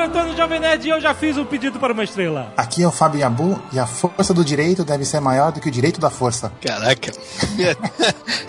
[0.00, 2.52] Antônio Jovem Nerd e eu já fiz um pedido para uma estrela.
[2.56, 5.68] Aqui é o Fábio Yabu e a força do direito deve ser maior do que
[5.68, 6.52] o direito da força.
[6.60, 7.12] Caraca,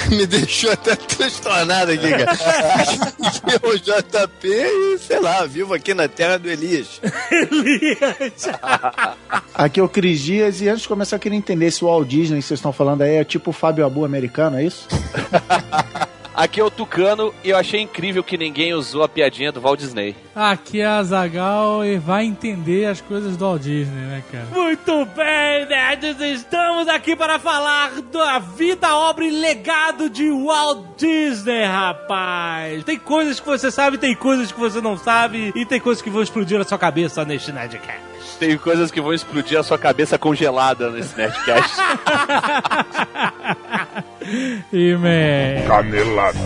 [0.10, 2.38] me, me deixou até transtornado aqui, cara.
[3.64, 7.02] O JP e, sei lá, vivo aqui na terra do Elias.
[7.32, 8.50] Elias!
[9.54, 12.08] Aqui é o Cris Dias e antes de começar eu queria entender se o Walt
[12.08, 14.88] Disney que vocês estão falando aí é tipo o Fábio Abu americano, é isso?
[16.38, 19.80] Aqui é o Tucano e eu achei incrível que ninguém usou a piadinha do Walt
[19.80, 20.16] Disney.
[20.36, 24.46] Aqui é a Zagal e vai entender as coisas do Walt Disney, né, cara?
[24.52, 26.22] Muito bem, nerds!
[26.22, 32.84] Estamos aqui para falar da vida, obra e legado de Walt Disney, rapaz!
[32.84, 36.10] Tem coisas que você sabe, tem coisas que você não sabe e tem coisas que
[36.12, 38.17] vão explodir na sua cabeça neste Nerdcast.
[38.40, 41.76] Tem coisas que vão explodir a sua cabeça congelada nesse Nerdcast.
[44.74, 45.66] E, man...
[45.66, 46.38] Canelada.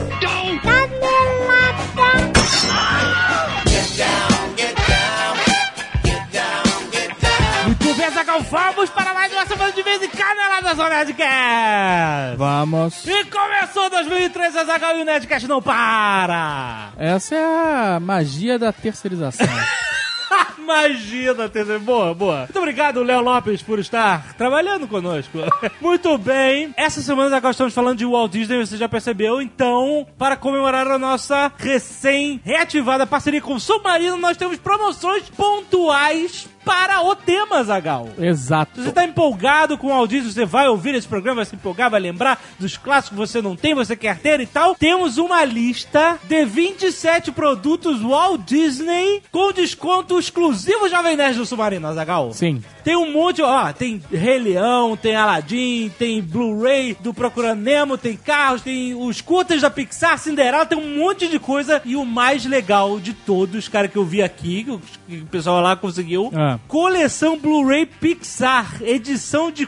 [7.65, 12.37] Muito bem, Zagal, vamos para mais uma semana de vez em Caneladas ao Nerdcast!
[12.37, 13.05] Vamos.
[13.07, 16.89] E começou 2013, a Zagal e o Nerdcast não para!
[16.97, 19.47] Essa é a magia da terceirização.
[21.35, 21.79] Da TV.
[21.79, 22.39] Boa, boa.
[22.43, 25.39] Muito obrigado, Léo Lopes, por estar trabalhando conosco.
[25.81, 26.73] Muito bem.
[26.77, 29.41] Essa semana agora estamos falando de Walt Disney, você já percebeu.
[29.41, 37.01] Então, para comemorar a nossa recém-reativada parceria com o Submarino, nós temos promoções pontuais para
[37.01, 38.09] o tema, Zagal.
[38.17, 38.75] Exato.
[38.75, 41.55] Se você tá empolgado com o Walt Disney, você vai ouvir esse programa, vai se
[41.55, 44.75] empolgar, vai lembrar dos clássicos que você não tem, você quer ter e tal.
[44.75, 51.87] Temos uma lista de 27 produtos Walt Disney com desconto exclusivo Jovem Nerd do Submarino,
[51.87, 52.31] Azagal.
[52.33, 52.63] Sim.
[52.83, 58.15] Tem um monte, ó, tem Rei Leão, tem Aladdin, tem Blu-ray do Procurando Nemo, tem
[58.17, 61.81] carros, tem os curtas da Pixar, Cinderela, tem um monte de coisa.
[61.85, 64.71] E o mais legal de todos, cara, que eu vi aqui, que
[65.17, 66.59] o- pessoal lá conseguiu, Ah.
[66.67, 69.65] coleção Blu-ray Pixar, edição de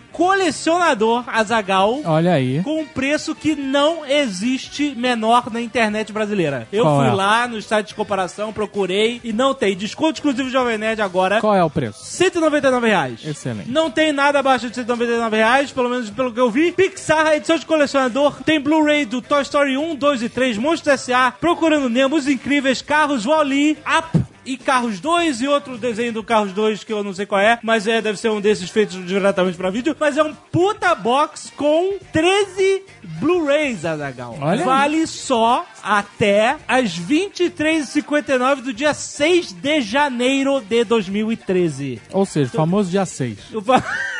[0.47, 2.01] colecionador Azagal.
[2.05, 2.61] Olha aí.
[2.63, 6.67] Com um preço que não existe menor na internet brasileira.
[6.71, 7.11] Eu Qual fui é?
[7.13, 9.75] lá no site de comparação, procurei e não tem.
[9.75, 11.39] Desconto exclusivo Jovem Nerd agora.
[11.39, 11.99] Qual é o preço?
[12.03, 13.02] 199 reais.
[13.11, 13.69] Excelente.
[13.69, 16.71] Não tem nada abaixo de 199 reais, pelo menos pelo que eu vi.
[16.71, 21.31] Pixar, edição de colecionador, tem Blu-ray do Toy Story 1, 2 e 3, Monstros S.A.,
[21.31, 26.51] Procurando Nemo, Os Incríveis, Carros, Wall-E, Up e Carros 2 e outro desenho do Carros
[26.53, 29.57] 2 que eu não sei qual é, mas é, deve ser um desses feitos diretamente
[29.57, 29.95] pra vídeo.
[29.99, 32.83] Mas é um puta box com 13
[33.19, 34.37] Blu-rays, Azagal.
[34.41, 34.65] Olha aí.
[34.65, 42.01] Vale só até as 23h59 do dia 6 de janeiro de 2013.
[42.11, 43.37] Ou seja, famoso dia 6.
[43.51, 43.83] Eu fa-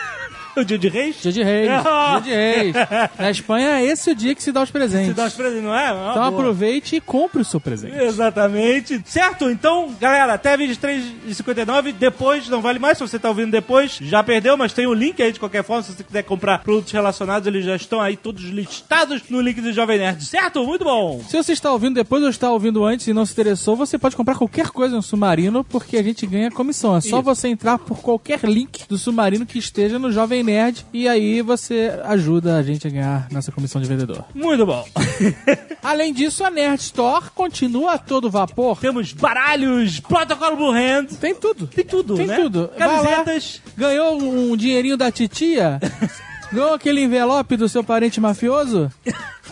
[0.62, 1.16] o dia de reis?
[1.22, 1.70] Dia de reis.
[2.14, 2.76] Dia de reis.
[3.18, 5.08] Na Espanha, esse é o dia que se dá os presentes.
[5.08, 5.88] Se dá os presentes, não é?
[5.88, 6.28] Ah, Então boa.
[6.42, 7.96] aproveite e compre o seu presente.
[7.98, 9.02] Exatamente.
[9.06, 9.50] Certo?
[9.50, 11.94] Então, galera, até 23h59.
[11.94, 12.98] Depois, não vale mais.
[12.98, 15.84] Se você tá ouvindo depois, já perdeu, mas tem o link aí de qualquer forma.
[15.84, 19.72] Se você quiser comprar produtos relacionados, eles já estão aí todos listados no link do
[19.74, 20.24] Jovem Nerd.
[20.24, 20.64] Certo?
[20.66, 21.22] Muito bom.
[21.28, 24.16] Se você está ouvindo depois ou está ouvindo antes e não se interessou, você pode
[24.16, 26.96] comprar qualquer coisa no Submarino, porque a gente ganha comissão.
[26.96, 27.22] É só Isso.
[27.24, 31.92] você entrar por qualquer link do Submarino que esteja no Jovem Nerd e aí você
[32.04, 34.26] ajuda a gente a ganhar nessa comissão de vendedor.
[34.34, 34.86] Muito bom.
[35.82, 38.78] Além disso, a Nerd Store continua a todo vapor.
[38.80, 41.08] Temos baralhos, protocolo Blue Hand.
[41.20, 41.68] Tem tudo.
[41.68, 42.36] Tem tudo, Tem né?
[42.38, 42.70] tudo.
[42.78, 43.62] Camisetas.
[43.76, 45.80] Ganhou um dinheirinho da titia?
[46.54, 48.92] Ganhou aquele envelope do seu parente mafioso?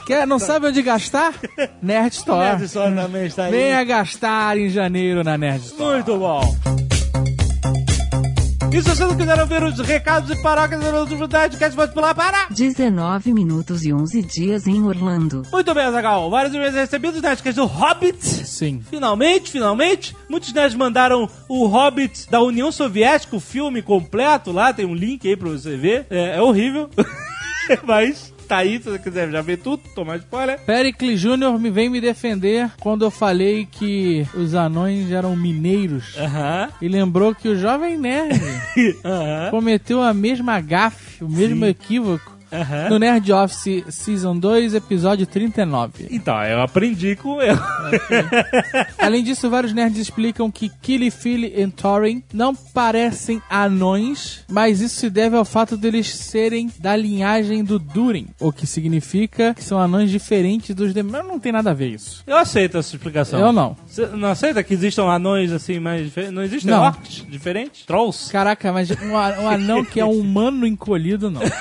[0.06, 1.34] Quer, não sabe onde gastar?
[1.82, 2.40] Nerd Store.
[2.46, 3.52] Nerd Store também está aí.
[3.52, 5.96] Venha gastar em janeiro na Nerd Store.
[5.96, 6.91] Muito bom.
[8.74, 12.48] E se você não quiser ouvir os recados e paróquias do Nerdcast, pode pular para...
[12.50, 15.44] 19 minutos e 11 dias em Orlando.
[15.52, 16.30] Muito bem, Azaghal.
[16.30, 18.24] Vários e-mails recebidos, Nerdcast do Hobbit.
[18.24, 18.82] Sim.
[18.90, 20.16] Finalmente, finalmente.
[20.30, 24.74] Muitos nerds mandaram o Hobbit da União Soviética, o filme completo lá.
[24.74, 26.08] Tem um link aí pra você ver.
[26.10, 26.90] É, é horrível.
[27.84, 30.60] Mas tá aí, se você quiser já ver tudo, tomar spoiler.
[30.60, 36.18] Pericles Júnior me vem me defender quando eu falei que os anões eram mineiros.
[36.18, 36.68] Aham.
[36.82, 38.38] E lembrou que o Jovem Nerd
[39.06, 39.52] Aham.
[39.52, 42.90] cometeu a mesma gafe, o mesmo equívoco Aham.
[42.90, 46.08] no Nerd Office Season 2, episódio 39.
[46.12, 47.58] Então, eu aprendi com eu.
[48.98, 54.96] Além disso, vários nerds explicam que Killy, Philly e Thorin não parecem anões, mas isso
[55.00, 59.80] se deve ao fato deles serem da linhagem do Durin, o que significa que são
[59.80, 61.26] anões diferentes dos demais.
[61.26, 62.24] Não tem nada a ver isso.
[62.28, 63.40] Eu aceito essa explicação.
[63.40, 63.76] Eu não.
[63.88, 66.36] Você não aceita que existam anões assim mais diferentes?
[66.36, 66.84] Não existem Não.
[66.84, 67.86] orcs diferentes?
[67.86, 68.32] Trolls?
[68.32, 71.42] Caraca, mas um, um anão que é um humano encolhido, não.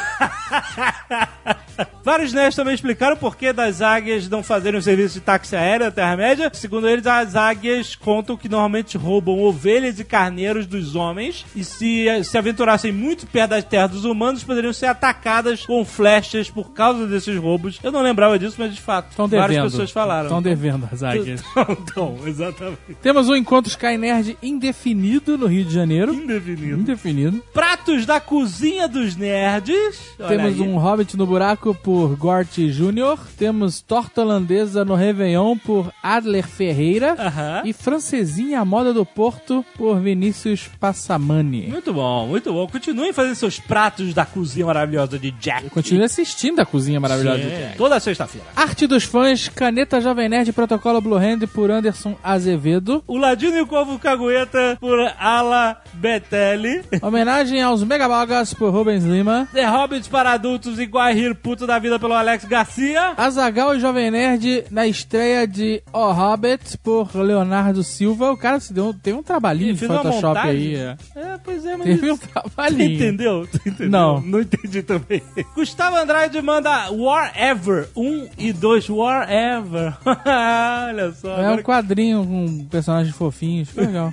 [2.05, 5.87] Vários nerds também explicaram por que das águias não fazerem o serviço de táxi aéreo
[5.87, 6.51] na Terra-média.
[6.53, 12.07] Segundo eles, as águias contam que normalmente roubam ovelhas e carneiros dos homens e se
[12.25, 17.07] se aventurassem muito perto da terra dos humanos, poderiam ser atacadas com flechas por causa
[17.07, 17.79] desses roubos.
[17.83, 19.47] Eu não lembrava disso, mas de fato, Estão devendo.
[19.49, 20.25] várias pessoas falaram.
[20.25, 21.43] Estão devendo as águias.
[21.91, 22.79] Então, exatamente.
[23.03, 26.13] Temos um encontro Sky Nerd indefinido no Rio de Janeiro.
[26.15, 26.81] Indefinido.
[26.81, 27.43] Indefinido.
[27.53, 29.99] Pratos da cozinha dos nerds.
[30.19, 30.69] Olha Temos aí.
[30.69, 33.19] um Hobbit no Buraco por Gort Jr.
[33.39, 37.15] Temos Torta Holandesa no Réveillon por Adler Ferreira.
[37.19, 37.63] Aham.
[37.65, 41.69] E Francesinha à Moda do Porto por Vinícius Passamani.
[41.69, 42.67] Muito bom, muito bom.
[42.67, 45.71] Continuem fazendo seus pratos da cozinha maravilhosa de Jack.
[45.71, 47.77] Continue assistindo a Cozinha Maravilhosa Sim, Jack.
[47.77, 48.47] Toda sexta-feira.
[48.55, 53.03] Arte dos fãs, Caneta Jovem Nerd Protocolo Blue Hand por Anderson Azevedo.
[53.07, 56.83] O Ladino e o Corvo Cagueta por Ala Betelli.
[57.01, 59.49] Homenagem aos Megabogas por Rubens Lima.
[59.53, 63.15] The Hobbits para adultos igual a rir puto da vida pelo Alex Garcia.
[63.17, 68.31] Azagal e Jovem Nerd na estreia de O Hobbit por Leonardo Silva.
[68.33, 70.75] O cara se deu, teve um trabalhinho de Photoshop aí.
[70.77, 70.97] é.
[71.17, 71.87] É, pois é, mas...
[71.87, 72.95] Teve um trabalhinho.
[72.95, 73.49] entendeu?
[73.67, 73.91] Entendeu?
[73.91, 74.21] Não.
[74.21, 75.23] Não entendi também.
[75.55, 78.89] Gustavo Andrade manda Whatever 1 e 2.
[78.91, 79.97] Whatever.
[80.89, 81.37] Olha só.
[81.41, 83.69] É um quadrinho com personagens fofinhos.
[83.69, 84.11] Ficou legal.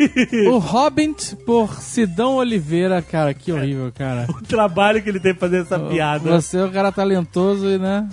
[0.54, 3.02] o Hobbit por Sidão Oliveira.
[3.02, 4.28] Cara, que horrível, cara.
[4.30, 6.30] O trabalho que ele tem pra fazer essa piada.
[6.42, 8.08] Você é um cara talentoso e, né?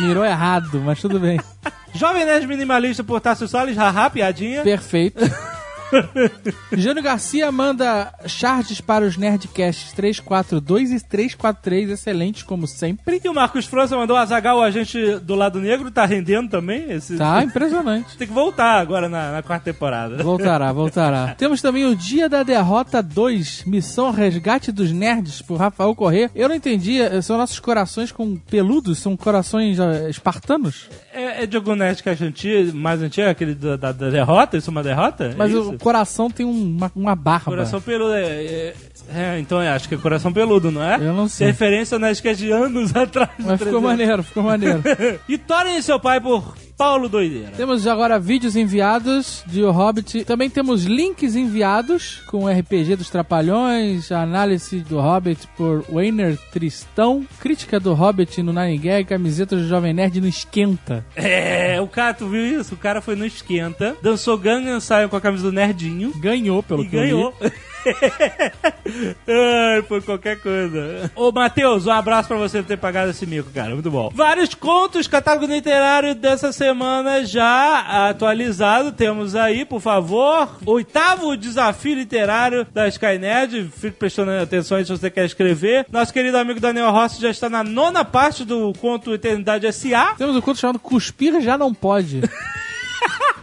[0.00, 1.40] Mirou errado, mas tudo bem.
[1.94, 3.76] Jovem Nerd Minimalista por Tássio Salles.
[3.76, 4.62] Haha, piadinha.
[4.62, 5.20] Perfeito.
[6.72, 13.20] Jânio Garcia manda charges para os Nerdcasts 342 e 343, excelentes como sempre.
[13.22, 16.90] E o Marcos França mandou Azagal, o agente do lado negro, tá rendendo também.
[16.90, 17.16] Esse...
[17.16, 18.16] Tá impressionante.
[18.18, 20.22] Tem que voltar agora na, na quarta temporada.
[20.22, 21.34] Voltará, voltará.
[21.36, 26.30] Temos também o Dia da Derrota 2, Missão Resgate dos Nerds, por Rafael Corrêa.
[26.34, 28.98] Eu não entendi, eh, são nossos corações com peludos?
[28.98, 30.88] São corações eh, espartanos?
[31.12, 34.56] É, é de algum Nerdcast antigo, mais antigo, aquele da, da- da derrota?
[34.56, 35.34] Isso é uma derrota?
[35.36, 35.78] Mas é o?
[35.80, 37.46] Coração tem um- uma, uma barba.
[37.46, 38.14] Coração peludo.
[38.14, 38.74] É, é-
[39.14, 40.96] é, então é, acho que é coração peludo, não é?
[40.96, 41.48] Eu não sei.
[41.48, 43.30] Referência ao Nerdcast de anos atrás.
[43.38, 43.82] Mas ficou 300.
[43.82, 44.82] maneiro, ficou maneiro.
[45.28, 47.50] e Thorin e seu pai por Paulo Doideira.
[47.56, 50.24] Temos agora vídeos enviados de O Hobbit.
[50.24, 56.38] Também temos links enviados com o RPG dos Trapalhões, a análise do Hobbit por Weiner
[56.50, 61.04] Tristão, crítica do Hobbit no Nine Gag, camiseta do Jovem Nerd no Esquenta.
[61.14, 62.74] É, o cara, tu viu isso?
[62.74, 66.12] O cara foi no Esquenta, dançou Gangnam Style com a camisa do Nerdinho.
[66.18, 67.34] Ganhou, pelo e que eu ganhou.
[69.28, 71.10] Ai, foi qualquer coisa.
[71.14, 73.74] Ô, Matheus, um abraço pra você por ter pagado esse mico, cara.
[73.74, 74.10] Muito bom.
[74.14, 78.92] Vários contos, catálogo literário dessa semana já atualizado.
[78.92, 83.70] Temos aí, por favor, oitavo desafio literário da Skynet.
[83.76, 85.86] Fique prestando atenção aí se você quer escrever.
[85.90, 90.14] Nosso querido amigo Daniel Rossi já está na nona parte do conto Eternidade S.A.
[90.14, 92.20] Temos um conto chamado Cuspir Já Não Pode.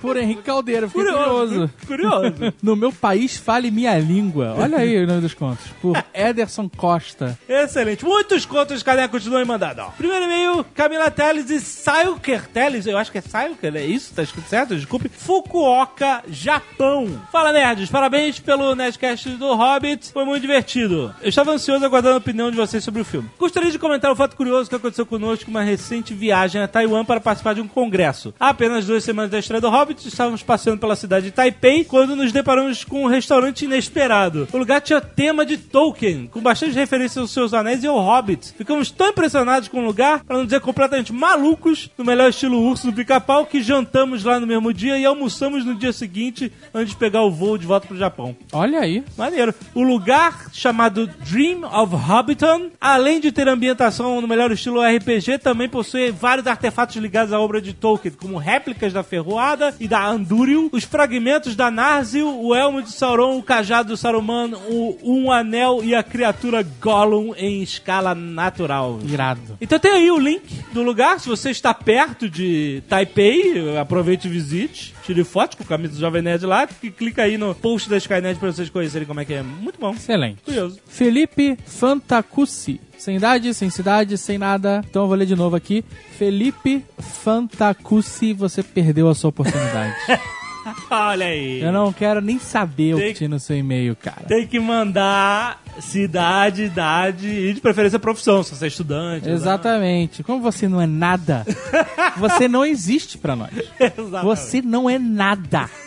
[0.02, 1.70] Por Henrique Caldeira, fiquei curioso.
[1.86, 2.54] Curioso.
[2.62, 4.56] No meu país, fale minha língua.
[4.58, 5.66] Olha aí o nome dos contos.
[5.82, 7.38] Por Ederson Costa.
[7.48, 8.06] Excelente.
[8.06, 9.08] Muitos contos, cadê?
[9.08, 9.82] Continuem mandando.
[9.82, 9.86] ó.
[9.98, 12.86] Primeiro e-mail, Camila Teles e Sayuker Teles.
[12.86, 14.14] Eu acho que é Sayuker, é isso?
[14.14, 14.76] Tá escrito certo?
[14.76, 15.10] Desculpe.
[15.10, 17.22] Fukuoka, Japão.
[17.32, 17.90] Fala, nerds.
[17.90, 20.12] Parabéns pelo Nerdcast do Hobbit.
[20.12, 21.14] Foi muito divertido.
[21.22, 23.30] Eu estava ansioso aguardando a opinião de vocês sobre o filme.
[23.40, 27.20] Gostaria de comentar o fato curioso que aconteceu conosco uma recente viagem a Taiwan para
[27.20, 28.34] participar de um congresso.
[28.40, 32.16] Há apenas duas semanas da estreia do Hobbit, estávamos passeando pela cidade de Taipei quando
[32.16, 34.48] nos deparamos com um restaurante inesperado.
[34.52, 38.54] O lugar tinha tema de Tolkien, com bastante referências aos seus anéis e ao Hobbit.
[38.58, 42.88] Ficamos tão impressionados com o lugar, para não dizer completamente malucos, no melhor estilo urso
[42.88, 46.98] do pica-pau, que jantamos lá no mesmo dia e almoçamos no dia seguinte antes de
[46.98, 48.36] pegar o voo de volta pro Japão.
[48.52, 49.04] Olha aí.
[49.18, 49.54] Maneiro.
[49.74, 55.70] O lugar chamado Dream of Hobbiton, além de ter ambientação no melhor estilo RPG, também
[55.70, 60.70] possui vários artefatos ligados à obra de Tolkien, como réplicas da ferroada e da Andúril,
[60.72, 65.82] os fragmentos da Narsil, o elmo de Sauron, o cajado do Saruman, o, um anel
[65.84, 69.00] e a criatura Gollum em escala natural.
[69.04, 69.58] Irado.
[69.62, 74.32] Então tem aí o link do lugar, se você está perto de Taipei, aproveite e
[74.32, 74.97] visite.
[75.08, 77.96] Tire foto com o camisa do Jovem Nerd lá, e clica aí no post da
[77.96, 79.42] Skynet pra vocês conhecerem como é que é.
[79.42, 79.94] Muito bom.
[79.94, 80.42] Excelente.
[80.44, 80.82] Curioso.
[80.86, 82.82] Felipe Fantacucci.
[82.98, 84.84] Sem idade, sem cidade, sem nada.
[84.90, 85.86] Então eu vou ler de novo aqui.
[86.18, 89.96] Felipe Fantacucci, você perdeu a sua oportunidade.
[90.90, 91.62] Olha aí.
[91.62, 94.24] eu não quero nem saber o Tem- que tinha no seu e-mail, cara.
[94.28, 99.30] Tem que mandar cidade, idade e de preferência profissão, se você é estudante.
[99.30, 100.24] Exatamente.
[100.24, 101.46] Como você não é nada,
[102.18, 103.52] você não existe pra nós.
[103.80, 104.24] Exatamente.
[104.26, 105.70] Você não é nada.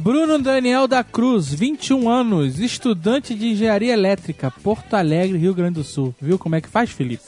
[0.00, 5.84] Bruno Daniel da Cruz, 21 anos, estudante de engenharia elétrica, Porto Alegre, Rio Grande do
[5.84, 6.14] Sul.
[6.20, 7.22] Viu como é que faz, Felipe?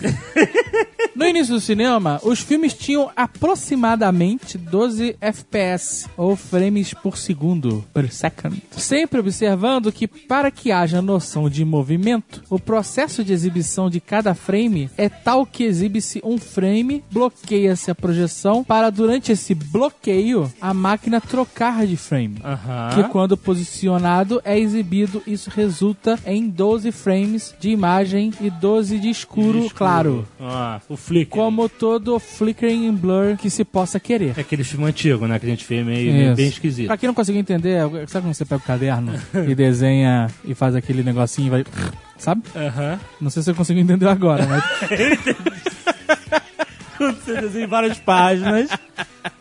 [1.16, 8.12] No início do cinema, os filmes tinham aproximadamente 12 FPS, ou frames por segundo, per
[8.12, 8.62] second.
[8.72, 14.34] Sempre observando que, para que haja noção de movimento, o processo de exibição de cada
[14.34, 20.74] frame é tal que exibe-se um frame, bloqueia-se a projeção, para durante esse bloqueio, a
[20.74, 22.42] máquina trocar de frame.
[22.94, 29.08] Que quando posicionado é exibido, isso resulta em 12 frames de imagem e 12 de
[29.08, 30.28] escuro, claro.
[30.38, 34.34] Ah, o Como todo flickering and blur que se possa querer.
[34.36, 35.38] É aquele filme antigo, né?
[35.38, 36.86] Que a gente fez meio, bem esquisito.
[36.88, 39.12] Pra quem não conseguiu entender, sabe quando você pega o caderno
[39.48, 41.64] e desenha e faz aquele negocinho e vai.
[42.18, 42.42] Sabe?
[42.56, 42.98] Aham.
[43.20, 44.64] Não sei se você conseguiu entender agora, mas.
[46.96, 48.70] Quando você desenha várias páginas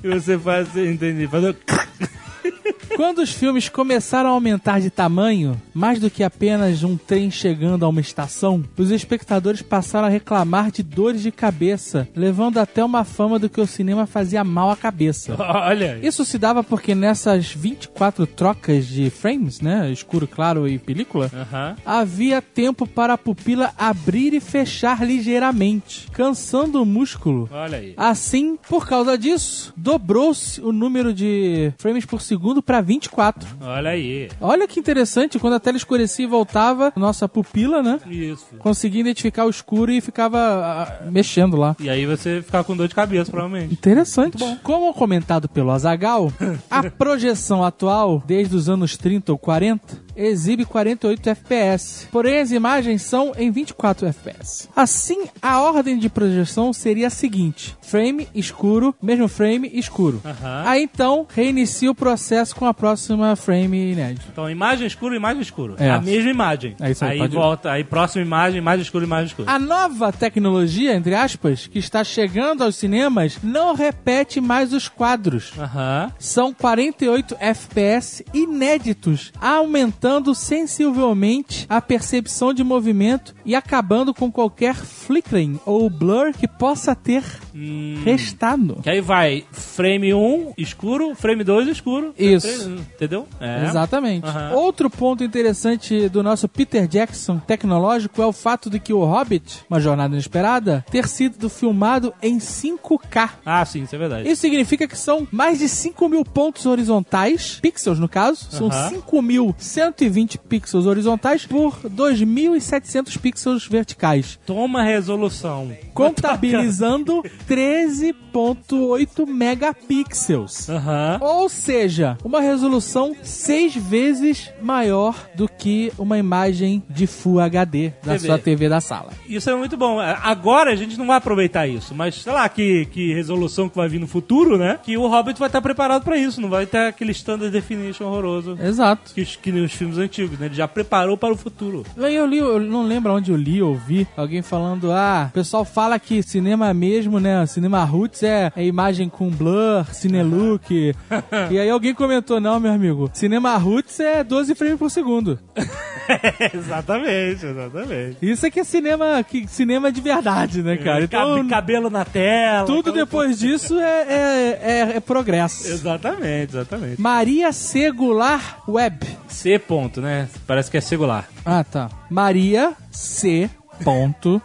[0.03, 1.55] e você faz, entendi, faz o-
[2.95, 7.85] Quando os filmes começaram a aumentar de tamanho, mais do que apenas um trem chegando
[7.85, 13.03] a uma estação, os espectadores passaram a reclamar de dores de cabeça, levando até uma
[13.03, 15.35] fama do que o cinema fazia mal à cabeça.
[15.39, 15.99] Olha.
[16.01, 21.75] Isso se dava porque nessas 24 trocas de frames, né, escuro, claro e película, Aham.
[21.85, 27.49] havia tempo para a pupila abrir e fechar ligeiramente, cansando o músculo.
[27.51, 27.93] Olha aí.
[27.97, 33.47] Assim, por causa disso, dobrou-se o número de frames por segundo para 24.
[33.61, 34.29] Olha aí.
[34.39, 37.99] Olha que interessante, quando a tela escurecia e voltava, nossa pupila, né?
[38.07, 38.45] Isso.
[38.59, 41.75] Conseguia identificar o escuro e ficava ah, mexendo lá.
[41.79, 43.73] E aí você ficar com dor de cabeça, provavelmente.
[43.73, 44.37] Interessante.
[44.63, 46.31] Como comentado pelo Azagal,
[46.69, 52.07] a projeção atual, desde os anos 30 ou 40, exibe 48 FPS.
[52.11, 54.69] Porém, as imagens são em 24 FPS.
[54.75, 60.21] Assim, a ordem de projeção seria a seguinte: frame escuro, mesmo frame escuro.
[60.23, 60.63] Aham.
[60.65, 64.27] Aí então, reinicia o processo com a próxima frame inédito.
[64.31, 65.75] Então, imagem escura, imagem escura.
[65.77, 65.89] É.
[65.89, 66.75] A mesma imagem.
[66.79, 69.51] É isso aí, Aí volta, aí próxima imagem, imagem escura, imagem escura.
[69.51, 75.51] A nova tecnologia, entre aspas, que está chegando aos cinemas, não repete mais os quadros.
[75.57, 76.11] Aham.
[76.19, 84.75] São 48 FPS inéditos, aumentando aumentando sensivelmente a percepção de movimento e acabando com qualquer
[84.75, 87.23] flickering ou blur que possa ter
[87.55, 87.99] hum.
[88.03, 88.75] restado.
[88.83, 92.13] Que aí vai frame 1 escuro, frame 2 escuro.
[92.17, 92.47] Isso.
[92.47, 93.27] Frame, hum, entendeu?
[93.39, 93.65] É.
[93.65, 94.27] Exatamente.
[94.27, 94.53] Uhum.
[94.53, 99.65] Outro ponto interessante do nosso Peter Jackson tecnológico é o fato de que o Hobbit,
[99.67, 103.29] uma jornada inesperada, ter sido filmado em 5K.
[103.43, 104.29] Ah, sim, isso é verdade.
[104.29, 109.01] Isso significa que são mais de 5 mil pontos horizontais, pixels no caso, são uhum.
[109.01, 114.37] 5.100 120 pixels horizontais por 2.700 pixels verticais.
[114.45, 115.71] Toma resolução.
[115.93, 120.67] Contabilizando 13.8 megapixels.
[120.67, 121.17] Uhum.
[121.21, 128.13] Ou seja, uma resolução seis vezes maior do que uma imagem de Full HD da
[128.13, 128.27] TV.
[128.27, 129.11] sua TV da sala.
[129.27, 130.01] Isso é muito bom.
[130.01, 133.75] É, agora a gente não vai aproveitar isso, mas sei lá que, que resolução que
[133.75, 134.79] vai vir no futuro, né?
[134.83, 138.57] Que o Hobbit vai estar preparado para isso, não vai ter aquele standard definition horroroso.
[138.61, 139.13] Exato.
[139.13, 139.51] Que os, que
[139.85, 140.47] filmes antigos, né?
[140.47, 141.85] Ele já preparou para o futuro.
[141.97, 145.33] Aí Eu li, eu não lembro onde eu li ou vi alguém falando, ah, o
[145.33, 150.95] pessoal fala que cinema mesmo, né, cinema roots é, é imagem com blur, cinelook.
[151.51, 155.39] e aí alguém comentou, não, meu amigo, cinema roots é 12 frames por segundo.
[156.53, 158.17] exatamente, exatamente.
[158.21, 161.03] Isso é que é cinema, que, cinema de verdade, né, cara?
[161.03, 162.65] Então, Cabe- cabelo na tela.
[162.65, 165.67] tudo aquela depois disso é, é, é, é progresso.
[165.67, 167.01] Exatamente, exatamente.
[167.01, 169.05] Maria Segular Web.
[169.27, 170.29] C ponto, né?
[170.47, 171.27] Parece que é singular.
[171.45, 171.89] Ah, tá.
[172.09, 173.49] Maria C.
[173.83, 174.41] Ponto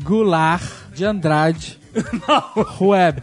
[0.00, 0.62] Goulart
[0.94, 1.80] de Andrade
[2.80, 3.22] Web.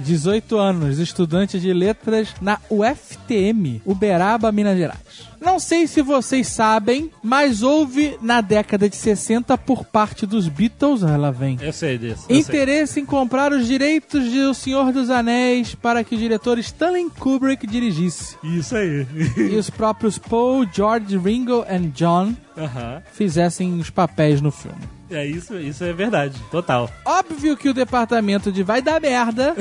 [0.00, 5.26] 18 anos, estudante de letras na UFTM, Uberaba, Minas Gerais.
[5.40, 11.02] Não sei se vocês sabem, mas houve na década de 60 por parte dos Beatles,
[11.02, 11.58] ela vem.
[11.60, 12.24] Eu sei disso.
[12.28, 12.38] eu sei.
[12.40, 17.10] Interesse em comprar os direitos de O Senhor dos Anéis para que o diretor Stanley
[17.10, 18.36] Kubrick dirigisse.
[18.42, 19.06] Isso aí.
[19.36, 23.02] E os próprios Paul, George, Ringo e John Aham.
[23.12, 24.95] fizessem os papéis no filme.
[25.10, 26.40] É isso, isso é verdade.
[26.50, 26.90] Total.
[27.04, 29.54] Óbvio que o departamento de vai dar merda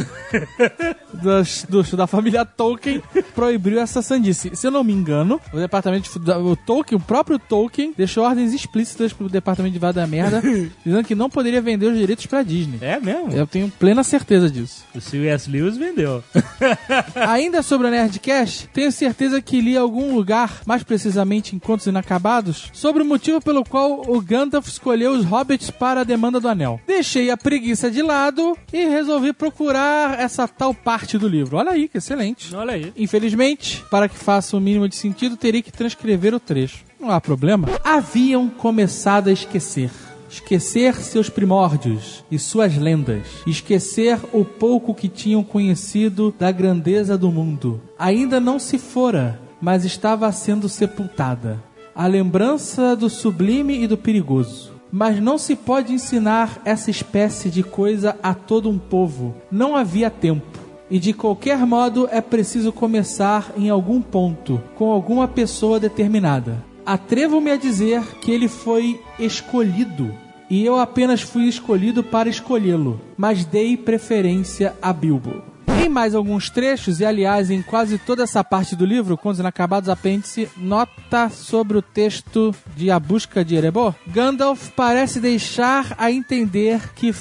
[1.13, 3.01] dos, dos- da família Tolkien
[3.33, 4.51] proibiu essa sandice.
[4.55, 8.53] Se eu não me engano, o departamento de, o Tolkien, o próprio Tolkien, deixou ordens
[8.53, 10.41] explícitas pro departamento de vai dar merda,
[10.85, 12.77] dizendo que não poderia vender os direitos pra Disney.
[12.81, 13.31] É mesmo?
[13.31, 14.83] Eu tenho plena certeza disso.
[14.95, 15.49] O C.S.
[15.49, 16.23] Lewis vendeu.
[17.27, 21.85] Ainda sobre a Nerdcast, tenho certeza que li em algum lugar, mais precisamente em Contos
[21.87, 26.47] Inacabados, sobre o motivo pelo qual o Gandalf escolheu os hobbits para a demanda do
[26.47, 26.79] anel.
[26.87, 31.57] Deixei a preguiça de lado e resolvi procurar essa tal parte do livro.
[31.57, 32.55] Olha aí, que excelente.
[32.55, 32.93] Olha aí.
[32.95, 36.85] Infelizmente, para que faça o mínimo de sentido, teria que transcrever o trecho.
[36.99, 37.67] Não há problema.
[37.83, 39.91] Haviam começado a esquecer.
[40.29, 43.27] Esquecer seus primórdios e suas lendas.
[43.45, 47.81] Esquecer o pouco que tinham conhecido da grandeza do mundo.
[47.99, 51.61] Ainda não se fora, mas estava sendo sepultada.
[51.93, 54.74] A lembrança do sublime e do perigoso.
[54.97, 59.35] Mas não se pode ensinar essa espécie de coisa a todo um povo.
[59.51, 60.57] Não havia tempo.
[60.89, 66.63] E de qualquer modo é preciso começar em algum ponto, com alguma pessoa determinada.
[66.85, 70.15] Atrevo-me a dizer que ele foi escolhido.
[70.49, 75.43] E eu apenas fui escolhido para escolhê-lo, mas dei preferência a Bilbo.
[75.85, 79.87] Em mais alguns trechos, e aliás em quase toda essa parte do livro, Contos Inacabados
[79.87, 86.91] Apêndice, nota sobre o texto de A Busca de Erebor, Gandalf parece deixar a entender
[86.95, 87.13] que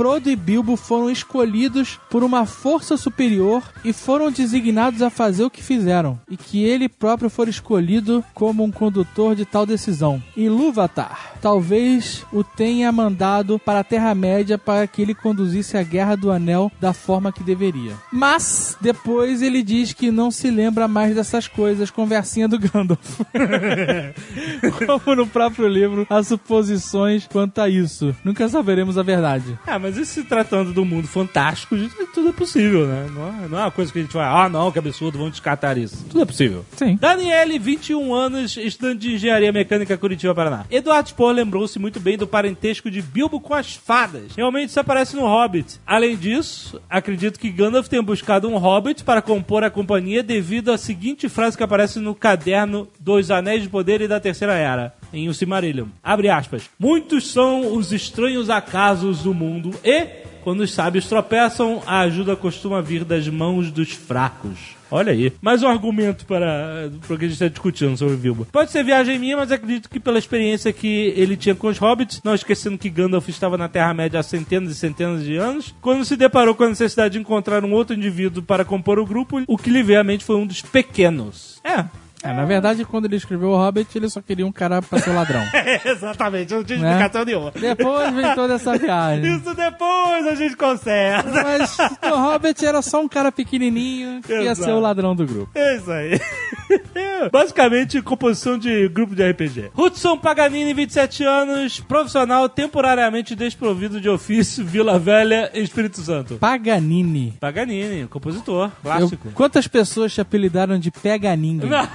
[0.00, 5.50] Frodo e Bilbo foram escolhidos por uma força superior e foram designados a fazer o
[5.50, 10.22] que fizeram, e que ele próprio for escolhido como um condutor de tal decisão.
[10.34, 16.30] Ilúvatar talvez o tenha mandado para a Terra-média para que ele conduzisse a Guerra do
[16.30, 17.94] Anel da forma que deveria.
[18.12, 23.20] Mas depois ele diz que não se lembra mais dessas coisas, conversinha do Gandalf.
[24.86, 28.14] Como no próprio livro, há suposições quanto a isso.
[28.24, 29.58] Nunca saberemos a verdade.
[29.66, 33.06] Ah, mas isso se tratando do mundo fantástico, gente, tudo é possível, né?
[33.12, 35.32] Não é, não é uma coisa que a gente vai, ah, não, que absurdo, vamos
[35.32, 36.04] descartar isso.
[36.08, 36.64] Tudo é possível.
[36.76, 36.96] Sim.
[37.00, 40.64] Daniele, 21 anos, estudante de Engenharia Mecânica Curitiba, Paraná.
[40.70, 44.34] Eduardo Spohr lembrou-se muito bem do parentesco de Bilbo com as fadas.
[44.36, 45.80] Realmente isso aparece no Hobbit.
[45.86, 50.78] Além disso, acredito que Gandalf tenha buscado um Hobbit para compor a companhia devido à
[50.78, 54.94] seguinte frase que aparece no caderno dos Anéis de Poder e da Terceira Era.
[55.12, 55.86] Em O Silmarillion.
[56.02, 56.70] Abre aspas.
[56.78, 60.06] Muitos são os estranhos acasos do mundo e,
[60.42, 64.80] quando os sábios tropeçam, a ajuda costuma vir das mãos dos fracos.
[64.90, 65.32] Olha aí.
[65.40, 68.46] Mais um argumento para, para o que a gente está discutindo sobre Bilbo.
[68.50, 72.20] Pode ser viagem minha, mas acredito que pela experiência que ele tinha com os hobbits,
[72.24, 76.16] não esquecendo que Gandalf estava na Terra-média há centenas e centenas de anos, quando se
[76.16, 79.70] deparou com a necessidade de encontrar um outro indivíduo para compor o grupo, o que
[79.70, 81.60] lhe veio à mente foi um dos pequenos.
[81.62, 81.84] É.
[82.22, 85.10] É, na verdade, quando ele escreveu o Hobbit, ele só queria um cara pra ser
[85.10, 85.42] ladrão.
[85.84, 86.90] Exatamente, não tinha Né?
[86.90, 87.50] explicação nenhuma.
[87.52, 89.36] Depois vem toda essa viagem.
[89.36, 91.30] Isso depois a gente conserta.
[91.30, 91.78] Mas
[92.12, 94.64] o Hobbit era só um cara pequenininho que ia Exato.
[94.64, 95.50] ser o ladrão do grupo.
[95.54, 96.20] É isso aí.
[97.32, 99.70] Basicamente, composição de grupo de RPG.
[99.76, 106.36] Hudson Paganini, 27 anos, profissional temporariamente desprovido de ofício, Vila Velha, Espírito Santo.
[106.36, 107.34] Paganini.
[107.40, 109.30] Paganini, compositor, Eu- clássico.
[109.34, 111.68] quantas pessoas te apelidaram de Pega Ninguém?
[111.70, 111.88] Não,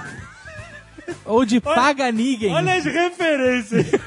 [1.24, 2.52] Ou de Paga Ninguém?
[2.52, 3.86] olha as referências.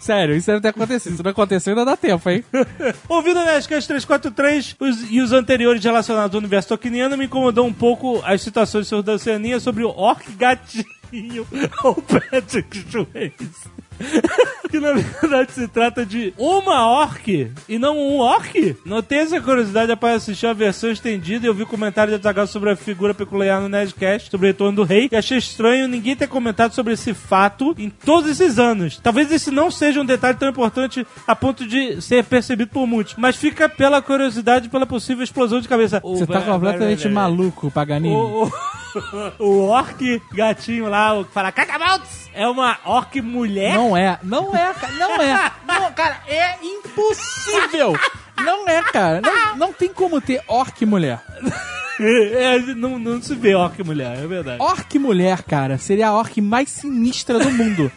[0.00, 1.16] Sério, isso deve ter acontecido.
[1.16, 2.44] Se não aconteceu, ainda dá tempo, hein?
[3.08, 7.72] Ouvindo a Nerdcast 343 os, e os anteriores relacionados ao universo tolkieniano, me incomodou um
[7.72, 11.44] pouco as situações sobre da Oceania sobre o Orc Gatinho
[11.82, 13.50] ou Patrick Swayze.
[14.70, 18.76] que na verdade se trata de uma orc e não um orc.
[18.84, 22.76] Notei essa curiosidade após assistir a versão estendida e ouvi comentários de Azaghal sobre a
[22.76, 26.72] figura peculiar no Nerdcast, sobre o retorno do rei, e achei estranho ninguém ter comentado
[26.72, 28.98] sobre esse fato em todos esses anos.
[29.02, 33.14] Talvez esse não seja um detalhe tão importante a ponto de ser percebido por muitos,
[33.16, 36.00] mas fica pela curiosidade pela possível explosão de cabeça.
[36.00, 38.14] Você tá completamente maluco, Paganini.
[38.14, 38.52] O, o,
[39.38, 43.74] o orc gatinho lá, o que fala Cagamaltz, é uma orc mulher.
[43.74, 45.52] Não é, não é, não é.
[45.66, 47.94] Não, cara, é impossível.
[48.38, 49.20] Não é, cara.
[49.20, 51.20] Não, não tem como ter orc mulher.
[51.98, 54.60] É, não, não se vê orc mulher, é verdade.
[54.60, 57.90] Orc mulher, cara, seria a orc mais sinistra do mundo.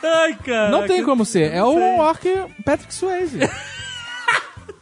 [0.00, 0.70] Ai, cara.
[0.70, 1.52] Não tem como ser.
[1.52, 2.24] É o orc
[2.64, 3.40] Patrick Swayze.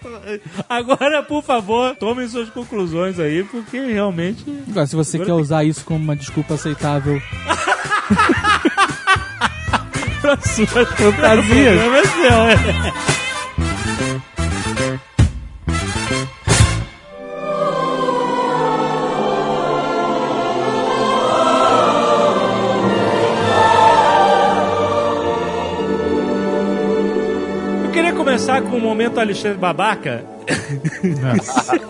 [0.69, 4.45] Agora, por favor, tomem suas conclusões aí, porque realmente.
[4.69, 7.21] Agora, se você quer usar isso como uma desculpa aceitável
[10.21, 13.18] pra suas O fantasias, problema é seu, é.
[28.59, 30.25] Começar com o momento Alexandre Babaca.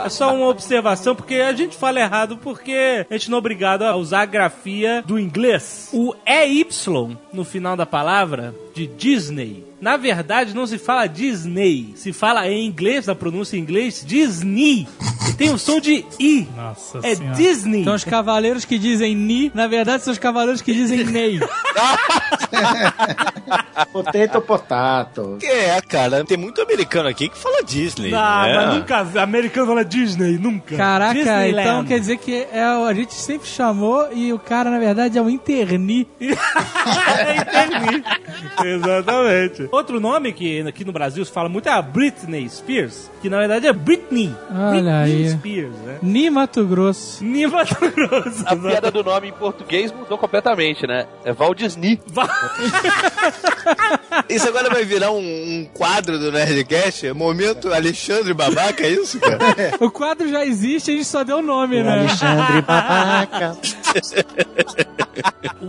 [0.04, 3.82] É Só uma observação, porque a gente fala errado porque a gente não é obrigado
[3.82, 5.90] a usar a grafia do inglês.
[5.92, 6.66] O EY
[7.32, 9.64] no final da palavra de Disney.
[9.80, 11.92] Na verdade, não se fala Disney.
[11.94, 14.88] Se fala em inglês, na pronúncia em inglês, Disney.
[15.36, 16.48] Tem o som de I.
[16.56, 17.36] Nossa É senhora.
[17.36, 17.80] Disney.
[17.82, 21.38] Então os cavaleiros que dizem Ni, na verdade são os cavaleiros que dizem Ney.
[23.92, 25.38] Potato, potato.
[25.42, 28.12] É, cara, tem muito americano aqui que fala Disney.
[28.14, 28.54] Ah, né?
[28.56, 29.22] mas nunca.
[29.22, 30.76] Americano fala Disney, nunca.
[30.76, 31.60] Caraca, Disneyland.
[31.68, 35.16] então quer dizer que é, o- a gente sempre chamou e o cara, na verdade,
[35.18, 36.08] é um interni.
[36.20, 38.04] Entendi.
[38.64, 39.68] Exatamente.
[39.70, 43.38] Outro nome que aqui no Brasil se fala muito é a Britney Spears, que na
[43.38, 44.34] verdade é Britney.
[44.50, 44.70] Olha
[45.02, 45.28] Britney aí.
[45.30, 45.98] Spears, né?
[46.02, 47.24] Ni Mato Grosso.
[47.24, 48.42] Niva Grosso.
[48.46, 51.06] A piada do nome em português mudou completamente, né?
[51.24, 52.00] É Walt Disney.
[54.28, 57.12] Isso agora vai virar um, um quadro do Nerdcast?
[57.12, 59.38] Momento Alexandre Babaca, é isso, cara?
[59.80, 62.00] O quadro já existe, a gente só deu o nome, né?
[62.00, 63.56] Alexandre Babaca.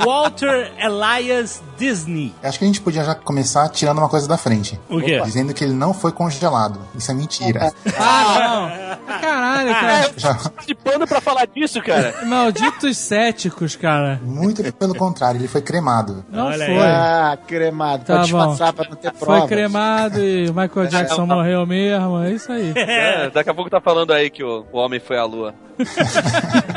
[0.06, 2.34] Walter Elias Disney.
[2.44, 4.80] Acho que a gente podia já começar tirando uma coisa da frente.
[4.90, 5.20] O quê?
[5.24, 6.80] Dizendo que ele não foi congelado.
[6.96, 7.72] Isso é mentira.
[7.98, 9.20] Ah, não.
[9.20, 10.12] Caralho, cara.
[10.16, 12.14] Já- De pano pra falar disso, cara.
[12.26, 14.20] Malditos céticos, cara.
[14.24, 16.24] muito pelo contrário, ele foi cremado.
[16.30, 16.76] Não Olha aí.
[16.76, 16.88] foi.
[16.88, 18.06] Ah, cremado.
[18.06, 18.78] Tá disfarçar, bom.
[18.84, 19.40] pra não ter prova.
[19.40, 22.20] Foi cremado e o Michael Jackson morreu mesmo.
[22.24, 22.74] É isso aí.
[23.00, 25.54] É, daqui a pouco tá falando aí que o, o homem foi à lua.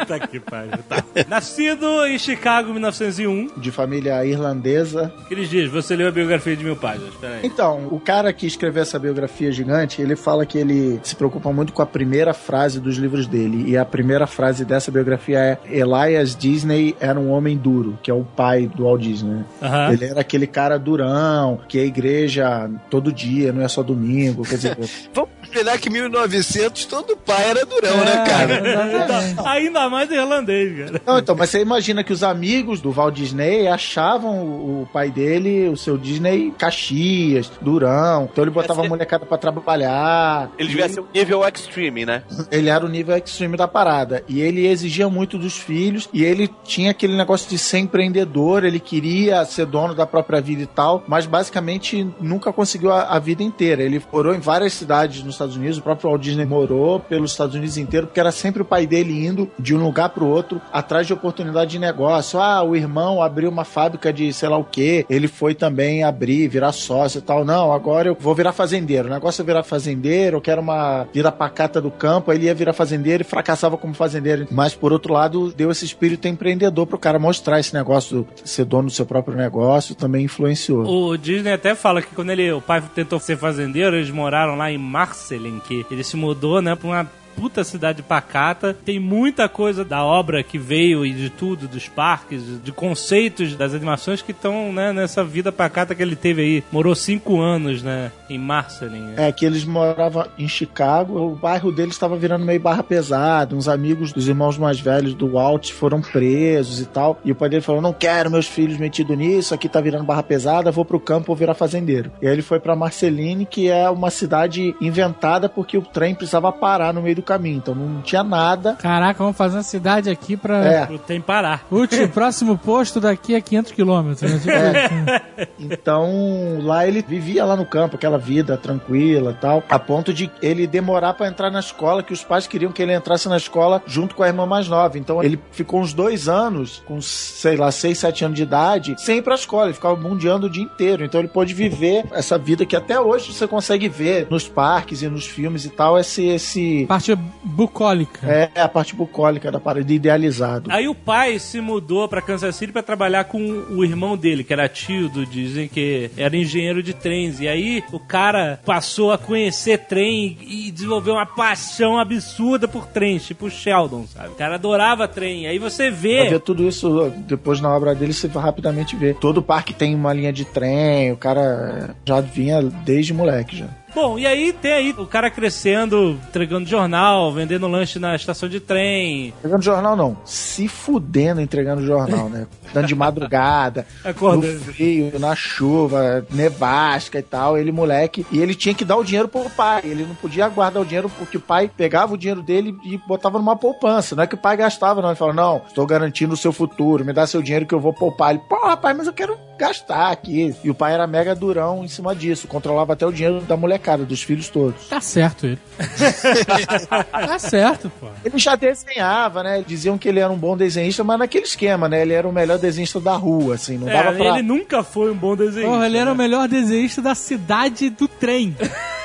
[0.07, 0.71] Tá que pariu.
[0.89, 1.03] Tá.
[1.33, 3.49] Nascido em Chicago em 1901.
[3.57, 5.11] De família irlandesa.
[5.25, 7.15] Aqueles dias, você leu a biografia de mil páginas.
[7.15, 7.41] Pera aí.
[7.43, 11.73] Então, o cara que escreveu essa biografia gigante, ele fala que ele se preocupa muito
[11.73, 13.65] com a primeira frase dos livros dele.
[13.67, 18.15] E a primeira frase dessa biografia é Elias Disney era um homem duro, que é
[18.15, 19.43] o pai do Walt Disney.
[19.63, 19.91] Aham.
[19.91, 24.43] Ele era aquele cara durão, que a igreja todo dia, não é só domingo.
[24.43, 24.77] Quer dizer,
[25.15, 28.61] Vamos combinar que 1900 todo pai era durão, né, cara?
[28.93, 29.49] Exatamente.
[29.49, 31.03] Ainda mais irlandês, cara.
[31.07, 35.11] Não, então, mas você imagina que os amigos do Walt Disney achavam o, o pai
[35.11, 38.29] dele, o seu Disney, Caxias, Durão.
[38.31, 40.51] Então ele botava a ser- molecada pra trabalhar.
[40.59, 42.23] Ele devia ser um nível extreme, né?
[42.51, 44.23] Ele era o nível extreme da parada.
[44.29, 46.09] E ele exigia muito dos filhos.
[46.13, 48.65] E ele tinha aquele negócio de ser empreendedor.
[48.65, 51.03] Ele queria ser dono da própria vida e tal.
[51.07, 53.83] Mas basicamente nunca conseguiu a, a vida inteira.
[53.83, 55.79] Ele morou em várias cidades nos Estados Unidos.
[55.79, 58.07] O próprio Walt Disney morou pelos Estados Unidos inteiro.
[58.07, 61.71] Porque era sempre o pai dele indo de um lugar pro outro atrás de oportunidade
[61.73, 62.41] de negócio.
[62.41, 65.05] Ah, o irmão abriu uma fábrica de sei lá o que.
[65.09, 67.45] Ele foi também abrir, virar sócio e tal.
[67.45, 69.09] Não, agora eu vou virar fazendeiro.
[69.09, 70.37] O negócio é virar fazendeiro.
[70.37, 72.33] Eu quero uma vida pacata do campo.
[72.33, 74.47] Ele ia virar fazendeiro e fracassava como fazendeiro.
[74.51, 78.65] Mas por outro lado, deu esse espírito empreendedor pro cara mostrar esse negócio, de ser
[78.65, 80.87] dono do seu próprio negócio, também influenciou.
[80.87, 84.71] O Disney até fala que quando ele, o pai tentou ser fazendeiro, eles moraram lá
[84.71, 88.77] em Marcelin, que ele se mudou, né, pra uma puta cidade pacata.
[88.85, 93.75] Tem muita coisa da obra que veio e de tudo, dos parques, de conceitos das
[93.75, 96.65] animações que estão, né, nessa vida pacata que ele teve aí.
[96.71, 99.01] Morou cinco anos, né, em Marcelin.
[99.01, 99.29] né?
[99.29, 103.69] É, que eles moravam em Chicago, o bairro deles estava virando meio barra pesada, uns
[103.69, 107.63] amigos dos irmãos mais velhos do Walt foram presos e tal, e o pai dele
[107.63, 111.29] falou, não quero meus filhos metidos nisso, aqui tá virando barra pesada, vou pro campo,
[111.29, 112.11] vou virar fazendeiro.
[112.21, 116.53] E aí ele foi pra Marceline, que é uma cidade inventada porque o trem precisava
[116.53, 118.75] parar no meio do caminho, então não tinha nada.
[118.75, 120.65] Caraca, vamos fazer uma cidade aqui pra.
[120.65, 121.65] É, Pro Tem parar.
[121.71, 124.31] Último, próximo posto daqui a 500 quilômetros.
[124.31, 124.39] Né?
[124.39, 125.53] Tipo isso.
[125.59, 130.31] Então, lá ele vivia lá no campo, aquela vida tranquila e tal, a ponto de
[130.41, 133.83] ele demorar pra entrar na escola, que os pais queriam que ele entrasse na escola
[133.87, 134.99] junto com a irmã mais nova.
[134.99, 139.19] Então, ele ficou uns dois anos, com, sei lá, seis, sete anos de idade, sem
[139.19, 139.67] ir pra escola.
[139.67, 141.05] Ele ficava mundiando o dia inteiro.
[141.05, 145.09] Então, ele pôde viver essa vida que até hoje você consegue ver nos parques e
[145.09, 146.27] nos filmes e tal, esse...
[146.27, 148.27] esse Parte bucólica.
[148.55, 150.71] é a parte bucólica da parada, de idealizado.
[150.71, 153.39] Aí o pai se mudou pra Kansas City pra trabalhar com
[153.71, 157.41] o irmão dele, que era tio do Disney, que era engenheiro de trens.
[157.41, 163.27] E aí o cara passou a conhecer trem e desenvolveu uma paixão absurda por trens,
[163.27, 164.29] tipo o Sheldon, sabe?
[164.29, 165.47] O cara adorava trem.
[165.47, 166.29] Aí você Pra vê.
[166.31, 169.17] ver tudo isso depois na obra dele, você rapidamente ver.
[169.17, 173.67] Todo parque tem uma linha de trem, o cara já vinha desde moleque já.
[173.95, 178.59] Bom, e aí tem aí o cara crescendo, entregando jornal, vendendo lanche na estação de
[178.59, 179.29] trem.
[179.39, 180.17] Entregando jornal, não.
[180.25, 182.47] Se fudendo entregando jornal, né?
[182.73, 184.47] Dando de madrugada, Acorda.
[184.47, 187.59] no frio, na chuva, nevasca e tal.
[187.59, 188.25] Ele, moleque.
[188.33, 189.83] E ele tinha que dar o dinheiro pro pai.
[189.85, 193.39] Ele não podia guardar o dinheiro porque o pai pegava o dinheiro dele e botava
[193.39, 194.17] numa poupança.
[194.17, 195.11] Não é que o pai gastava, não.
[195.11, 197.93] Ele falou: Não, estou garantindo o seu futuro, me dá seu dinheiro que eu vou
[197.93, 198.31] poupar.
[198.31, 200.55] Ele, pô, rapaz, mas eu quero gastar aqui.
[200.65, 202.49] E o pai era mega durão em cima disso.
[202.49, 204.89] Controlava até o dinheiro da molecada, dos filhos todos.
[204.89, 205.59] Tá certo ele.
[207.11, 208.09] tá certo, pô.
[208.25, 209.65] Ele já desenhava, né?
[209.65, 212.03] Diziam que ele era um bom desenhista, mas naquele esquema, né?
[212.03, 213.79] Ele era o melhor desenhista da rua, assim.
[213.79, 214.27] Não dava É, pra...
[214.27, 215.71] ele nunca foi um bom desenhista.
[215.71, 216.25] Porra, ele era o né?
[216.25, 218.57] melhor desenhista da cidade do trem.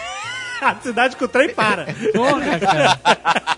[0.61, 1.85] A cidade que o trem para.
[2.13, 2.99] Porra, cara.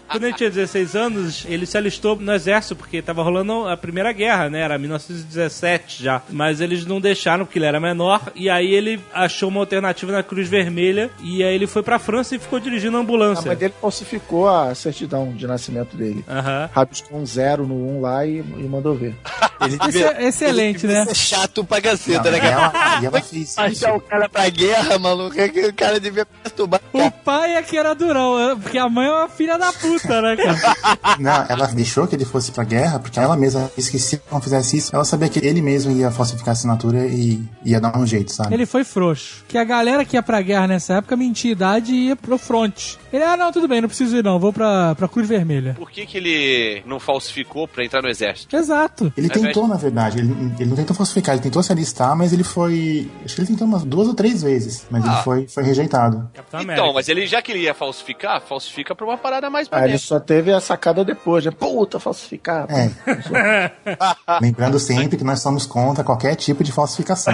[0.10, 4.12] Quando ele tinha 16 anos, ele se alistou no exército, porque tava rolando a Primeira
[4.12, 4.62] Guerra, né?
[4.62, 6.22] Era 1917 já.
[6.30, 8.22] Mas eles não deixaram, porque ele era menor.
[8.36, 11.10] E aí ele achou uma alternativa na Cruz Vermelha.
[11.24, 13.46] E aí ele foi pra França e ficou dirigindo a A ambulância.
[13.48, 16.24] mãe dele falsificou a certidão de nascimento dele.
[16.28, 16.70] Aham.
[16.74, 19.16] Rabiscou um zero no um lá e, e mandou ver.
[19.62, 21.02] Ele Esse é excelente, né?
[21.02, 22.54] Isso é chato pra Não, caceta, e né, cara?
[22.54, 23.60] ela, e ela fez isso.
[23.60, 26.80] Achar o cara pra guerra, maluco, é que o cara devia perturbar.
[26.94, 30.22] O pai é que era durão, é- porque a mãe é uma filha da puta,
[30.22, 30.60] né, cara?
[31.20, 34.42] Não, ela deixou que ele fosse pra guerra, porque ela mesma disse que se não
[34.42, 38.06] fizesse isso, ela sabia que ele mesmo ia falsificar a assinatura e ia dar um
[38.06, 38.54] jeito, sabe?
[38.54, 39.44] Ele foi frouxo.
[39.48, 42.96] Que a galera que ia pra guerra nessa época mentia idade e ia pro front.
[43.12, 45.76] Ele, ah, não, tudo bem, não preciso ir não, vou pra, pra Cruz Vermelha.
[45.78, 48.56] Por que, que ele não falsificou pra entrar no exército?
[48.56, 49.12] Exato.
[49.18, 52.32] Ele É tentou, na verdade, ele, ele não tentou falsificar, ele tentou se alistar, mas
[52.34, 53.10] ele foi.
[53.26, 55.24] Acho que ele tentou umas duas ou três vezes, mas ele Ah.
[55.24, 56.30] foi, foi rejeitado.
[56.34, 56.79] Capitão América.
[56.82, 59.88] Então, mas ele, já que ele ia falsificar, falsifica pra uma parada mais Ah, ele
[59.90, 60.04] bonita.
[60.04, 61.52] só teve a sacada depois, né?
[61.52, 62.72] Puta, falsificado.
[62.74, 62.90] É.
[64.42, 67.34] Lembrando sempre que nós somos contra qualquer tipo de falsificação.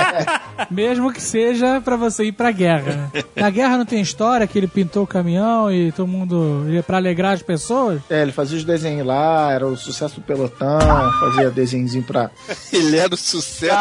[0.70, 3.10] Mesmo que seja pra você ir pra guerra.
[3.34, 6.96] Na guerra não tem história que ele pintou o caminhão e todo mundo ia pra
[6.96, 8.00] alegrar as pessoas?
[8.10, 10.78] É, ele fazia os desenhos lá, era o sucesso do pelotão,
[11.20, 12.30] fazia desenhozinho pra.
[12.72, 13.74] Ele era o sucesso.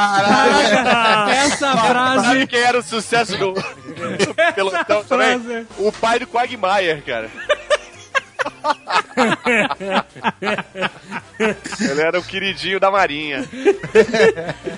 [1.29, 2.47] Essa Sabe frase.
[2.47, 3.63] quem era o sucesso do, do
[4.83, 5.67] pelotão também?
[5.77, 7.29] O pai do Quagmire, cara.
[11.79, 13.43] Ele era o queridinho da marinha.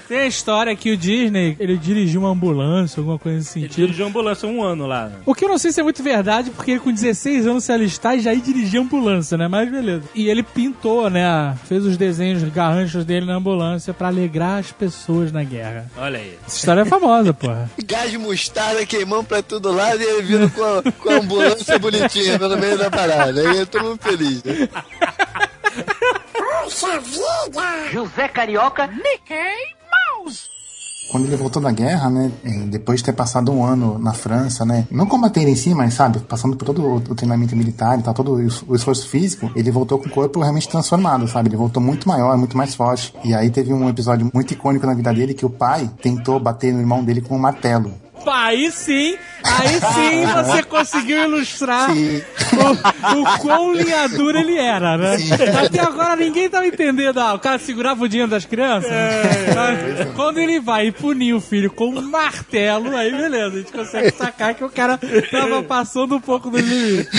[0.08, 3.86] Tem a história que o Disney, ele dirigiu uma ambulância, alguma coisa nesse Ele sentido.
[3.86, 5.06] dirigiu ambulância um ano lá.
[5.08, 5.16] Né?
[5.26, 7.72] O que eu não sei se é muito verdade, porque ele com 16 anos se
[7.72, 9.48] alistar e já ia dirigir ambulância, né?
[9.48, 10.04] Mas beleza.
[10.16, 11.56] E ele pintou, né?
[11.66, 15.90] Fez os desenhos, os garranchos dele na ambulância pra alegrar as pessoas na guerra.
[15.98, 16.38] Olha aí.
[16.46, 17.70] Essa história é famosa, porra.
[17.86, 21.78] Gás de mostarda queimando pra todo lado e ele vindo com a, com a ambulância
[21.80, 23.42] bonitinha no meio da parada.
[23.42, 24.70] Aí todo mundo feliz, né?
[27.92, 28.88] José Carioca,
[31.10, 32.30] Quando ele voltou da guerra, né,
[32.66, 36.20] depois de ter passado um ano na França, né, não combatendo em si, mas sabe,
[36.20, 40.08] passando por todo o, treinamento militar e tal, todo o esforço físico, ele voltou com
[40.08, 41.48] o corpo realmente transformado, sabe?
[41.48, 43.14] Ele voltou muito maior, muito mais forte.
[43.24, 46.74] E aí teve um episódio muito icônico na vida dele que o pai tentou bater
[46.74, 47.94] no irmão dele com um martelo.
[48.24, 52.22] Pá, aí sim, aí sim você conseguiu ilustrar Sim.
[52.58, 55.16] o, o quão linha dura ele era, né?
[55.66, 57.20] Até agora ninguém tava entendendo.
[57.20, 58.92] Ah, o cara segurava o dinheiro das crianças.
[59.56, 64.12] Mas Quando ele vai punir o filho com um martelo, aí beleza, a gente consegue
[64.12, 65.00] sacar que o cara
[65.32, 67.10] tava passando um pouco do limite.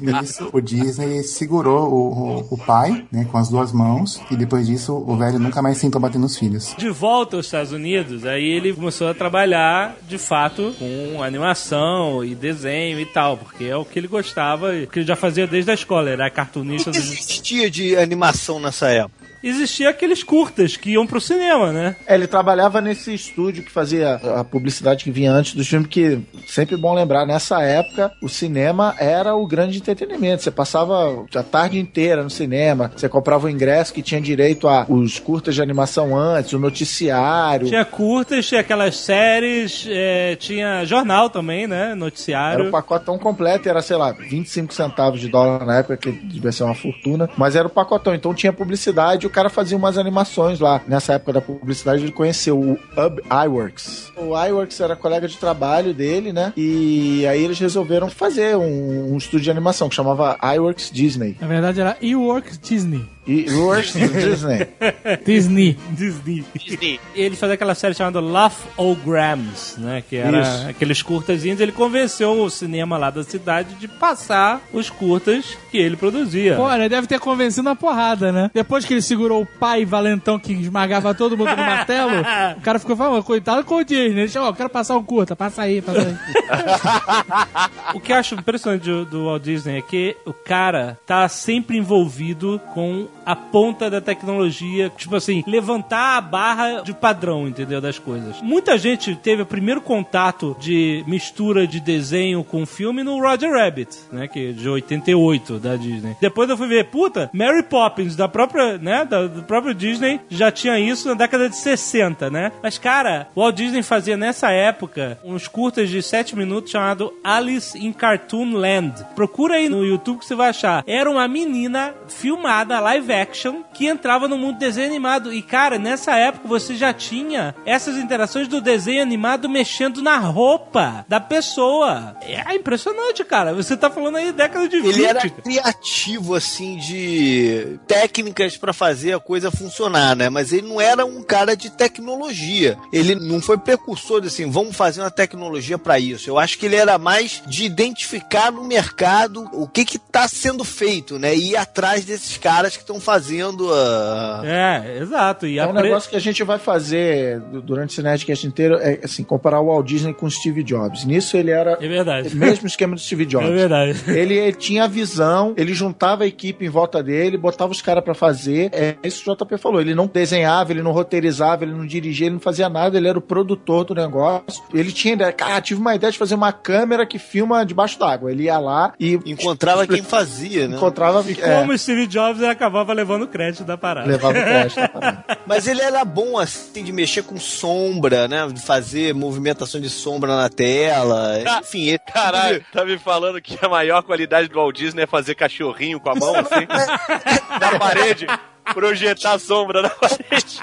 [0.00, 4.66] Nisso, o Disney segurou o, o, o pai, né, com as duas mãos, e depois
[4.66, 6.74] disso o velho nunca mais tentou bater nos filhos.
[6.76, 9.67] De volta aos Estados Unidos, aí ele começou a trabalhar,
[10.08, 14.86] de fato, com animação e desenho e tal, porque é o que ele gostava, e
[14.86, 16.90] que ele já fazia desde a escola, era O cartunista.
[16.90, 19.27] que dos- existia de animação nessa época?
[19.42, 21.96] Existia aqueles curtas que iam pro cinema, né?
[22.06, 26.20] É, ele trabalhava nesse estúdio que fazia a publicidade que vinha antes do filme, que
[26.46, 30.42] sempre bom lembrar, nessa época o cinema era o grande entretenimento.
[30.42, 34.86] Você passava a tarde inteira no cinema, você comprava o ingresso que tinha direito a
[34.88, 37.68] os curtas de animação antes, o noticiário.
[37.68, 41.88] Tinha curtas, tinha aquelas séries, é, tinha jornal também, né?
[41.88, 42.68] Era Noticiário.
[42.68, 46.64] o pacotão completo, era, sei lá, 25 centavos de dólar na época, que devia ser
[46.64, 48.14] uma fortuna, mas era o pacotão.
[48.14, 50.80] Então tinha publicidade, o cara fazia umas animações lá.
[50.86, 54.12] Nessa época da publicidade, ele conheceu o Ub iWorks.
[54.16, 56.52] O iWorks era colega de trabalho dele, né?
[56.56, 61.36] E aí eles resolveram fazer um, um estúdio de animação que chamava iWorks Disney.
[61.40, 63.06] Na verdade era E-Works Disney.
[63.26, 64.66] E iWorks Disney.
[65.24, 65.76] Disney.
[65.90, 66.44] Disney.
[66.54, 67.00] Disney.
[67.14, 70.02] E ele fazia aquela série chamada Laugh-O-Grams, né?
[70.08, 70.68] Que era Isso.
[70.68, 71.60] aqueles curtazinhos.
[71.60, 76.56] Ele convenceu o cinema lá da cidade de passar os curtas que ele produzia.
[76.56, 78.50] Pô, ele deve ter convencido uma porrada, né?
[78.54, 82.12] Depois que ele segurou segurou o pai valentão que esmagava todo mundo no martelo,
[82.56, 84.20] o cara ficou falando, coitado com o Disney.
[84.22, 86.16] Ele chamou, quero passar um curta, passa aí, passa aí.
[87.94, 91.78] O que eu acho impressionante do, do Walt Disney é que o cara tá sempre
[91.78, 97.78] envolvido com a ponta da tecnologia, tipo assim, levantar a barra de padrão, entendeu?
[97.78, 98.40] Das coisas.
[98.40, 103.94] Muita gente teve o primeiro contato de mistura de desenho com filme no Roger Rabbit,
[104.10, 104.26] né?
[104.28, 106.16] Que é de 88 da Disney.
[106.18, 109.04] Depois eu fui ver, puta, Mary Poppins, da própria, né?
[109.04, 112.50] Da, do próprio Disney, já tinha isso na década de 60, né?
[112.62, 117.76] Mas, cara, o Walt Disney fazia nessa época uns curtas de 7 minutos chamado Alice
[117.78, 119.04] in Cartoon Land.
[119.14, 120.82] Procura aí no YouTube que você vai achar.
[120.86, 125.32] Era uma menina filmada, live action, que entrava no mundo do desenho animado.
[125.32, 131.04] E, cara, nessa época você já tinha essas interações do desenho animado mexendo na roupa
[131.08, 132.16] da pessoa.
[132.22, 133.54] É impressionante, cara.
[133.54, 134.94] Você tá falando aí década de 20.
[134.94, 140.28] Ele era criativo, assim, de técnicas pra fazer a coisa funcionar, né?
[140.28, 142.78] Mas ele não era um cara de tecnologia.
[142.92, 146.30] Ele não foi precursor de assim, vamos fazer uma tecnologia pra isso.
[146.30, 150.64] Eu acho que ele era mais de identificar no mercado o que que tá sendo
[150.64, 151.34] feito, né?
[151.34, 154.42] E ir atrás desses caras que estão fazendo a...
[154.44, 155.46] É, exato.
[155.46, 158.46] E É a um pre- negócio que a gente vai fazer du- durante esse Nerdcast
[158.46, 161.04] inteiro, é assim, comparar o Walt Disney com o Steve Jobs.
[161.06, 162.28] Nisso ele era É verdade.
[162.28, 163.48] o mesmo esquema do Steve Jobs.
[163.48, 163.98] É verdade.
[164.08, 168.04] Ele, ele tinha a visão, ele juntava a equipe em volta dele, botava os caras
[168.04, 168.68] pra fazer.
[168.72, 169.80] É isso que o JP falou.
[169.80, 173.18] Ele não desenhava, ele não roteirizava, ele não dirigia, ele não fazia nada, ele era
[173.18, 174.62] o produtor do negócio.
[174.74, 178.30] Ele tinha ideia, cara, tive uma ideia de fazer uma câmera que filma debaixo d'água.
[178.30, 180.76] Ele ia lá e Encontrava quem fazia, né?
[180.76, 181.24] encontrava.
[181.30, 182.50] é, Como o Steve Jobs ele
[182.88, 184.06] acabava levando o crédito da parada.
[184.06, 184.80] levava o crédito.
[184.80, 185.24] da parada.
[185.46, 188.46] Mas ele era bom, assim, de mexer com sombra, né?
[188.48, 191.38] De fazer movimentação de sombra na tela.
[191.60, 191.98] Enfim, ele...
[191.98, 196.10] Caralho, tá me falando que a maior qualidade do Walt Disney é fazer cachorrinho com
[196.10, 196.66] a mão, assim,
[197.60, 198.26] na parede,
[198.72, 200.58] projetar a sombra na parede.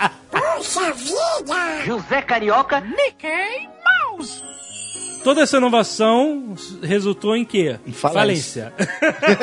[1.86, 2.82] José Carioca.
[5.26, 7.78] Toda essa inovação resultou em quê?
[7.86, 8.72] Em falência.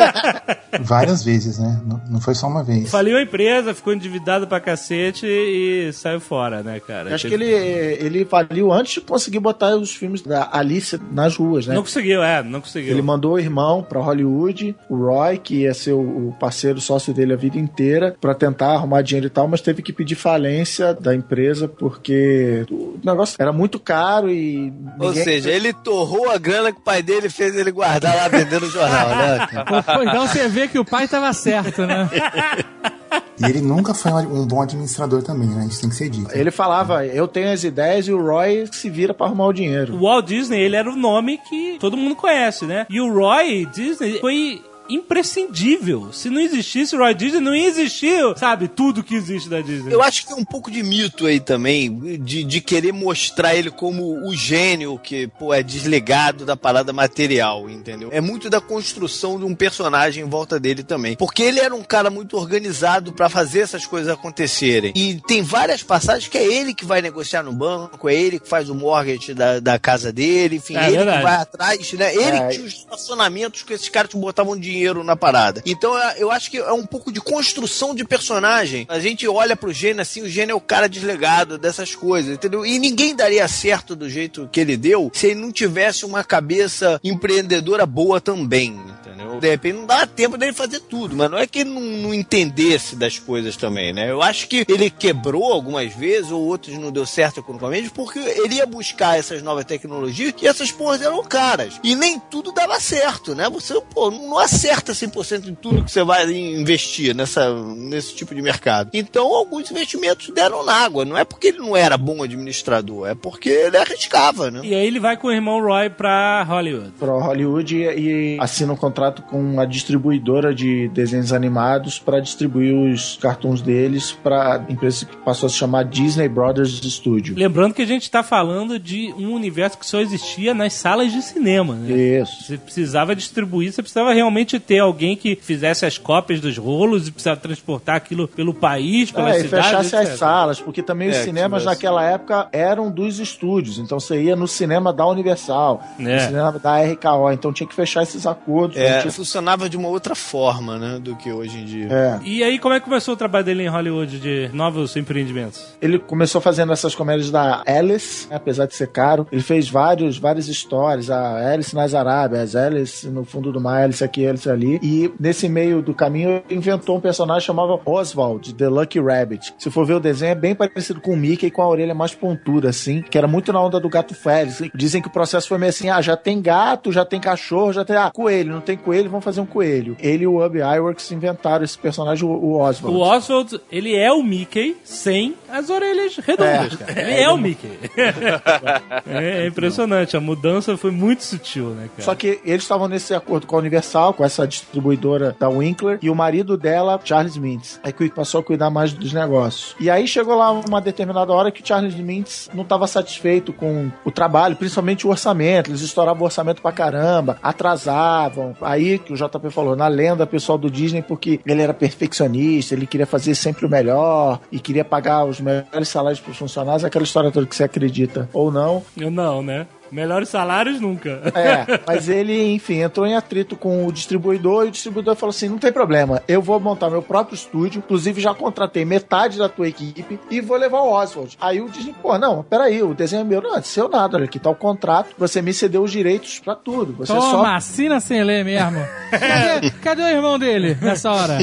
[0.81, 1.83] Várias vezes, né?
[1.85, 2.89] Não, não foi só uma vez.
[2.91, 7.11] Faliu a empresa, ficou endividado pra cacete e saiu fora, né, cara?
[7.11, 11.37] Eu Acho que ele, ele faliu antes de conseguir botar os filmes da Alice nas
[11.37, 11.75] ruas, né?
[11.75, 12.93] Não conseguiu, é, não conseguiu.
[12.93, 17.13] Ele mandou o irmão pra Hollywood, o Roy, que ia ser o o parceiro sócio
[17.13, 20.95] dele a vida inteira, pra tentar arrumar dinheiro e tal, mas teve que pedir falência
[20.95, 24.73] da empresa porque o negócio era muito caro e.
[24.99, 28.67] Ou seja, ele torrou a grana que o pai dele fez ele guardar lá vendendo
[28.67, 29.47] o jornal, né?
[29.85, 32.09] Pô, então você vê que o pai tava certo, né?
[33.39, 35.67] E ele nunca foi um bom administrador também, né?
[35.69, 36.31] Isso tem que ser dito.
[36.33, 39.95] Ele falava, eu tenho as ideias e o Roy se vira pra arrumar o dinheiro.
[39.95, 42.87] O Walt Disney, ele era o nome que todo mundo conhece, né?
[42.89, 44.63] E o Roy Disney foi
[44.95, 46.13] imprescindível.
[46.13, 49.93] Se não existisse o Roy Disney, não ia existir, sabe, tudo que existe da Disney.
[49.93, 53.71] Eu acho que tem um pouco de mito aí também, de, de querer mostrar ele
[53.71, 58.09] como o gênio que, pô, é desligado da parada material, entendeu?
[58.13, 61.17] É muito da construção de um personagem em volta dele também.
[61.17, 64.93] Porque ele era um cara muito organizado pra fazer essas coisas acontecerem.
[64.97, 68.49] E tem várias passagens que é ele que vai negociar no banco, é ele que
[68.49, 71.19] faz o mortgage da, da casa dele, enfim, É ele verdade.
[71.19, 72.13] que vai atrás, né?
[72.15, 72.47] Ele É.
[72.49, 75.63] que tinha os estacionamentos que esses caras que botavam dinheiro na parada.
[75.67, 78.87] Então é- eu acho que é um pouco de construção de personagem.
[78.89, 82.65] A gente olha pro gênio assim, o gênio é o cara deslegado dessas coisas, entendeu?
[82.67, 87.01] E ninguém daria certo do jeito que ele deu se ele não tivesse uma cabeça
[87.03, 89.39] empreendedora boa também, entendeu?
[89.41, 92.15] De repente não dá tempo dele fazer tudo, mas não é que ele não, não
[92.15, 94.11] entendesse das coisas também, né?
[94.11, 98.57] Eu acho que ele quebrou algumas vezes, ou outros não deu certo economicamente, porque ele
[98.57, 101.75] ia buscar essas novas tecnologias e essas porras eram caras.
[101.83, 103.49] E nem tudo dava certo, né?
[103.51, 108.43] Você, pô, não acerta 100% em tudo que você vai investir nessa, nesse tipo de
[108.43, 108.91] mercado.
[108.93, 111.05] Então, alguns investimentos deram na água.
[111.05, 114.61] Não é porque ele não era bom administrador, é porque ele arriscava, né?
[114.63, 116.93] E aí ele vai com o irmão Roy pra Hollywood.
[116.99, 122.75] Pra Hollywood e, e assina um contrato com uma distribuidora de desenhos animados pra distribuir
[122.75, 127.35] os cartoons deles pra empresa que passou a se chamar Disney Brothers Studio.
[127.37, 131.23] Lembrando que a gente tá falando de um universo que só existia nas salas de
[131.23, 132.21] cinema, né?
[132.21, 132.45] Isso.
[132.45, 137.13] Você precisava distribuir, você precisava realmente ter alguém que fizesse as cópias dos rolos e
[137.13, 139.65] precisava transportar aquilo pelo país, pela É, e cidade.
[139.67, 140.13] fechasse etc.
[140.13, 143.79] as salas, porque também os É, que cinemas tivesse- naquela época eram dos estúdios.
[143.79, 146.03] Então você ia no cinema da Universal, É.
[146.03, 148.77] no cinema da RKO, então tinha que fechar esses acordos.
[148.77, 151.89] É, não tinha funcionava de uma outra forma, né, do que hoje em dia.
[151.91, 152.21] É.
[152.25, 155.63] E aí, como é que começou o trabalho dele em Hollywood de novos empreendimentos?
[155.81, 159.27] Ele começou fazendo essas comédias da Alice, né, apesar de ser caro.
[159.31, 164.03] Ele fez vários, várias histórias, a Alice nas Arábias, Alice no fundo do mar, Alice
[164.03, 164.79] aqui, Alice ali.
[164.83, 169.55] E nesse meio do caminho, ele inventou um personagem chamado Oswald, The Lucky Rabbit.
[169.59, 172.15] Se for ver o desenho, é bem parecido com o Mickey, com a orelha mais
[172.15, 174.63] pontuda, assim, que era muito na onda do gato Félix.
[174.75, 177.85] Dizem que o processo foi meio assim, ah, já tem gato, já tem cachorro, já
[177.85, 179.97] tem, ah, coelho, não tem coelho, vamos fazer um coelho.
[179.99, 182.97] Ele e o Ub Iwerks inventaram esse personagem, o, Oswald.
[182.97, 187.01] O Oswald, ele é o Mickey sem as orelhas redondas, cara.
[187.01, 187.79] Ele é, o Mickey.
[189.07, 192.03] é, é impressionante, a mudança foi muito sutil, né, cara?
[192.03, 196.09] Só que eles estavam nesse acordo com a Universal, com essa distribuidora da Winkler, e
[196.09, 199.77] o marido dela, Charles Mintz, aí que passou a cuidar mais dos negócios.
[199.79, 203.91] E aí chegou lá uma determinada hora que o Charles Mintz não estava satisfeito com
[204.05, 205.71] o trabalho, principalmente o orçamento.
[205.71, 208.57] Eles estouravam o orçamento pra caramba, atrasavam.
[208.61, 212.87] Aí que o JP falou, na lenda pessoal do Disney, porque ele era perfeccionista, ele
[212.87, 217.31] queria fazer sempre o melhor e queria pagar os melhores salários pros funcionários, aquela história
[217.31, 218.83] toda que você acredita ou não.
[218.97, 219.67] Eu não, né?
[219.93, 221.21] Melhores salários nunca.
[221.43, 225.49] É, mas ele, enfim, entrou em atrito com o distribuidor e o distribuidor falou assim:
[225.49, 229.67] não tem problema, eu vou montar meu próprio estúdio, inclusive já contratei metade da tua
[229.67, 231.37] equipe e vou levar o Oswald.
[231.41, 234.27] Aí o Disney, pô, não, peraí, o desenho é meu, não, é seu nada, olha
[234.27, 236.93] aqui tá o contrato, você me cedeu os direitos pra tudo.
[236.93, 237.45] Você Toma, só.
[237.47, 238.79] assina sem ler mesmo.
[239.11, 241.39] Cadê, cadê o irmão dele nessa hora?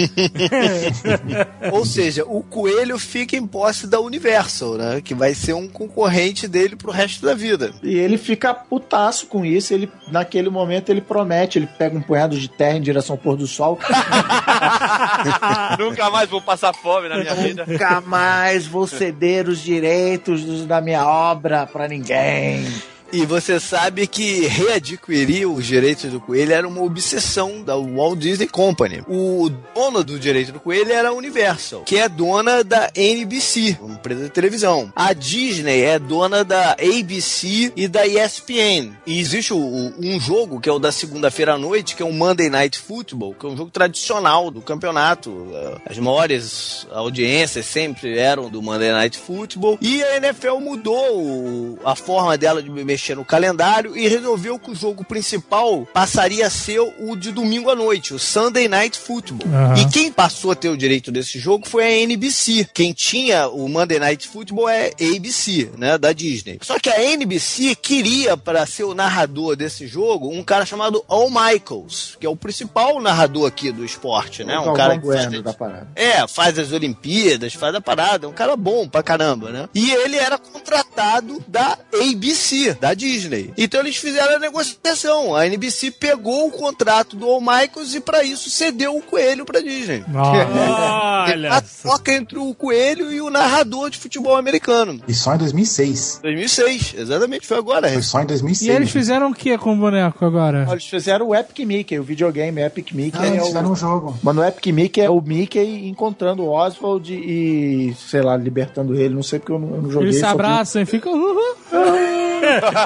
[1.72, 5.02] Ou seja, o coelho fica em posse da Universal, né?
[5.02, 7.72] Que vai ser um concorrente dele pro resto da vida.
[7.84, 9.74] E ele fica putaço com isso.
[9.74, 13.36] Ele, naquele momento, ele promete, ele pega um punhado de terra em direção ao pôr
[13.36, 13.78] do sol.
[15.78, 17.66] Nunca mais vou passar fome na minha vida.
[17.68, 22.66] Nunca mais vou ceder os direitos da minha obra pra ninguém.
[23.12, 28.48] E você sabe que readquirir os direitos do coelho era uma obsessão da Walt Disney
[28.48, 29.02] Company.
[29.08, 33.96] O dono do direito do coelho era a Universal, que é dona da NBC, uma
[33.96, 34.94] empresa de televisão.
[34.96, 38.92] A Disney é dona da ABC e da ESPN.
[39.08, 42.06] E existe o- o- um jogo que é o da segunda-feira à noite, que é
[42.06, 45.48] o Monday Night Football, que é um jogo tradicional do campeonato.
[45.90, 49.80] As maiores audiências sempre eram do Monday Night Football.
[49.82, 54.76] E a NFL mudou a forma dela de mexer no calendário e resolveu que o
[54.76, 59.48] jogo principal passaria a ser o de domingo à noite, o Sunday Night Football.
[59.52, 59.76] Aham.
[59.78, 62.68] E quem passou a ter o direito desse jogo foi a NBC.
[62.74, 66.60] Quem tinha o Monday Night Football é ABC, né, da Disney.
[66.62, 71.30] Só que a NBC queria para ser o narrador desse jogo um cara chamado Al
[71.30, 74.58] Michaels, que é o principal narrador aqui do esporte, né?
[74.60, 75.88] O Um cara que faz da parada.
[75.96, 79.70] é, faz as Olimpíadas, faz a parada, é um cara bom pra caramba, né?
[79.74, 83.54] E ele era contratado da ABC, da Disney.
[83.58, 85.36] Então eles fizeram a negociação.
[85.36, 89.60] A NBC pegou o contrato do Al Michaels e pra isso cedeu o coelho pra
[89.62, 90.04] Disney.
[90.14, 91.54] Olha.
[91.54, 95.02] A troca entre o coelho e o narrador de futebol americano.
[95.08, 96.20] E só em 2006.
[96.24, 97.90] 2006, exatamente, foi agora.
[97.92, 98.70] Foi só em 2006.
[98.70, 100.68] E eles fizeram o que com o boneco agora?
[100.70, 103.18] Eles fizeram o Epic Mickey, o videogame Epic Mickey.
[103.20, 104.18] Ah, é eles o- fizeram um jogo.
[104.24, 109.14] Mano, o Epic Mickey é o Mickey encontrando o Oswald e, sei lá, libertando ele.
[109.14, 110.10] Não sei porque eu não, eu não joguei.
[110.10, 111.14] Eles se abraçam e ficam.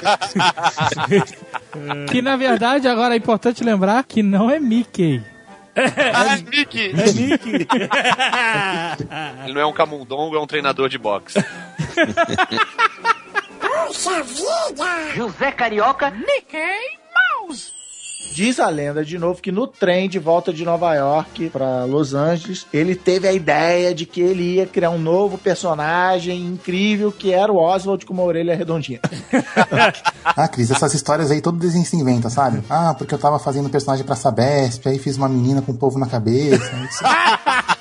[2.09, 5.21] Que na verdade agora é importante lembrar que não é Mickey.
[5.75, 6.91] Ah, Mickey!
[6.91, 7.67] É Mickey.
[9.43, 11.43] Ele não é um camundongo, é um treinador de boxe.
[15.15, 16.13] José Carioca.
[18.31, 22.13] Diz a lenda de novo que no trem de volta de Nova York pra Los
[22.13, 27.31] Angeles, ele teve a ideia de que ele ia criar um novo personagem incrível que
[27.31, 28.99] era o Oswald com uma orelha redondinha.
[30.25, 32.63] Ah, Cris, essas histórias aí todo desenho se inventa, sabe?
[32.69, 35.99] Ah, porque eu tava fazendo personagem pra Sabesp, aí fiz uma menina com um povo
[35.99, 36.63] na cabeça.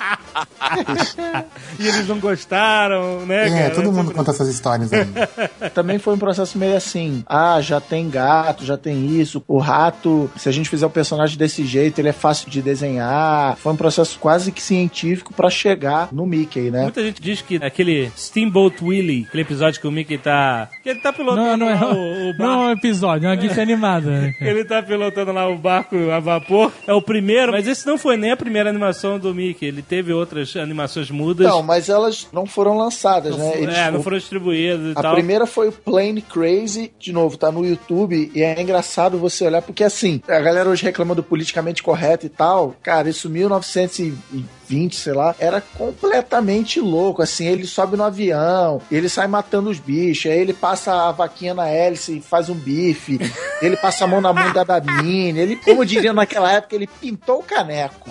[1.79, 3.75] E eles não gostaram, né, É, cara?
[3.75, 5.05] todo mundo conta essas histórias aí.
[5.73, 9.43] Também foi um processo meio assim: ah, já tem gato, já tem isso.
[9.47, 13.55] O rato, se a gente fizer o personagem desse jeito, ele é fácil de desenhar.
[13.57, 16.83] Foi um processo quase que científico pra chegar no Mickey, né?
[16.83, 20.69] Muita gente diz que aquele Steamboat Willie, aquele episódio que o Mickey tá.
[20.83, 22.61] Que ele tá pilotando Não, não é, lá o, o não é barco.
[22.63, 24.09] um episódio, é uma gif animada.
[24.09, 24.35] né?
[24.41, 26.71] Ele tá pilotando lá o barco a vapor.
[26.87, 29.65] É o primeiro, mas esse não foi nem a primeira animação do Mickey.
[29.65, 31.47] Ele teve outras animações mudas.
[31.47, 33.53] Não, mas elas não foram lançadas, né?
[33.57, 35.13] Eles- é, não foram distribuídas e A tal.
[35.13, 39.61] primeira foi o Plane Crazy, de novo, tá no YouTube, e é engraçado você olhar,
[39.61, 45.13] porque assim, a galera hoje reclama do politicamente correto e tal, cara, isso 1920, sei
[45.13, 50.39] lá, era completamente louco, assim, ele sobe no avião, ele sai matando os bichos, aí
[50.39, 53.19] ele passa a vaquinha na hélice e faz um bife,
[53.61, 57.39] ele passa a mão na bunda da mina, ele, como diria naquela época, ele pintou
[57.39, 58.09] o caneco.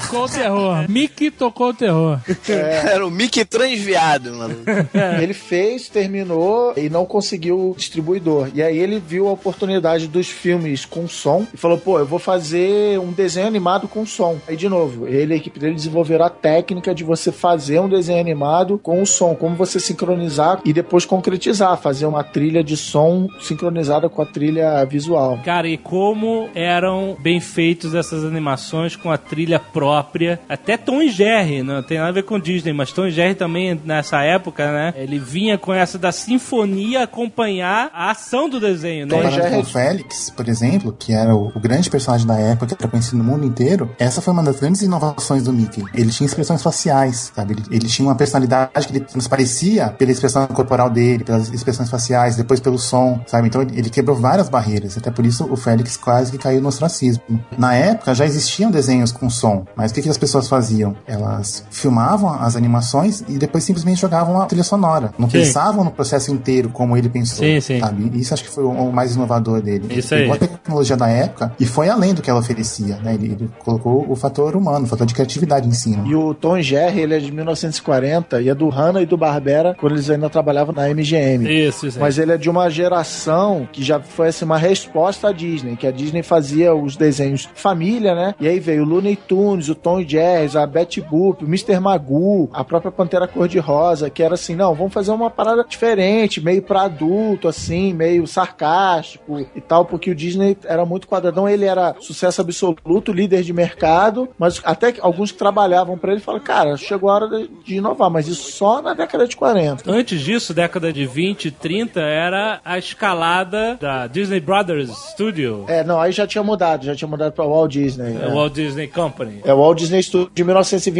[0.00, 0.84] Tocou o terror.
[0.88, 2.18] Mickey tocou o terror.
[2.48, 4.56] Era o Mickey transviado, mano.
[5.20, 8.48] Ele fez, terminou e não conseguiu distribuidor.
[8.54, 12.18] E aí ele viu a oportunidade dos filmes com som e falou: pô, eu vou
[12.18, 14.38] fazer um desenho animado com som.
[14.46, 17.88] Aí, de novo, ele e a equipe dele desenvolveram a técnica de você fazer um
[17.88, 22.76] desenho animado com o som, como você sincronizar e depois concretizar, fazer uma trilha de
[22.76, 25.38] som sincronizada com a trilha visual.
[25.44, 30.40] Cara, e como eram bem feitos essas animações com a trilha própria.
[30.48, 33.34] Até Tom e Jerry, não tem nada a ver com Disney, mas Tom e Jerry
[33.34, 34.94] também, nessa época, né?
[34.96, 39.14] Ele vinha com essa da sinfonia acompanhar a ação do desenho, né?
[39.14, 42.36] Tom e Jerry- com o Félix, por exemplo, que era o, o grande personagem da
[42.38, 45.84] época, que era conhecido no mundo inteiro, essa foi uma das grandes inovações do Mickey.
[45.94, 47.54] Ele tinha expressões faciais, sabe?
[47.54, 52.36] Ele, ele tinha uma personalidade que ele transparecia pela expressão corporal dele, pelas expressões faciais,
[52.36, 53.48] depois pelo som, sabe?
[53.48, 56.68] Então ele, ele quebrou várias barreiras, até por isso o Félix quase que caiu no
[56.68, 57.22] ostracismo.
[57.56, 60.96] Na época já existiam desenhos com som, mas o que, que as pessoas faziam?
[61.20, 65.12] Elas filmavam as animações e depois simplesmente jogavam a trilha sonora.
[65.18, 65.38] Não Sim.
[65.38, 67.80] pensavam no processo inteiro como ele pensou, Sim, sim.
[67.80, 68.18] sabe?
[68.18, 69.86] Isso acho que foi o, mais inovador dele.
[69.90, 70.30] Isso ele aí.
[70.30, 73.14] pegou a tecnologia da época e foi além do que ela oferecia, né?
[73.14, 76.06] Ele, ele colocou o fator humano, o fator de criatividade em cima.
[76.06, 79.74] E o Tom Jerry, ele é de 1940 e é do Hanna e do Barbera
[79.78, 81.48] quando eles ainda trabalhavam na MGM.
[81.48, 82.00] Isso, isso.
[82.00, 85.86] Mas ele é de uma geração que já foi assim, uma resposta à Disney, que
[85.86, 88.34] a Disney fazia os desenhos família, né?
[88.40, 91.80] E aí veio o Looney Tunes, o Tom Jerry, a Betty Boop, o Mr.
[91.80, 96.62] Magoo, a própria Pantera Cor-de-Rosa, que era assim, não, vamos fazer uma parada diferente, meio
[96.62, 101.96] pra adulto, assim, meio sarcástico e tal, porque o Disney era muito quadradão, ele era
[102.00, 106.76] sucesso absoluto, líder de mercado, mas até que alguns que trabalhavam pra ele falaram, cara,
[106.76, 109.90] chegou a hora de, de inovar, mas isso só na década de 40.
[109.90, 115.82] Antes disso, década de 20 e 30, era a escalada da Disney Brothers Studio, É,
[115.82, 118.16] não, aí já tinha mudado, já tinha mudado pra Walt Disney.
[118.16, 118.24] é.
[118.24, 118.28] é.
[118.28, 119.40] o Walt Disney Company.
[119.44, 120.44] É o Walt Disney Studio de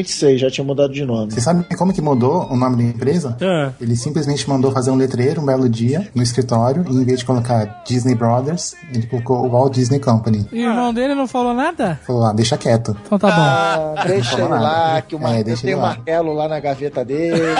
[0.01, 1.32] 1926, já tinha mudado de nome.
[1.32, 3.36] Você sabe como que mudou o nome da empresa?
[3.40, 3.72] Ah.
[3.80, 7.24] Ele simplesmente mandou fazer um letreiro um belo dia no escritório e em vez de
[7.24, 10.46] colocar Disney Brothers, ele colocou o Walt Disney Company.
[10.53, 12.01] E o irmão dele não falou nada?
[12.07, 12.96] Falou lá, deixa quieto.
[13.07, 14.01] Então tá bom.
[14.01, 15.03] Ah, deixa ele Não fala lá, nada.
[15.03, 15.82] que o É, deixa tem lá.
[15.82, 17.40] martelo lá na gaveta dele.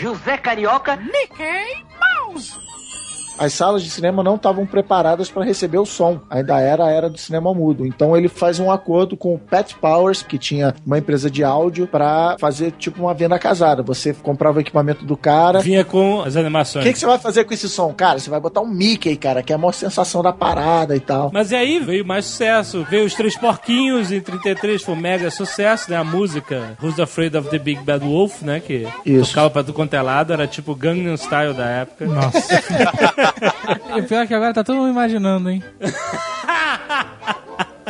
[0.00, 0.98] José Carioca.
[3.38, 6.20] As salas de cinema não estavam preparadas para receber o som.
[6.30, 7.86] Ainda era a era do cinema mudo.
[7.86, 11.86] Então ele faz um acordo com o Pat Powers, que tinha uma empresa de áudio,
[11.86, 13.82] para fazer tipo uma venda casada.
[13.82, 15.60] Você comprava o equipamento do cara.
[15.60, 16.84] Vinha com as O animações.
[16.84, 17.92] que, que você vai fazer com esse som?
[17.92, 21.00] Cara, você vai botar um Mickey, cara, que é a maior sensação da parada e
[21.00, 21.30] tal.
[21.32, 22.86] Mas e aí veio mais sucesso.
[22.88, 25.96] Veio os Três Porquinhos em 33, foi um mega sucesso, né?
[25.96, 28.60] A música Who's Afraid of the Big Bad Wolf, né?
[28.60, 29.30] Que Isso.
[29.30, 32.06] tocava pra tudo quanto é lado, era tipo Gangnam Style da época.
[32.06, 32.38] Nossa.
[33.96, 35.62] e pior é que agora tá todo mundo imaginando, hein?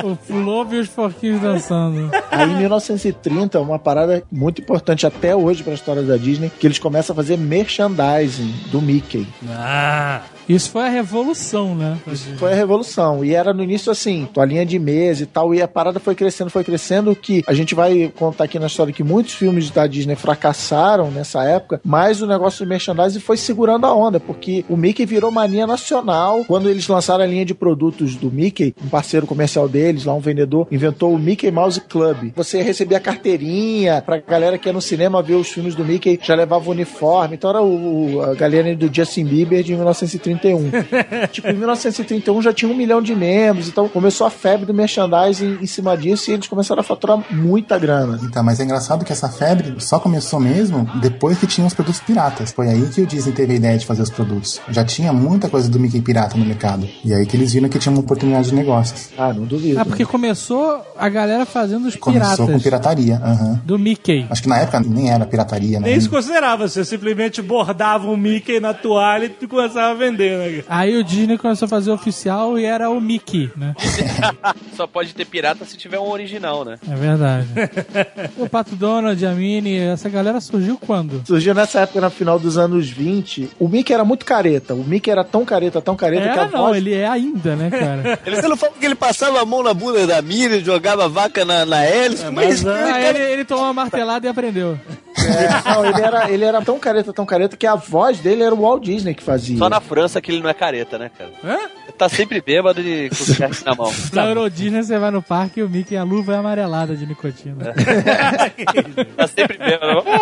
[0.05, 2.11] O lobo e os porquinhos dançando.
[2.31, 6.67] Aí em 1930, uma parada muito importante até hoje para a história da Disney, que
[6.67, 9.27] eles começam a fazer merchandising do Mickey.
[9.49, 11.99] Ah, Isso foi a revolução, né?
[12.39, 13.25] Foi a revolução.
[13.25, 15.55] E era no início assim, toalhinha de mesa e tal.
[15.55, 17.15] E a parada foi crescendo, foi crescendo.
[17.17, 21.43] Que a gente vai contar aqui na história que muitos filmes da Disney fracassaram nessa
[21.45, 21.81] época.
[21.85, 24.21] Mas o negócio do merchandising foi segurando a onda.
[24.21, 26.45] Porque o Mickey virou mania nacional.
[26.45, 30.21] Quando eles lançaram a linha de produtos do Mickey, um parceiro comercial deles, lá um
[30.21, 32.33] vendedor, inventou o Mickey Mouse Club.
[32.37, 36.35] Você recebia carteirinha pra galera que ia no cinema ver os filmes do Mickey, já
[36.35, 37.35] levava o uniforme.
[37.35, 39.75] Então era o, a galera do Justin Bieber de
[40.37, 40.71] 1931.
[41.33, 45.59] tipo, em 1931 já tinha um milhão de membros, então começou a febre do merchandising
[45.61, 48.19] em cima disso e eles começaram a faturar muita grana.
[48.23, 52.01] Então, mas é engraçado que essa febre só começou mesmo depois que tinha os produtos
[52.01, 52.53] piratas.
[52.53, 54.61] Foi aí que o Disney teve a ideia de fazer os produtos.
[54.69, 56.89] Já tinha muita coisa do Mickey pirata no mercado.
[57.05, 59.11] E aí que eles viram que tinha uma oportunidade de negócios.
[59.17, 59.81] Ah, não duvido.
[59.81, 63.17] Ah, porque começou a galera fazendo os Começou piratas com pirataria.
[63.17, 63.61] aham.
[63.65, 64.27] do Mickey.
[64.31, 65.91] Acho que na época nem era pirataria, né?
[65.91, 66.69] nem se considerava.
[66.69, 70.65] Você simplesmente bordava um Mickey na toalha e começava a vender, né?
[70.69, 73.75] Aí o Disney começou a fazer oficial e era o Mickey, né?
[74.77, 76.79] Só pode ter pirata se tiver um original, né?
[76.89, 77.47] É verdade.
[78.37, 81.23] o Pato Donald, a Minnie, essa galera surgiu quando?
[81.27, 83.51] Surgiu nessa época, no final dos anos 20.
[83.59, 84.75] O Mickey era muito careta.
[84.75, 86.77] O Mickey era tão careta, tão careta que a não, voz...
[86.77, 88.19] ele é ainda, né, cara?
[88.27, 91.09] Ele, você não fala que ele passava a mão na bunda da Miriam, jogava jogava
[91.09, 92.25] vaca na, na hélice?
[92.25, 92.69] É isso?
[92.69, 94.79] Ah, ele, ele tomou uma martelada e aprendeu.
[95.19, 98.55] É, não, ele era, ele era tão careta, tão careta, que a voz dele era
[98.55, 99.59] o Walt Disney que fazia.
[99.59, 101.33] Só na França que ele não é careta, né, cara?
[101.45, 101.59] Hã?
[101.99, 103.93] Tá sempre bêbado e com o na mão.
[104.13, 107.07] Na Euro Disney você vai no parque e o Mickey, a luva é amarelada de
[107.07, 107.75] nicotina.
[109.17, 110.05] Tá sempre bêbado.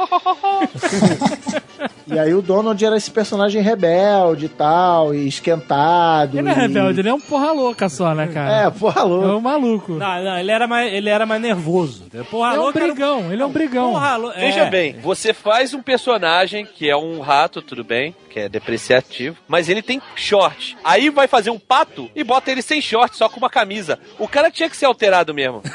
[0.00, 1.60] Oh!
[2.10, 6.34] E aí o Donald era esse personagem rebelde e tal, e esquentado.
[6.38, 8.66] Ele não é e- rebelde, ele é um porra louca só, né, cara?
[8.66, 9.36] É, porra É louca.
[9.36, 9.92] um maluco.
[9.92, 12.04] Não, não, ele era mais, ele era mais nervoso.
[12.30, 13.90] Porra Ele é um louca era- brigão, ele é um brigão.
[13.92, 14.38] Porra louca.
[14.38, 14.70] Veja é.
[14.70, 19.68] bem, você faz um personagem que é um rato, tudo bem, que é depreciativo, mas
[19.68, 20.76] ele tem short.
[20.84, 23.98] Aí vai fazer um pato e bota ele sem short, só com uma camisa.
[24.18, 25.62] O cara tinha que ser alterado mesmo.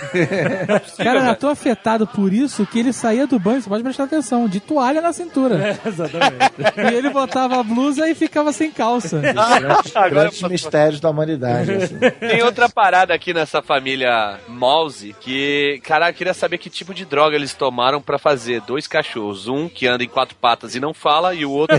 [0.66, 3.84] É possível, Cara, era tão afetado por isso que ele saía do banho, você pode
[3.84, 5.78] prestar atenção, de toalha na cintura.
[5.86, 6.36] Exatamente.
[6.92, 9.22] E ele botava a blusa e ficava sem calça.
[9.94, 11.72] Agora Grandes eu- mistérios da humanidade.
[11.72, 11.98] assim.
[12.20, 17.06] Tem outra parada aqui nessa família Mouse que, cara, eu queria saber que tipo de
[17.06, 19.48] droga eles tomaram pra fazer dois cachorros.
[19.48, 21.76] Um que anda em quatro patas e não fala, e o outro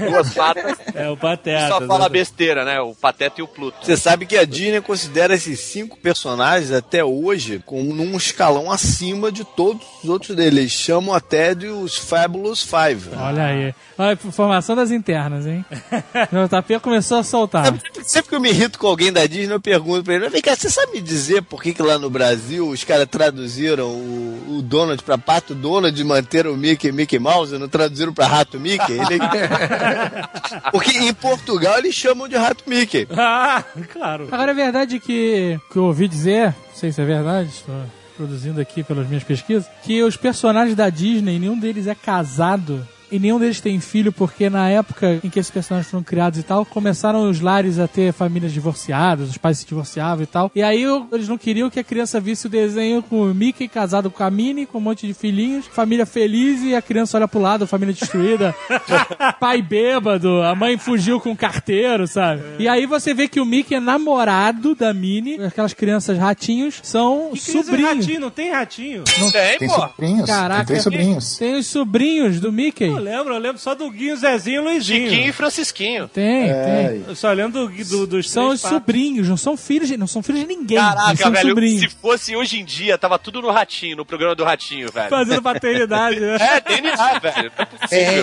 [0.00, 1.68] duas patas É o e Pateta.
[1.68, 2.80] só fala besteira, né?
[2.80, 3.78] O Pateta e o Pluto.
[3.84, 9.30] Você sabe que a Disney considera esses cinco personagens até hoje como num escalão acima
[9.30, 10.58] de todos os outros deles.
[10.60, 13.10] Eles chamam até de os Fabulous Five.
[13.16, 13.74] Olha aí.
[13.96, 15.64] Olha, informação das internas, hein?
[16.44, 17.72] O tapê começou a soltar.
[18.04, 20.54] Sempre que eu me irrito com alguém da Disney, eu pergunto pra ele: Vem cá,
[20.56, 24.62] você sabe me dizer por que, que lá no Brasil os caras traduziram o, o
[24.62, 28.58] Donald pra Pato Donald e manteram o Mickey Mickey Mouse e não traduziram pra Rato
[28.58, 28.92] Mickey?
[28.92, 29.18] Ele-
[30.72, 33.06] Porque em Portugal eles chamam de Rato Mickey.
[33.16, 34.28] Ah, claro.
[34.30, 37.74] Agora é verdade que, que eu ouvi dizer, não sei se é verdade, estou
[38.16, 42.86] produzindo aqui pelas minhas pesquisas, que os personagens da Disney, nenhum deles é casado.
[43.10, 46.42] E nenhum deles tem filho, porque na época em que esses personagens foram criados e
[46.42, 50.50] tal, começaram os lares a ter famílias divorciadas, os pais se divorciavam e tal.
[50.54, 54.10] E aí eles não queriam que a criança visse o desenho com o Mickey casado
[54.10, 57.40] com a Minnie, com um monte de filhinhos, família feliz e a criança olha pro
[57.40, 58.54] lado, família destruída,
[59.40, 62.42] pai bêbado, a mãe fugiu com o carteiro, sabe?
[62.58, 67.30] E aí você vê que o Mickey é namorado da Minnie, aquelas crianças ratinhos são
[67.32, 68.06] Que sobrinhos.
[68.06, 68.20] ratinho?
[68.20, 69.04] Não tem ratinho?
[69.04, 69.74] Tem, Tem pô.
[69.74, 70.26] sobrinhos?
[70.26, 70.58] Caraca.
[70.60, 71.36] Tem três sobrinhos.
[71.38, 72.88] Tem os sobrinhos do Mickey.
[73.00, 75.08] Eu lembro, eu lembro só do Guinho, Zezinho e Luizinho.
[75.10, 76.08] Chiquinho e Francisquinho.
[76.08, 77.04] Tem, É, tem.
[77.08, 80.06] Eu só lembro do, do, dos São três os sobrinhos, não são filhos de, não
[80.06, 80.78] são filhos de ninguém.
[80.78, 81.80] Caraca, são velho, sobrinhos.
[81.80, 85.08] se fosse hoje em dia, tava tudo no Ratinho, no programa do Ratinho, velho.
[85.08, 86.36] Fazendo paternidade, né?
[86.50, 87.52] É, DNA, velho.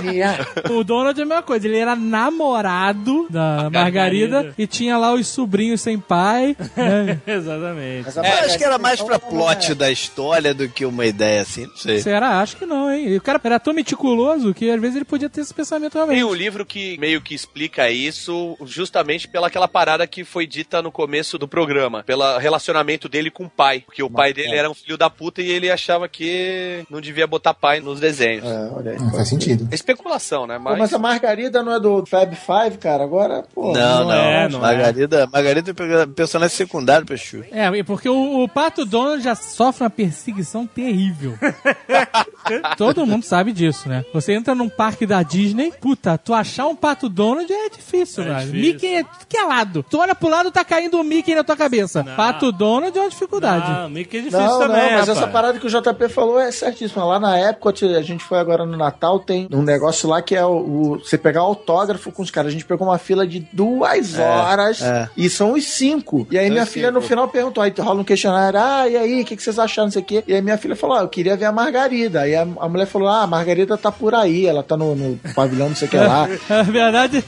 [0.04, 0.72] Não é.
[0.72, 4.54] O Donald é a mesma coisa, ele era namorado da Margarida, Margarida.
[4.58, 6.56] e tinha lá os sobrinhos sem pai.
[6.76, 7.20] né?
[7.26, 8.04] Exatamente.
[8.06, 9.76] Mas a Eu acho que era mais então, pra plot é.
[9.76, 12.00] da história do que uma ideia assim, não sei.
[12.02, 12.40] Será?
[12.42, 13.08] Acho que não, hein?
[13.10, 16.02] E O cara era tão meticuloso que às vezes ele podia ter esse pensamento Tem
[16.02, 16.24] realmente.
[16.24, 20.92] um livro que meio que explica isso justamente pela aquela parada que foi dita no
[20.92, 23.82] começo do programa, pelo relacionamento dele com o pai.
[23.86, 27.26] Porque o pai dele era um filho da puta e ele achava que não devia
[27.28, 28.46] botar pai nos desenhos.
[28.46, 29.00] É, olha aí.
[29.00, 29.68] Não faz sentido.
[29.72, 30.58] É especulação, né?
[30.58, 33.04] Pô, Mas, mas a Margarida não é do Fab Five, cara?
[33.04, 33.72] Agora, pô.
[33.74, 34.12] Não, não.
[34.14, 34.62] é, não é.
[34.62, 37.44] Margarida, Margarida é personagem secundário pra Chu.
[37.52, 41.38] É, e porque o, o Pato Donald já sofre uma perseguição terrível.
[42.78, 44.06] Todo mundo sabe disso, né?
[44.14, 48.40] Você entra num parque da Disney, puta, tu achar um Pato Donald é difícil, velho.
[48.40, 48.60] difícil.
[48.62, 49.86] Mickey é que é lado.
[49.90, 52.04] Tu olha pro lado, tá caindo o Mickey na tua cabeça.
[52.04, 53.66] Pato Donald é uma dificuldade.
[53.68, 55.10] Ah, Mickey é difícil Não, também, não, mas rapaz.
[55.18, 57.06] essa parada que o JP falou é certíssima.
[57.06, 60.46] Lá na época, a gente foi agora no Natal, tem um negócio lá que é
[60.46, 62.50] o, o- você pegar autógrafo com os caras.
[62.50, 65.10] A gente pegou uma fila de duas horas é.
[65.16, 66.28] e são os cinco.
[66.32, 67.00] E aí São minha filha cinco.
[67.00, 69.88] no final perguntou, aí rola um questionário, ah, e aí, o que, que vocês acharam,
[69.88, 70.24] não sei o quê.
[70.28, 72.22] E aí minha filha falou, ah, eu queria ver a Margarida.
[72.22, 75.20] Aí a, a mulher falou, ah, a Margarida tá por aí, ela tá no, no
[75.36, 76.28] pavilhão, não sei o que lá.
[76.50, 77.24] Na verdade,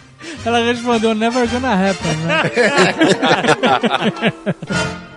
[0.46, 2.44] ela respondeu never gonna happen, né?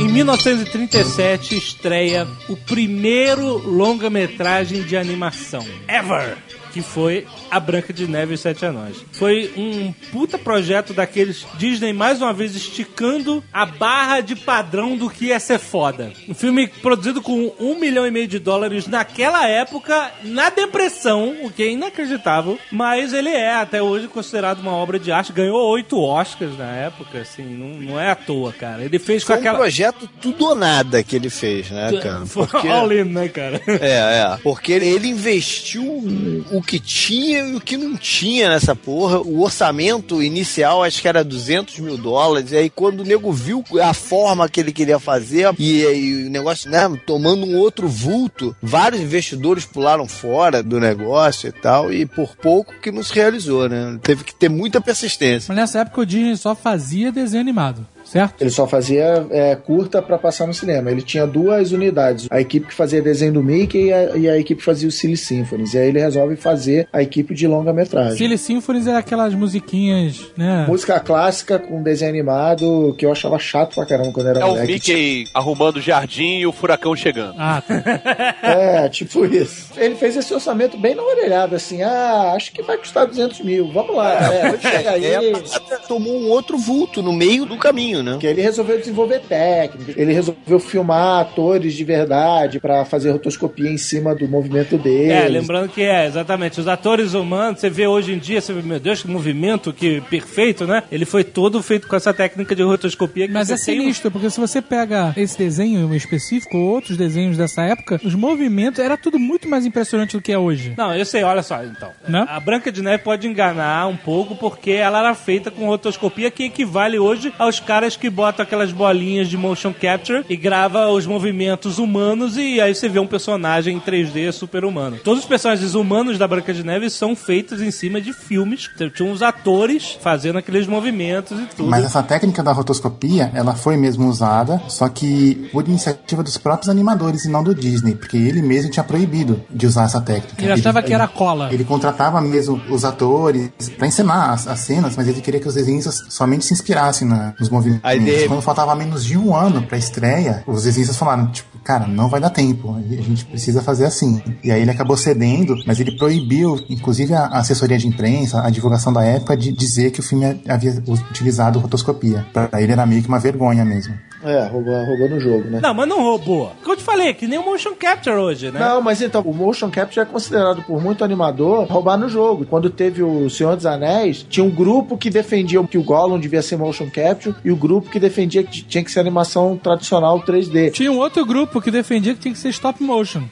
[0.00, 6.36] Em 1937 estreia o primeiro longa-metragem de animação ever,
[6.72, 8.96] que foi A Branca de Neve e os Sete Anões.
[9.12, 15.10] Foi um puta projeto daqueles Disney mais uma vez esticando a barra de padrão do
[15.10, 16.12] que ia ser foda.
[16.28, 21.50] Um filme produzido com um milhão e meio de dólares naquela época, na depressão, o
[21.50, 25.32] que é inacreditável, mas ele é até hoje considerado uma obra de arte.
[25.32, 28.82] Ganhou oito Oscars na época, assim, não, não é à toa, cara.
[28.84, 29.58] Ele fez com Foi um aquela.
[29.58, 32.26] projeto tudo ou nada que ele fez, né, cara?
[32.26, 32.68] Foi Porque...
[32.68, 33.60] all in, né, cara?
[33.66, 34.38] É, é.
[34.42, 39.18] Porque ele investiu o o que tinha e o que não tinha nessa porra.
[39.20, 42.52] O orçamento inicial acho que era 200 mil dólares.
[42.52, 46.30] E aí quando o nego viu a forma que ele queria fazer e, e o
[46.30, 51.92] negócio, né, tomando um outro vulto, vários investidores pularam fora do negócio e tal.
[51.92, 53.98] E por pouco que não se realizou, né?
[54.02, 55.46] Teve que ter muita persistência.
[55.48, 58.40] Mas nessa época o Disney só fazia desenho animado, certo?
[58.40, 60.90] Ele só fazia é, curta pra passar no cinema.
[60.90, 64.38] Ele tinha duas unidades: a equipe que fazia desenho do Mickey e a, e a
[64.38, 65.74] equipe que fazia o Silly Symphonies.
[65.74, 68.16] E aí ele resolve fazer a equipe de longa-metragem.
[68.16, 70.64] Silly Symphonies era aquelas musiquinhas, né?
[70.66, 74.48] Música clássica com desenho animado que eu achava chato pra caramba quando era É o
[74.48, 74.72] moleque.
[74.72, 77.34] Mickey arrumando o jardim e o furacão chegando.
[77.38, 77.80] Ah, tá.
[78.42, 79.68] É, tipo isso.
[79.76, 83.70] Ele fez esse orçamento bem na orelhada, assim, ah, acho que vai custar 200 mil,
[83.72, 84.12] vamos lá.
[84.32, 88.16] É, aí, É, a parada tomou um outro vulto no meio do caminho, né?
[88.20, 93.78] que ele resolveu desenvolver técnica, ele resolveu filmar atores de verdade pra fazer rotoscopia em
[93.78, 95.10] cima do movimento deles.
[95.10, 98.62] É, lembrando que é, exatamente, os atores humanos, você vê hoje em dia, você vê,
[98.62, 100.82] meu Deus, que movimento, que perfeito, né?
[100.90, 103.26] Ele foi todo feito com essa técnica de rotoscopia.
[103.26, 106.68] que Mas é tem um- sinistro, porque se você pega esse desenho em específico, ou
[106.74, 110.74] outros desenhos dessa época, os movimentos era tudo muito mais impressionante do que é hoje.
[110.76, 111.90] Não, eu sei, olha só, então.
[112.08, 112.24] Né?
[112.28, 116.44] A Branca de Neve pode enganar um pouco porque ela era feita com rotoscopia que
[116.44, 121.78] equivale hoje aos caras que botam aquelas bolinhas de motion capture e grava os movimentos
[121.78, 124.98] humanos e aí você vê um personagem em 3D super humano.
[125.02, 128.68] Todos os personagens humanos da Branca de Neve são feitos em cima de filmes.
[128.94, 131.68] Tinha uns atores fazendo aqueles movimentos e tudo.
[131.68, 136.68] Mas essa técnica da rotoscopia, ela foi mesmo usada, só que por iniciativa dos próprios
[136.68, 140.42] animadores e não do Disney, porque ele mesmo tinha proibido de usar essa técnica.
[140.42, 141.52] Ele achava que era cola.
[141.52, 145.54] Ele contratava mesmo os atores pra encenar as, as cenas, mas ele queria que os
[145.54, 147.79] desenhistas somente se inspirassem na- nos movimentos.
[147.82, 151.86] Aí, de- Quando faltava menos de um ano pra estreia, os desenhistas falaram, tipo, cara,
[151.86, 154.22] não vai dar tempo, a gente precisa fazer assim.
[154.42, 158.92] E aí ele acabou cedendo, mas ele proibiu, inclusive a assessoria de imprensa, a divulgação
[158.92, 162.26] da época, de dizer que o filme havia utilizado rotoscopia.
[162.32, 163.94] Pra ele era meio que uma vergonha mesmo.
[164.22, 165.60] É, roubou, roubou no jogo, né?
[165.62, 166.52] Não, mas não roubou.
[166.62, 168.60] Como eu te falei, que nem o motion capture hoje, né?
[168.60, 172.44] Não, mas então, o motion capture é considerado por muito animador roubar no jogo.
[172.44, 176.42] Quando teve o Senhor dos Anéis, tinha um grupo que defendia que o Gollum devia
[176.42, 180.72] ser motion capture e o grupo que defendia que tinha que ser animação tradicional 3D.
[180.72, 183.22] Tinha um outro grupo que defendia que tinha que ser stop motion.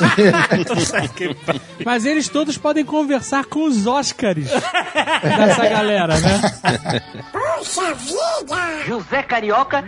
[1.84, 6.40] Mas eles todos podem conversar com os Oscars dessa galera, né?
[8.86, 9.82] José Carioca.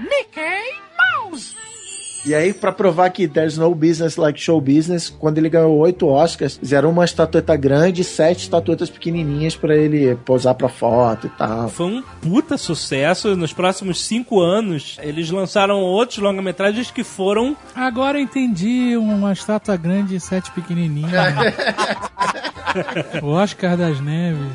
[2.26, 6.08] E aí, pra provar que there's no business like show business, quando ele ganhou oito
[6.08, 11.30] Oscars, fizeram uma estatueta grande e sete estatuetas pequenininhas pra ele posar pra foto e
[11.30, 11.68] tal.
[11.68, 13.36] Foi um puta sucesso.
[13.36, 17.56] Nos próximos cinco anos, eles lançaram outros longa-metragens que foram.
[17.76, 21.12] Agora eu entendi uma estátua grande e sete pequenininhas.
[23.22, 24.50] o Oscar das Neves.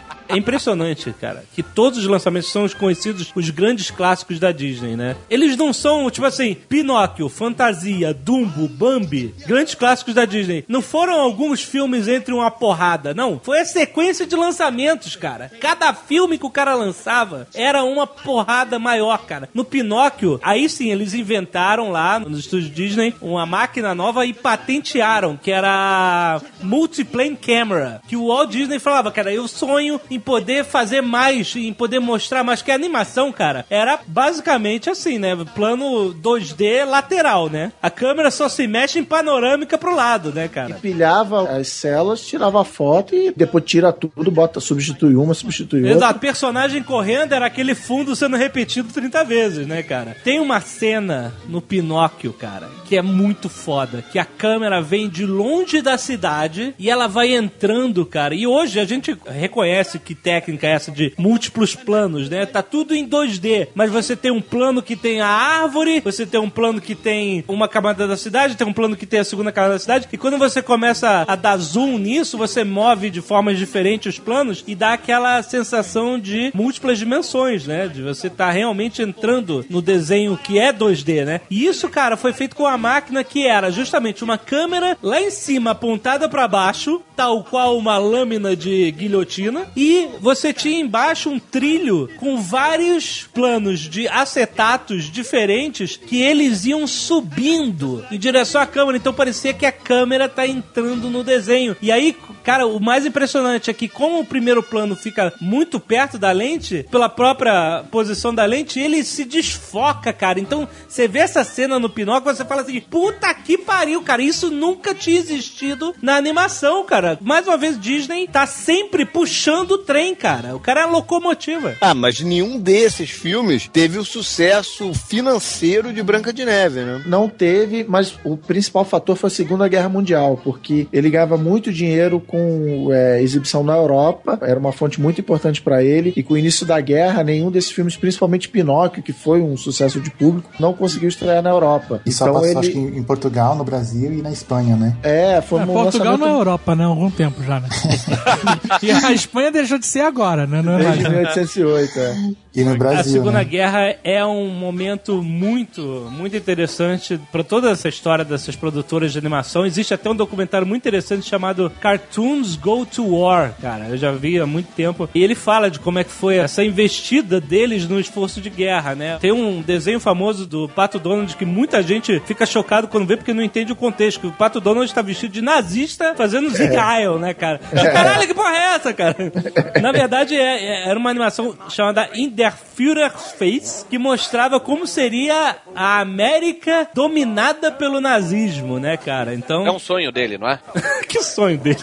[0.28, 4.96] É impressionante, cara, que todos os lançamentos são os conhecidos, os grandes clássicos da Disney,
[4.96, 5.16] né?
[5.30, 10.64] Eles não são, tipo assim, Pinóquio, Fantasia, Dumbo, Bambi, grandes clássicos da Disney.
[10.68, 13.40] Não foram alguns filmes entre uma porrada, não.
[13.42, 15.50] Foi a sequência de lançamentos, cara.
[15.60, 19.48] Cada filme que o cara lançava era uma porrada maior, cara.
[19.54, 25.36] No Pinóquio, aí sim, eles inventaram lá nos estúdios Disney uma máquina nova e patentearam,
[25.36, 30.64] que era a Multiplane Camera, que o Walt Disney falava, cara, eu sonho em poder
[30.64, 35.36] fazer mais, em poder mostrar mais, que a animação, cara, era basicamente assim, né?
[35.54, 37.72] Plano 2D lateral, né?
[37.82, 40.74] A câmera só se mexe em panorâmica pro lado, né, cara?
[40.74, 45.96] Pilhava as celas, tirava a foto e depois tira tudo, bota, substitui uma, substitui outra.
[45.96, 50.16] Exato, personagem correndo era aquele fundo sendo repetido 30 vezes, né, cara?
[50.24, 55.26] Tem uma cena no Pinóquio, cara, que é muito foda, que a câmera vem de
[55.26, 58.34] longe da cidade e ela vai entrando, cara.
[58.34, 62.46] E hoje a gente reconhece que técnica é essa de múltiplos planos, né?
[62.46, 66.40] Tá tudo em 2D, mas você tem um plano que tem a árvore, você tem
[66.40, 69.50] um plano que tem uma camada da cidade, tem um plano que tem a segunda
[69.50, 73.58] camada da cidade, e quando você começa a dar zoom nisso, você move de formas
[73.58, 77.88] diferentes os planos e dá aquela sensação de múltiplas dimensões, né?
[77.88, 81.40] De você estar realmente entrando no desenho que é 2D, né?
[81.50, 85.30] E isso, cara, foi feito com a máquina que era justamente uma câmera lá em
[85.30, 91.38] cima apontada para baixo, tal qual uma lâmina de guilhotina, e você tinha embaixo um
[91.38, 98.96] trilho com vários planos de acetatos diferentes que eles iam subindo em direção à câmera,
[98.96, 101.76] então parecia que a câmera tá entrando no desenho.
[101.80, 102.14] E aí,
[102.46, 106.86] Cara, o mais impressionante é que como o primeiro plano fica muito perto da lente,
[106.92, 110.38] pela própria posição da lente, ele se desfoca, cara.
[110.38, 114.48] Então, você vê essa cena no Pinóquio, você fala assim, puta que pariu, cara, isso
[114.48, 117.18] nunca tinha existido na animação, cara.
[117.20, 120.56] Mais uma vez, Disney tá sempre puxando trem, cara.
[120.56, 121.76] O cara é a locomotiva.
[121.80, 127.02] Ah, mas nenhum desses filmes teve o sucesso financeiro de Branca de Neve, né?
[127.06, 131.72] Não teve, mas o principal fator foi a Segunda Guerra Mundial, porque ele ganhava muito
[131.72, 136.34] dinheiro com é, exibição na Europa, era uma fonte muito importante para ele, e com
[136.34, 140.50] o início da guerra, nenhum desses filmes, principalmente Pinóquio, que foi um sucesso de público,
[140.58, 142.00] não conseguiu estrear na Europa.
[142.04, 142.58] E só então passou, ele...
[142.58, 144.96] acho que em Portugal, no Brasil e na Espanha, né?
[145.02, 146.84] É, foi É, um Portugal lançamento não é Europa, né?
[146.84, 147.68] Há algum tempo já, né?
[148.82, 150.62] e a Espanha deixou de ser agora, né?
[150.62, 151.08] Não é desde né?
[151.20, 152.16] 1808, é.
[152.56, 153.44] E no A Brasil, Segunda né?
[153.44, 159.66] Guerra é um momento muito, muito interessante para toda essa história dessas produtoras de animação.
[159.66, 163.88] Existe até um documentário muito interessante chamado Cartoons Go to War, cara.
[163.90, 165.08] Eu já vi há muito tempo.
[165.14, 168.94] E ele fala de como é que foi essa investida deles no esforço de guerra,
[168.94, 169.18] né?
[169.20, 173.34] Tem um desenho famoso do Pato Donald que muita gente fica chocado quando vê porque
[173.34, 174.20] não entende o contexto.
[174.20, 177.58] Que o Pato Donald está vestido de nazista fazendo Zig Heil, né, cara?
[177.58, 179.16] Caralho, que porra é essa, cara?
[179.82, 184.86] Na verdade, é- é- era uma animação chamada In der Führer's Face, que mostrava como
[184.86, 189.34] seria a América dominada pelo nazismo, né, cara?
[189.34, 190.58] Então, É um sonho dele, não é?
[191.08, 191.78] que sonho dele.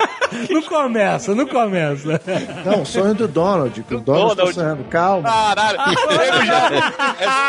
[0.50, 2.20] não começa, não começa.
[2.64, 4.54] Não, o sonho do Donald, que o Donald, Donald.
[4.54, 4.84] sonhando.
[4.84, 5.28] Calma.
[5.28, 6.70] Caralho, nego já,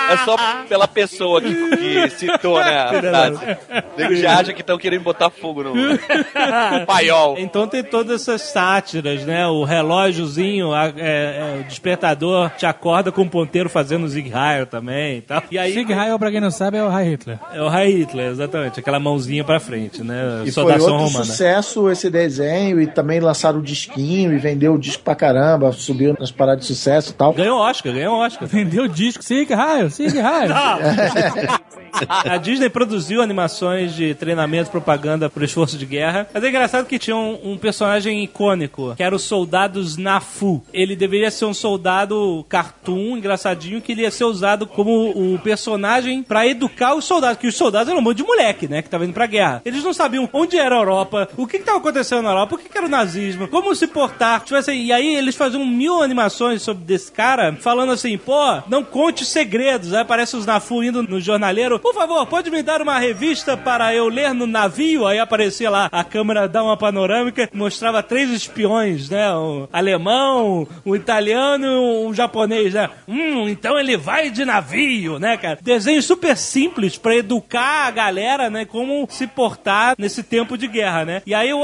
[0.10, 0.36] é, é só
[0.68, 2.78] pela pessoa que, que citou, né?
[2.80, 3.58] a frase.
[3.98, 7.36] Nego já acha que estão querendo botar fogo no, no paiol.
[7.38, 9.48] Então tem todas essas sátiras, né?
[9.48, 14.66] O relógiozinho, a- é- é, o despertador te acorda com o ponteiro fazendo Zig Heil
[14.66, 15.44] também e tal.
[15.50, 17.40] E aí Sig Heil, pra quem não sabe, é o Heil Hitler.
[17.54, 18.80] é o Heil Hitler, exatamente.
[18.80, 20.44] Aquela mãozinha pra frente, né?
[20.46, 21.10] E foi outro romana.
[21.10, 26.16] sucesso esse desenho, e também lançaram o disquinho, e vendeu o disco pra caramba, subiu
[26.20, 27.34] nas paradas de sucesso e tal.
[27.34, 28.48] Ganhou Oscar, ganhou Oscar.
[28.48, 30.52] Vendeu o disco, Sig Heil, Sig Heil.
[32.08, 36.28] A Disney produziu animações de treinamento e propaganda pro esforço de guerra.
[36.34, 40.62] Mas é engraçado que tinha um, um personagem icônico, que era o soldado Snafu.
[40.74, 46.24] Ele deveria ser um soldado cartoon, engraçadinho, que ele ia ser usado como o personagem
[46.24, 47.40] pra educar os soldados.
[47.40, 48.82] Que os soldados eram um monte de moleque, né?
[48.82, 49.62] Que tava indo pra guerra.
[49.66, 52.58] Eles não sabiam onde era a Europa, o que que tava acontecendo na Europa, o
[52.58, 54.42] que que era o nazismo, como se portar.
[54.42, 58.84] Tipo assim, e aí eles faziam mil animações sobre desse cara, falando assim, pô, não
[58.84, 59.94] conte os segredos.
[59.94, 63.94] Aí aparece os Nafu indo no jornaleiro, por favor, pode me dar uma revista para
[63.94, 65.06] eu ler no navio?
[65.06, 69.34] Aí aparecia lá, a câmera dá uma panorâmica, mostrava três espiões, né?
[69.34, 72.27] Um alemão, um italiano e um japonês,
[72.74, 72.90] né?
[73.08, 75.58] Hum, então ele vai de navio, né, cara?
[75.62, 78.66] Desenho super simples pra educar a galera, né?
[78.66, 81.22] Como se portar nesse tempo de guerra, né?
[81.26, 81.60] E aí o,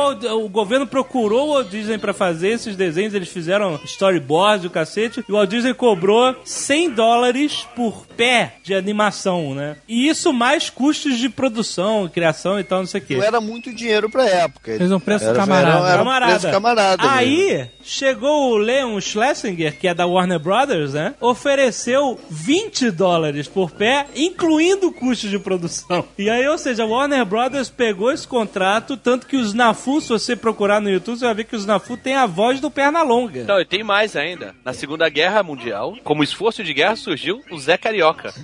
[0.46, 4.72] o governo procurou o Walt Disney pra fazer esses desenhos, eles fizeram storyboards e o
[4.72, 9.76] cacete, e o Walt Disney cobrou 100 dólares por pé de animação, né?
[9.88, 13.16] E isso mais custos de produção, criação e tal, não sei o quê.
[13.16, 14.78] Não era muito dinheiro pra época.
[14.78, 15.88] Fez um preço Era- camarada.
[15.90, 17.04] Era, era um preço camarada.
[17.04, 17.18] mesmo.
[17.18, 21.16] Aí, chegou o Leon Schlesinger, que é da Warner Brothers, né?
[21.20, 26.06] Ofereceu 20 dólares por pé, incluindo custos de produção.
[26.18, 30.10] E aí, ou seja, a Warner Brothers pegou esse contrato, tanto que os Nafu, se
[30.10, 33.46] você procurar no YouTube, você vai ver que os Nafu têm a voz do Pernalonga.
[33.46, 34.54] Não, e tem mais ainda.
[34.64, 38.32] Na Segunda Guerra Mundial, como esforço de guerra, surgiu o Zé Carioca.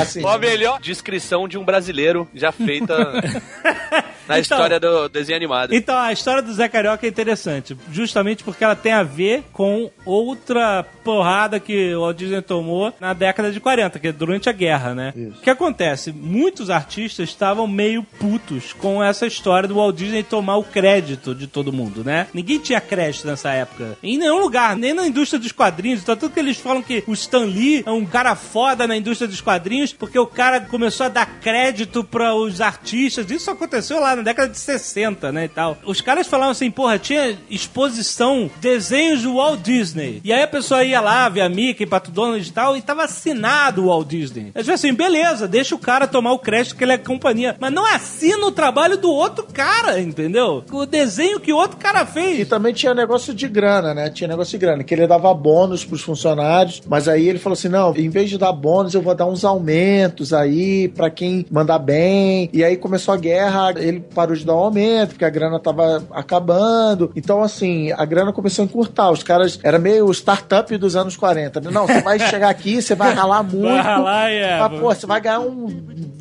[0.00, 0.24] Ah, sim.
[0.26, 2.96] a melhor descrição de um brasileiro já feita
[4.26, 5.74] na Então- história do desenho animado.
[5.74, 9.90] Então, a história do Zé Carioca é interessante, justamente porque ela tem a ver com
[10.04, 14.52] outra porrada que o Walt Disney tomou na década de 40, que é durante a
[14.52, 15.12] guerra, né?
[15.16, 16.10] O que acontece?
[16.10, 21.46] Muitos artistas estavam meio putos com essa história do Walt Disney tomar o crédito de
[21.46, 22.26] todo mundo, né?
[22.32, 23.98] Ninguém tinha crédito nessa época.
[24.02, 26.02] Em nenhum lugar, nem na indústria dos quadrinhos.
[26.02, 29.28] Então, tudo que eles falam que o Stan Lee é um cara foda na indústria
[29.28, 33.30] dos quadrinhos, porque o cara começou a dar crédito para os artistas.
[33.30, 35.76] Isso aconteceu lá na década de 60, né, e tal.
[35.84, 40.20] Os caras falavam assim, porra, tinha exposição, desenhos do Walt Disney.
[40.24, 43.84] E aí a pessoa ia lá, via Mickey, Pato Donald e tal, e tava assinado
[43.84, 44.52] o Walt Disney.
[44.54, 47.56] Eu disse assim, beleza, deixa o cara tomar o crédito que ele é companhia.
[47.58, 50.64] Mas não assina o trabalho do outro cara, entendeu?
[50.70, 52.48] O desenho que o outro cara E fez.
[52.48, 54.10] também tinha negócio de grana, né?
[54.10, 57.68] Tinha negócio de grana, que ele dava bônus pros funcionários, mas aí ele falou assim:
[57.68, 61.78] não, em vez de dar bônus, eu vou dar uns aumentos aí pra quem mandar
[61.78, 62.48] bem.
[62.52, 66.04] E aí começou a guerra, ele parou de dar um aumento, porque a grana tava
[66.10, 67.10] acabando.
[67.16, 69.10] Então, assim, a grana começou a encurtar.
[69.10, 71.60] Os caras, era meio startup dos anos 40.
[71.70, 73.62] Não, você vai chegar aqui, você vai ralar muito.
[73.62, 75.66] Vai ralar e é, Mas, pô, você vai ganhar um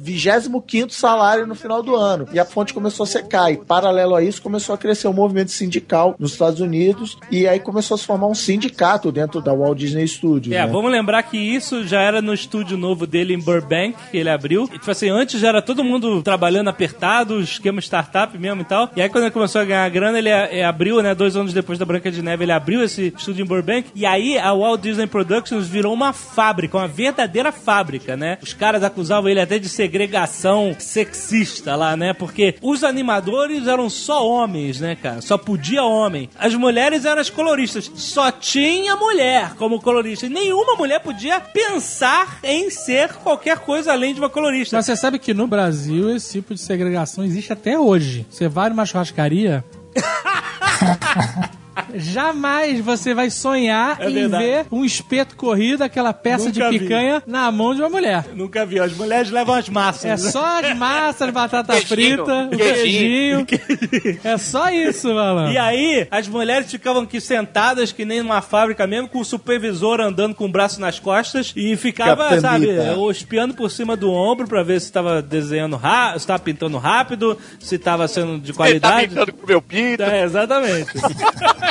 [0.03, 2.27] 25 salário no final do ano.
[2.33, 3.51] E a fonte começou a secar.
[3.51, 7.17] E paralelo a isso, começou a crescer o movimento sindical nos Estados Unidos.
[7.29, 10.55] E aí começou a se formar um sindicato dentro da Walt Disney Studios.
[10.55, 10.71] É, né?
[10.71, 14.63] vamos lembrar que isso já era no estúdio novo dele em Burbank, que ele abriu.
[14.65, 18.89] E, tipo assim, antes já era todo mundo trabalhando apertado, esquema startup mesmo e tal.
[18.95, 20.31] E aí quando ele começou a ganhar grana, ele
[20.63, 23.89] abriu, né, dois anos depois da Branca de Neve, ele abriu esse estúdio em Burbank.
[23.95, 28.37] E aí a Walt Disney Productions virou uma fábrica, uma verdadeira fábrica, né?
[28.41, 32.13] Os caras acusavam ele até de segregação sexista lá, né?
[32.13, 35.21] Porque os animadores eram só homens, né, cara?
[35.21, 36.29] Só podia homem.
[36.37, 37.91] As mulheres eram as coloristas.
[37.95, 40.25] Só tinha mulher como colorista.
[40.25, 44.75] E nenhuma mulher podia pensar em ser qualquer coisa além de uma colorista.
[44.75, 48.25] Mas você sabe que no Brasil esse tipo de segregação existe até hoje.
[48.29, 49.63] Você vai numa churrascaria.
[51.95, 54.43] Jamais você vai sonhar É em verdade.
[54.45, 56.79] ver um espeto corrido, aquela peça Nunca de vi.
[56.79, 58.25] picanha na mão de uma mulher.
[58.33, 58.79] Nunca vi.
[58.79, 60.05] As mulheres levam as massas.
[60.05, 63.45] É só as massas, batata Queijinho, frita, o queijinho.
[63.45, 64.19] queijinho.
[64.23, 65.53] É só isso, malandro.
[65.53, 69.99] E aí, as mulheres ficavam aqui sentadas, que nem numa fábrica mesmo, com o supervisor
[70.01, 72.67] andando com o braço nas costas e ficava, Capitã sabe,
[73.11, 77.37] espiando por cima do ombro pra ver se tava desenhando rápido, se tava pintando rápido,
[77.59, 79.07] se tava sendo de Ele tá qualidade.
[79.09, 80.03] pintando com o meu pinto.
[80.03, 80.91] É, exatamente.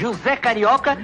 [0.00, 0.96] José Carioca.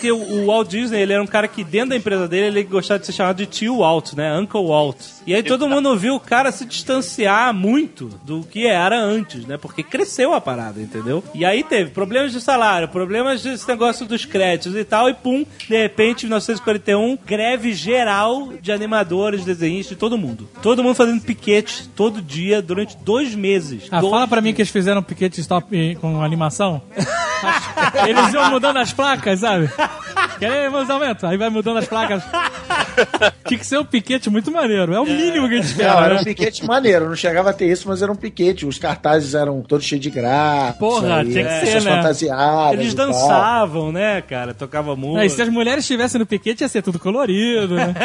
[0.00, 2.98] Porque o, Walt Disney, ele era um cara que dentro da empresa dele, ele gostava
[2.98, 4.34] de ser chamado de tio Walt, né?
[4.38, 4.96] Uncle Walt.
[5.26, 9.58] E aí todo mundo viu o cara se distanciar muito do que era antes, né?
[9.58, 11.22] Porque cresceu a parada, entendeu?
[11.34, 15.44] E aí teve problemas de salário, problemas desse negócio dos créditos e tal, e pum,
[15.68, 20.48] de repente, em 1941, greve geral de animadores, desenhistas, de todo mundo.
[20.62, 23.86] Todo mundo fazendo piquete todo dia durante dois meses.
[23.90, 26.80] Ah, Dois fala pra mim que eles fizeram piquete stop eh, com animação.
[28.06, 29.70] Eles iam mudando as placas, sabe?
[30.38, 31.26] Queremos aumento.
[31.26, 32.22] Aí vai mudando as placas.
[33.46, 34.94] Tinha que ser um piquete muito maneiro.
[34.94, 36.04] É o mínimo que a gente Não, espera.
[36.04, 36.20] era né?
[36.20, 37.08] um piquete maneiro.
[37.08, 38.64] Não chegava a ter isso, mas era um piquete.
[38.64, 40.74] Os cartazes eram todos cheios de graça.
[40.74, 41.96] Porra, tinha que pessoas ser, né?
[41.96, 42.80] fantasiadas.
[42.80, 43.06] Eles e tal.
[43.06, 44.54] dançavam, né, cara?
[44.54, 45.18] Tocava música.
[45.18, 47.94] Não, e se as mulheres estivessem no piquete, ia ser tudo colorido, né?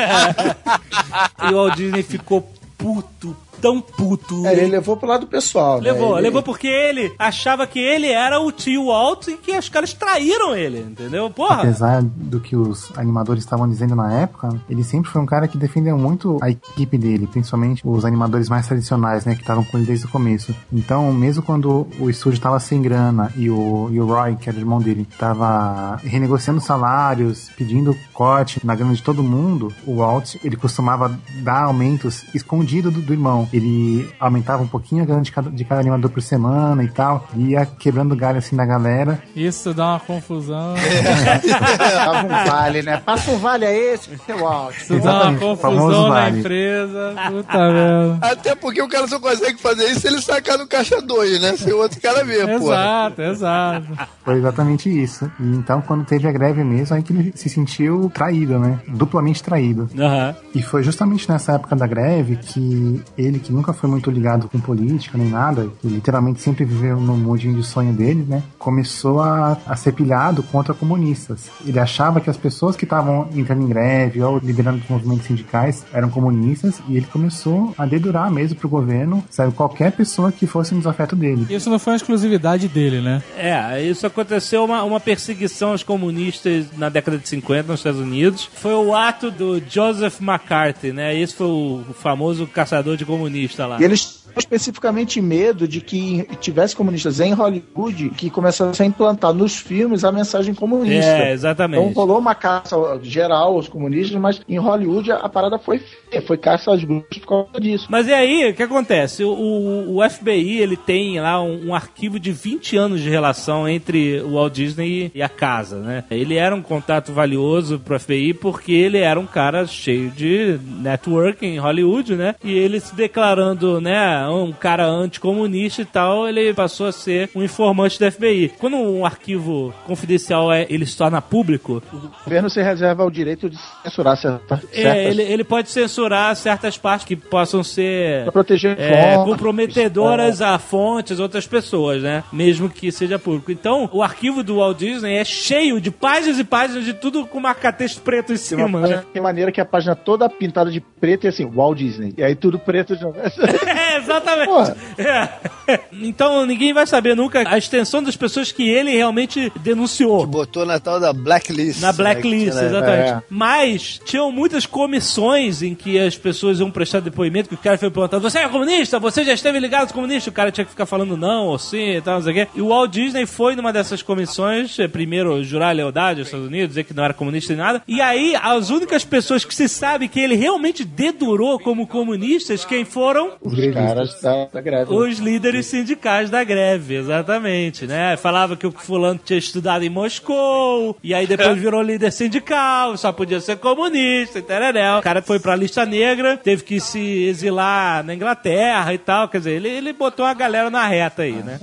[1.43, 2.41] E o Walt Disney ficou
[2.77, 4.45] puto, tão puto.
[4.45, 5.81] É, ele levou pro lado pessoal.
[5.81, 5.91] né?
[5.91, 9.69] Levou, Ele- levou porque ele achava que ele era o tio Walt e que os
[9.69, 11.29] caras traíram ele, entendeu?
[11.31, 11.55] Porra!
[11.63, 15.57] Apesar do que os animadores estavam dizendo na época, ele sempre foi um cara que
[15.57, 19.87] defendeu muito a equipe dele, principalmente os animadores mais tradicionais, né, que estavam com ele
[19.87, 20.53] desde o começo.
[20.71, 24.57] Então, mesmo quando o estúdio estava sem grana e o, e o Roy, que era
[24.57, 30.35] o irmão dele, estava renegociando salários, pedindo corte na grana de todo mundo, o Walt,
[30.43, 33.47] ele costumava dar aumentos escondido do, do irmão.
[33.55, 37.25] Ele aumentava um pouquinho a grana de cada, de cada animador por semana e tal,
[37.35, 39.21] ia quebrando galho assim da galera.
[39.33, 40.73] Isso dá uma confusão.
[41.95, 42.97] Dava um vale, né?
[42.97, 44.75] Passa um vale a esse, seu alto.
[44.75, 46.39] Isso dá uma confusão na vale.
[46.39, 47.15] empresa.
[47.29, 48.17] Puta merda.
[48.21, 51.55] Até porque o cara só consegue fazer isso se ele sacar no caixa 2, né?
[51.55, 52.65] Se o outro cara vê, pô.
[52.65, 53.87] Exato, exato.
[54.25, 55.31] Foi exatamente isso.
[55.39, 58.79] E então, quando teve a greve mesmo, aí que ele se sentiu traído, né?
[58.87, 59.89] Duplamente traído.
[59.97, 60.35] Aham.
[60.53, 64.59] E foi justamente nessa época da greve que ele, que nunca foi muito ligado com
[64.59, 68.43] política nem nada, que literalmente sempre viveu no mundinho de sonho dele, né?
[68.57, 71.51] Começou a, a ser pilhado contra comunistas.
[71.65, 75.85] Ele achava que as pessoas que estavam entrando em greve ou liderando os movimentos sindicais
[75.93, 80.73] eram comunistas e ele começou a dedurar mesmo pro governo, sabe, qualquer pessoa que fosse
[80.73, 81.45] um desafeto dele.
[81.49, 83.21] Isso não foi uma exclusividade dele, né?
[83.37, 88.49] É, isso aconteceu uma, uma perseguição aos comunistas na década de 50 nos Estados Unidos.
[88.55, 91.17] Foi o ato do Joseph McCarthy, né?
[91.17, 93.79] Esse foi o famoso caçador de comunista lá.
[93.79, 99.33] E eles tinham especificamente medo de que tivesse comunistas em Hollywood que começasse a implantar
[99.33, 101.11] nos filmes a mensagem comunista.
[101.11, 101.81] É, exatamente.
[101.81, 106.37] Então rolou uma caça geral aos comunistas, mas em Hollywood a parada foi feia, foi
[106.37, 107.87] caça aos grupos por causa disso.
[107.89, 109.23] Mas e aí, o que acontece?
[109.23, 113.67] O, o, o FBI, ele tem lá um, um arquivo de 20 anos de relação
[113.67, 116.03] entre o Walt Disney e a casa, né?
[116.11, 121.47] Ele era um contato valioso pro FBI porque ele era um cara cheio de networking
[121.47, 122.35] em Hollywood, né?
[122.43, 127.41] E ele se declarando, né, um cara anticomunista e tal, ele passou a ser um
[127.41, 128.51] informante do FBI.
[128.59, 133.49] Quando um arquivo confidencial é, ele se torna público, O governo se reserva o direito
[133.49, 134.77] de censurar certa- certas...
[134.77, 140.41] é, ele, ele pode censurar certas partes que possam ser Pra proteger é, fontes, comprometedoras
[140.41, 142.21] a fontes, outras pessoas, né?
[142.33, 143.49] Mesmo que seja público.
[143.51, 147.39] Então, o arquivo do Walt Disney é cheio de páginas e páginas de tudo com
[147.39, 149.03] marca-texto preto em Tem cima, né?
[149.13, 152.13] que maneira que a página toda pintada de preto e assim, Walt Disney.
[152.17, 153.04] E aí tudo preto de
[153.75, 154.47] É, Exatamente.
[154.47, 154.77] Porra.
[154.97, 155.79] É.
[155.91, 160.25] Então ninguém vai saber nunca a extensão das pessoas que ele realmente denunciou.
[160.25, 161.81] Botou na tal da blacklist.
[161.81, 162.65] Na né, blacklist, que né?
[162.65, 163.09] exatamente.
[163.09, 163.23] É.
[163.29, 167.89] Mas tinham muitas comissões em que as pessoas iam prestar depoimento, que o cara foi
[167.89, 168.99] perguntando: Você é comunista?
[168.99, 170.27] Você já esteve ligado aos comunistas?
[170.27, 172.47] O cara tinha que ficar falando não ou sim e tal, não sei o quê.
[172.55, 176.69] E o Walt Disney foi numa dessas comissões, eh, primeiro jurar lealdade aos Estados Unidos,
[176.69, 177.81] dizer que não era comunista nem nada.
[177.87, 182.85] E aí, as únicas pessoas que se sabe que ele realmente dedurou como comunistas, quem
[182.95, 183.33] foram?
[183.41, 184.93] Os caras da, da greve.
[184.93, 188.15] Os líderes sindicais da greve, exatamente, né?
[188.15, 193.11] Falava que o fulano tinha estudado em Moscou, e aí depois virou líder sindical, só
[193.11, 194.99] podia ser comunista, entendeu?
[194.99, 199.39] O cara foi pra lista negra, teve que se exilar na Inglaterra e tal, quer
[199.39, 201.59] dizer, ele, ele botou a galera na reta aí, né?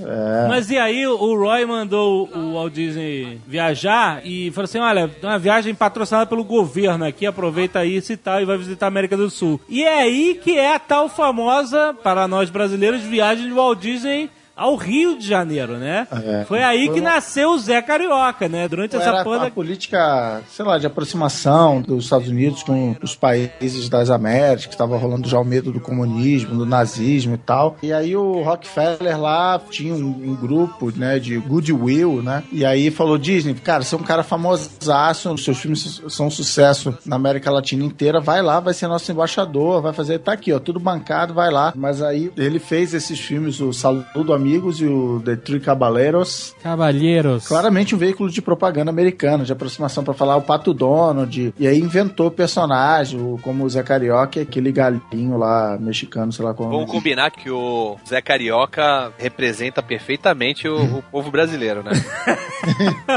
[0.51, 5.39] Mas e aí o Roy mandou o Walt Disney viajar e falou assim, olha, uma
[5.39, 9.30] viagem patrocinada pelo governo aqui, aproveita isso e tal, e vai visitar a América do
[9.30, 9.59] Sul.
[9.66, 14.29] E é aí que é a tal famosa, para nós brasileiros, viagem de Walt Disney
[14.57, 16.07] ao Rio de Janeiro, né?
[16.11, 16.44] É.
[16.44, 18.68] Foi aí Foi que uma- nasceu o Zé Carioca, né?
[18.68, 23.88] Durante essa porra a política, sei lá, de aproximação dos Estados Unidos com os países
[23.88, 27.76] das Américas, que estava rolando já o medo do comunismo, do nazismo e tal.
[27.82, 32.42] E aí o Rockefeller lá tinha um, um grupo, né, de goodwill, né?
[32.53, 36.30] E aí falou, Disney, cara, você é um cara famosaço, os seus filmes são um
[36.30, 40.53] sucesso na América Latina inteira, vai lá, vai ser nosso embaixador, vai fazer, tá aqui,
[40.53, 41.72] ó, tudo bancado, vai lá.
[41.76, 47.47] Mas aí ele fez esses filmes, o Saludo Amigos e o The Three Caballeros, Cavalheiros.
[47.47, 51.55] Claramente um veículo de propaganda americano, de aproximação pra falar o Pato Donald.
[51.57, 56.53] E aí inventou personagem, como o Zé Carioca e aquele galinho lá, mexicano, sei lá
[56.53, 56.70] como.
[56.70, 61.93] Vamos combinar que o Zé Carioca representa perfeitamente o, o povo brasileiro, né?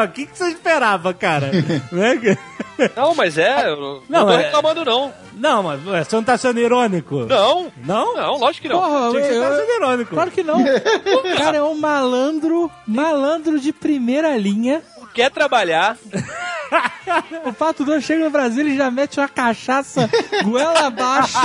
[0.06, 1.52] O que, que você esperava, cara?
[2.96, 5.14] Não, mas é, eu não, Não, tô é- reclamando não.
[5.36, 7.26] Não, mas você não tá sendo irônico?
[7.26, 8.16] Não, Não?
[8.16, 8.80] não, lógico que não.
[8.82, 10.14] Porra, Tinha que eu- tá sendo irônico.
[10.16, 10.60] Claro que não.
[10.64, 14.82] O cara é um malandro, malandro de primeira linha.
[15.14, 15.98] Quer trabalhar,
[17.46, 20.10] O Pato Dono chega no Brasil e já mete uma cachaça
[20.44, 21.38] goela abaixo.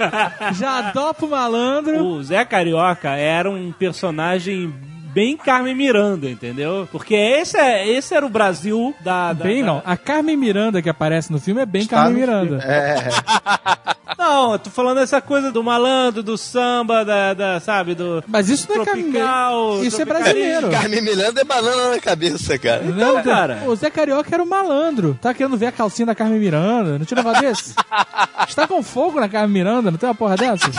[0.58, 2.02] já dopa o malandro.
[2.04, 4.72] O Zé Carioca era um personagem
[5.16, 6.86] bem Carmen Miranda, entendeu?
[6.92, 9.32] Porque esse, é, esse era o Brasil da...
[9.32, 9.82] da Bem da- não.
[9.82, 12.60] A Carmen Miranda que aparece no filme é bem Tá Carmen Miranda.
[12.60, 12.64] filme.
[12.74, 13.08] É,
[14.18, 18.24] Não, eu tô falando essa coisa do malandro, do samba, da, da sabe, do...
[18.26, 20.70] Mas isso não é Carmen Tropical, Isso é brasileiro.
[20.70, 22.82] Carmen Miranda é banana na cabeça, cara.
[22.84, 23.62] Então, cara...
[23.66, 25.18] O Zé Carioca era um malandro.
[25.20, 26.98] Tá querendo ver a calcinha da Carmen Miranda?
[26.98, 27.74] Não tinha negócio desse?
[28.48, 29.90] Está com fogo na Carmen Miranda?
[29.90, 30.66] Não tem uma porra dessa?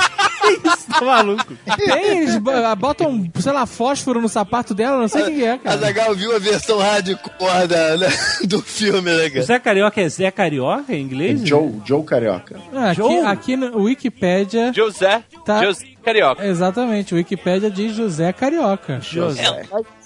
[0.48, 1.54] Isso, tá maluco.
[1.76, 5.52] Tem, eles bo- botam, sei lá, fósforo no sapato dela, não sei o que, é,
[5.54, 5.78] A cara.
[5.78, 8.08] Zagal viu a versão hardcore da, né,
[8.46, 9.42] do filme, né, O cara?
[9.46, 11.42] Zé Carioca é Zé Carioca em inglês?
[11.48, 12.60] Joe, Joe Carioca.
[12.74, 13.20] Ah, Aqui, Joe?
[13.26, 14.72] aqui no Wikipédia.
[14.74, 15.64] José, Tá.
[15.64, 16.46] José Carioca.
[16.46, 19.00] Exatamente, o Wikipédia diz José Carioca.
[19.02, 19.64] José.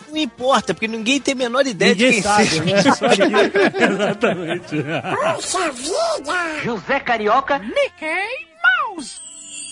[0.09, 2.63] Não importa, porque ninguém tem a menor ideia de Ninguém quem sabe, seja.
[3.29, 3.51] né?
[3.93, 4.75] Exatamente.
[6.65, 7.61] José Carioca.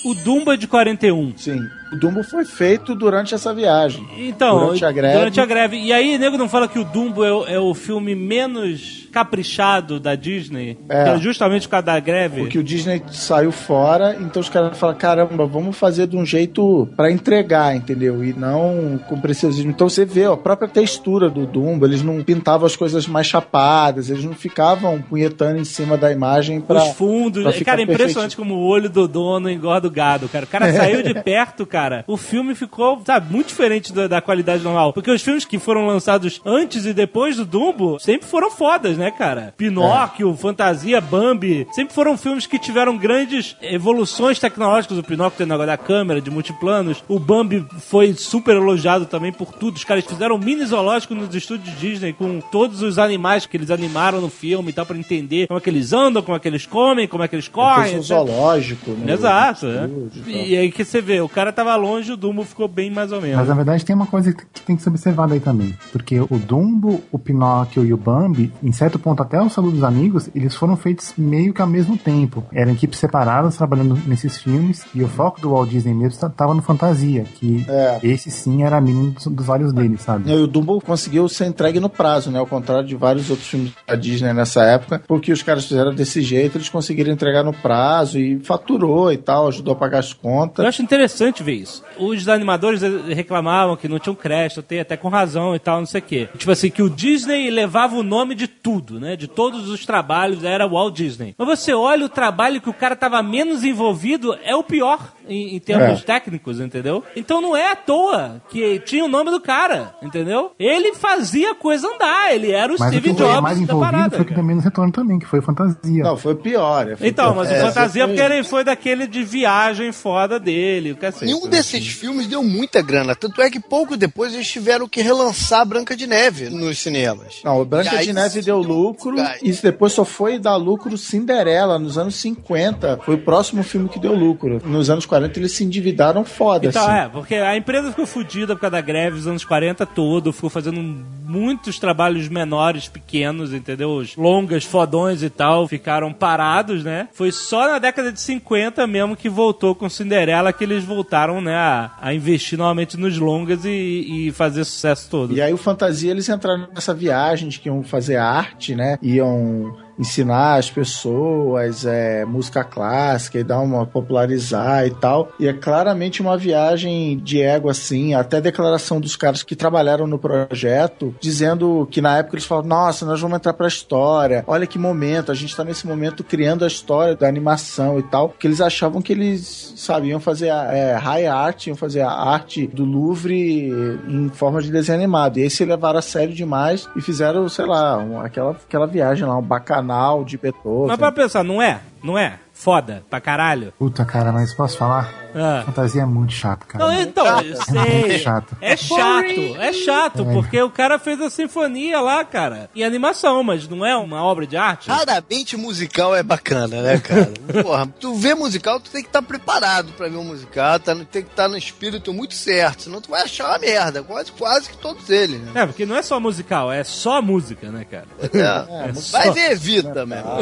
[0.05, 1.37] O Dumbo é de 41.
[1.37, 1.59] Sim.
[1.91, 4.07] O Dumbo foi feito durante essa viagem.
[4.17, 5.17] Então, Durante a greve.
[5.17, 5.77] durante a greve.
[5.77, 9.99] E aí, nego não fala que o Dumbo é, o- é o filme menos caprichado
[9.99, 10.77] da Disney?
[10.87, 11.09] É.
[11.09, 12.41] É justamente por causa da greve?
[12.41, 16.87] Porque o Disney saiu fora, então os caras falaram: caramba, vamos fazer de um jeito
[16.95, 18.23] pra entregar, entendeu?
[18.23, 19.71] E não com preciosismo.
[19.71, 23.25] Então você vê ó, a própria textura do Dumbo, eles não pintavam as coisas mais
[23.25, 26.83] chapadas, eles não ficavam punhetando em cima da imagem pra.
[26.83, 27.43] Os fundos.
[27.43, 30.45] pra Cara, é impressionante como o olho do dono engorda o gado, cara.
[30.45, 31.78] O cara saiu de perto, cara.
[32.07, 34.93] O filme ficou, sabe, muito diferente da, da qualidade normal.
[34.93, 39.11] Porque os filmes que foram lançados antes e depois do Dumbo sempre foram fodas, né,
[39.11, 39.53] cara?
[39.57, 41.67] Pinóquio, Fantasia, Bambi.
[41.71, 44.97] Sempre foram filmes que tiveram grandes evoluções tecnológicas.
[44.97, 47.03] O Pinóquio tem negócio da câmera, de multiplanos.
[47.07, 49.75] O Bambi foi super elogiado também por tudo.
[49.75, 53.71] Os caras fizeram um mini zoológico nos estúdios Disney com todos os animais que eles
[53.71, 56.47] animaram no filme e tal, pra entender como é que eles andam, como é que
[56.47, 57.91] eles comem, como é que eles correm.
[57.91, 59.13] Fez um zoológico, né?
[59.13, 59.89] Exato, tal.
[60.27, 63.21] E aí que você vê, o cara tava longe, o Dumbo ficou bem mais ou
[63.21, 63.37] menos.
[63.37, 65.73] Mas na verdade tem uma coisa que tem que ser observada aí também.
[65.91, 69.83] Porque o Dumbo, o Pinóquio e o Bambi, em certo ponto até o Saludo dos
[69.83, 72.43] Amigos, eles foram feitos meio que ao mesmo tempo.
[72.53, 76.53] Eram equipes separadas trabalhando nesses filmes e o foco do Walt Disney mesmo ta- tava
[76.53, 77.99] no Fantasia, que É.
[78.03, 80.29] esse sim era a menina dos, dos olhos dele, sabe?
[80.29, 82.39] E o Dumbo conseguiu ser entregue no prazo, né?
[82.39, 86.21] Ao contrário de vários outros filmes da Disney nessa época, porque os caras fizeram desse
[86.21, 90.17] jeito, eles conseguiram entregar no prazo e faturou e tal, ajudou a pagar as Eu
[90.21, 90.65] contas.
[90.65, 91.83] acho interessante ver isso.
[91.97, 96.03] Os animadores reclamavam que não tinham crédito, até, com razão e tal, não sei o
[96.03, 96.29] quê.
[96.37, 99.15] Tipo assim, que o Disney levava o nome de tudo, né?
[99.15, 101.35] De todos os trabalhos, era Walt Disney.
[101.37, 105.13] Mas você olha o trabalho que o cara tava menos envolvido, é o pior.
[105.29, 106.03] Em, em termos É.
[106.03, 107.03] técnicos, entendeu?
[107.15, 110.51] Então não é à toa que tinha o nome do cara, entendeu?
[110.59, 113.57] Ele fazia a coisa andar, ele era o Mas o Steve que foi Jobs mais
[113.57, 114.15] da envolvido parada.
[114.15, 116.03] foi o que deu menos retorno também, que foi fantasia.
[116.03, 116.89] Não, foi pior.
[116.89, 117.35] é, foi Então, pior.
[117.35, 121.25] mas É, o fantasia foi- porque ele foi daquele de viagem foda dele, o cacete.
[121.25, 121.51] Nenhum né?
[121.51, 123.15] desses filmes deu muita grana.
[123.15, 127.41] Tanto é que pouco depois eles tiveram que relançar Branca de Neve nos cinemas.
[127.43, 131.77] Não, o Branca aí de Neve deu lucro e depois só foi dar lucro Cinderela
[131.77, 132.99] nos anos 50.
[133.03, 134.61] Foi o próximo filme que deu lucro.
[134.65, 136.91] Nos anos 40 eles se endividaram foda, Então, assim.
[137.05, 140.49] é, porque a empresa ficou fodida por causa da greve dos anos 40 todo, ficou
[140.49, 143.91] fazendo muitos trabalhos menores, pequenos, entendeu?
[143.91, 147.07] Os longas, fodões e tal, ficaram parados, né?
[147.13, 151.55] Foi só na década de 50 mesmo que voltou com Cinderela que eles voltaram, né,
[151.55, 155.33] a, a investir novamente nos longas e, e fazer sucesso todo.
[155.33, 158.97] E aí o Fantasia eles entraram nessa viagem de que iam fazer arte, né?
[159.01, 165.31] Iam ensinar as pessoas é, música clássica e dar uma popularizar e tal.
[165.37, 170.17] E é claramente uma viagem de ego, assim, até declaração dos caras que trabalharam no
[170.17, 174.79] projeto, dizendo que na época eles falavam, nossa, nós vamos entrar pra história, olha que
[174.79, 178.61] momento, a gente tá nesse momento criando a história da animação e tal, que eles
[178.61, 183.69] achavam que eles, sabiam fazer a, é, high art, iam fazer a arte do Louvre
[184.07, 185.37] em forma de desenho animado.
[185.37, 189.37] E aí se levaram a sério demais e fizeram, sei lá, aquela, aquela viagem lá,
[189.37, 189.88] um bacanal
[190.23, 190.87] de Beethoven.
[190.87, 191.79] Mas pra pensar, não é?
[192.03, 192.39] Não é?
[192.59, 193.73] Foda, pra caralho.
[193.79, 195.09] Puta, cara, mas posso falar?
[195.33, 195.63] Ah.
[195.65, 196.83] Fantasia é muito chato, cara.
[196.85, 197.99] Não, então, eu É sei.
[198.01, 198.57] muito chato.
[198.59, 200.33] É chato, é chato, É.
[200.33, 204.45] porque o cara fez a sinfonia lá, cara, em animação, mas não é uma obra
[204.45, 204.89] de arte?
[204.89, 207.31] Raramente musical é bacana, né, cara?
[207.63, 211.23] Porra, tu vê musical, tu tem que estar preparado pra ver um musical, tá, tem
[211.23, 214.77] que estar no espírito muito certo, senão tu vai achar uma merda, quase, quase que
[214.77, 215.51] todos eles, né?
[215.61, 218.07] É, porque não é só musical, é só música, né, cara?
[218.21, 220.39] É, vai ver Evita, meu irmão.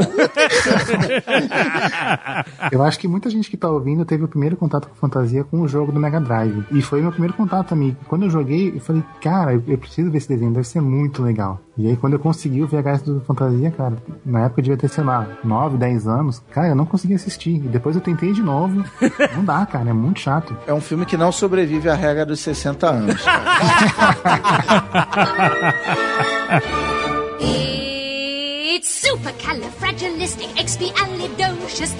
[2.71, 5.61] Eu acho que muita gente que tá ouvindo teve o primeiro contato com fantasia com
[5.61, 6.63] o jogo do Mega Drive.
[6.71, 7.95] E foi meu primeiro contato também.
[8.07, 11.59] Quando eu joguei, eu falei, cara, eu- preciso ver esse desenho, deve ser muito legal.
[11.77, 14.87] E aí, quando eu consegui o VHS do Fantasia, cara, na época eu devia ter,
[14.89, 17.55] sei lá, 9, 10 anos, cara, eu não consegui assistir.
[17.57, 18.83] E depois eu tentei de novo.
[19.35, 20.55] Não dá, cara, é muito chato.
[20.65, 23.23] É um filme que não sobrevive à regra dos 60 anos.
[27.39, 28.96] It's.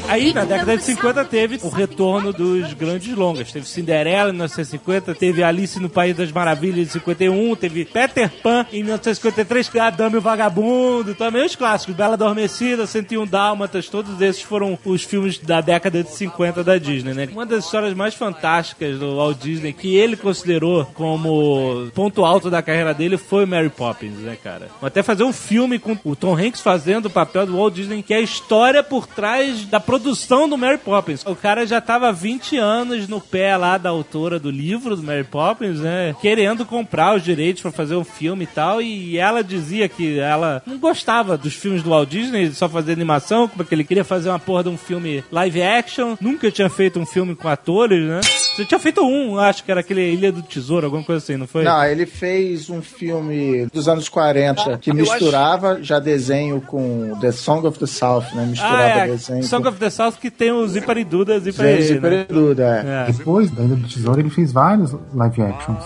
[0.07, 3.51] Aí, na década de 50, teve o retorno dos grandes longas.
[3.51, 8.65] Teve Cinderela em 1950, teve Alice no País das Maravilhas em 51, teve Peter Pan
[8.71, 13.27] em 1953, que é a Dama e o Vagabundo, também os clássicos, Bela Adormecida, 101
[13.27, 17.29] Dálmatas, todos esses foram os filmes da década de 50 da Disney, né?
[17.31, 22.61] Uma das histórias mais fantásticas do Walt Disney, que ele considerou como ponto alto da
[22.63, 24.69] carreira dele, foi Mary Poppins, né, cara?
[24.81, 28.01] Vou até fazer um filme com o Tom Hanks fazendo o papel do Walt Disney,
[28.01, 31.25] que é a história por trás da produção do Mary Poppins.
[31.25, 35.03] O cara já tava há 20 anos no pé lá da autora do livro do
[35.03, 36.15] Mary Poppins, né?
[36.21, 38.81] Querendo comprar os direitos pra fazer um filme e tal.
[38.81, 43.47] E ela dizia que ela não gostava dos filmes do Walt Disney, só fazer animação,
[43.47, 46.15] porque ele queria fazer uma porra de um filme live action.
[46.21, 48.21] Nunca tinha feito um filme com atores, né?
[48.55, 51.47] Você tinha feito um, acho que era aquele Ilha do Tesouro, alguma coisa assim, não
[51.47, 51.63] foi?
[51.63, 56.76] Não, ele fez um filme dos anos 40 que eu misturava já desenho com
[57.19, 58.45] The Song of the South, né?
[58.45, 59.07] Misturava Ah, é.
[59.07, 62.25] desenho Song com of the South que tem o Zipariduda, desenho Zipari, de né?
[62.27, 63.05] período, é.
[63.07, 63.11] É.
[63.11, 65.83] Depois da Ilha do Tesouro, ele fez vários live actions.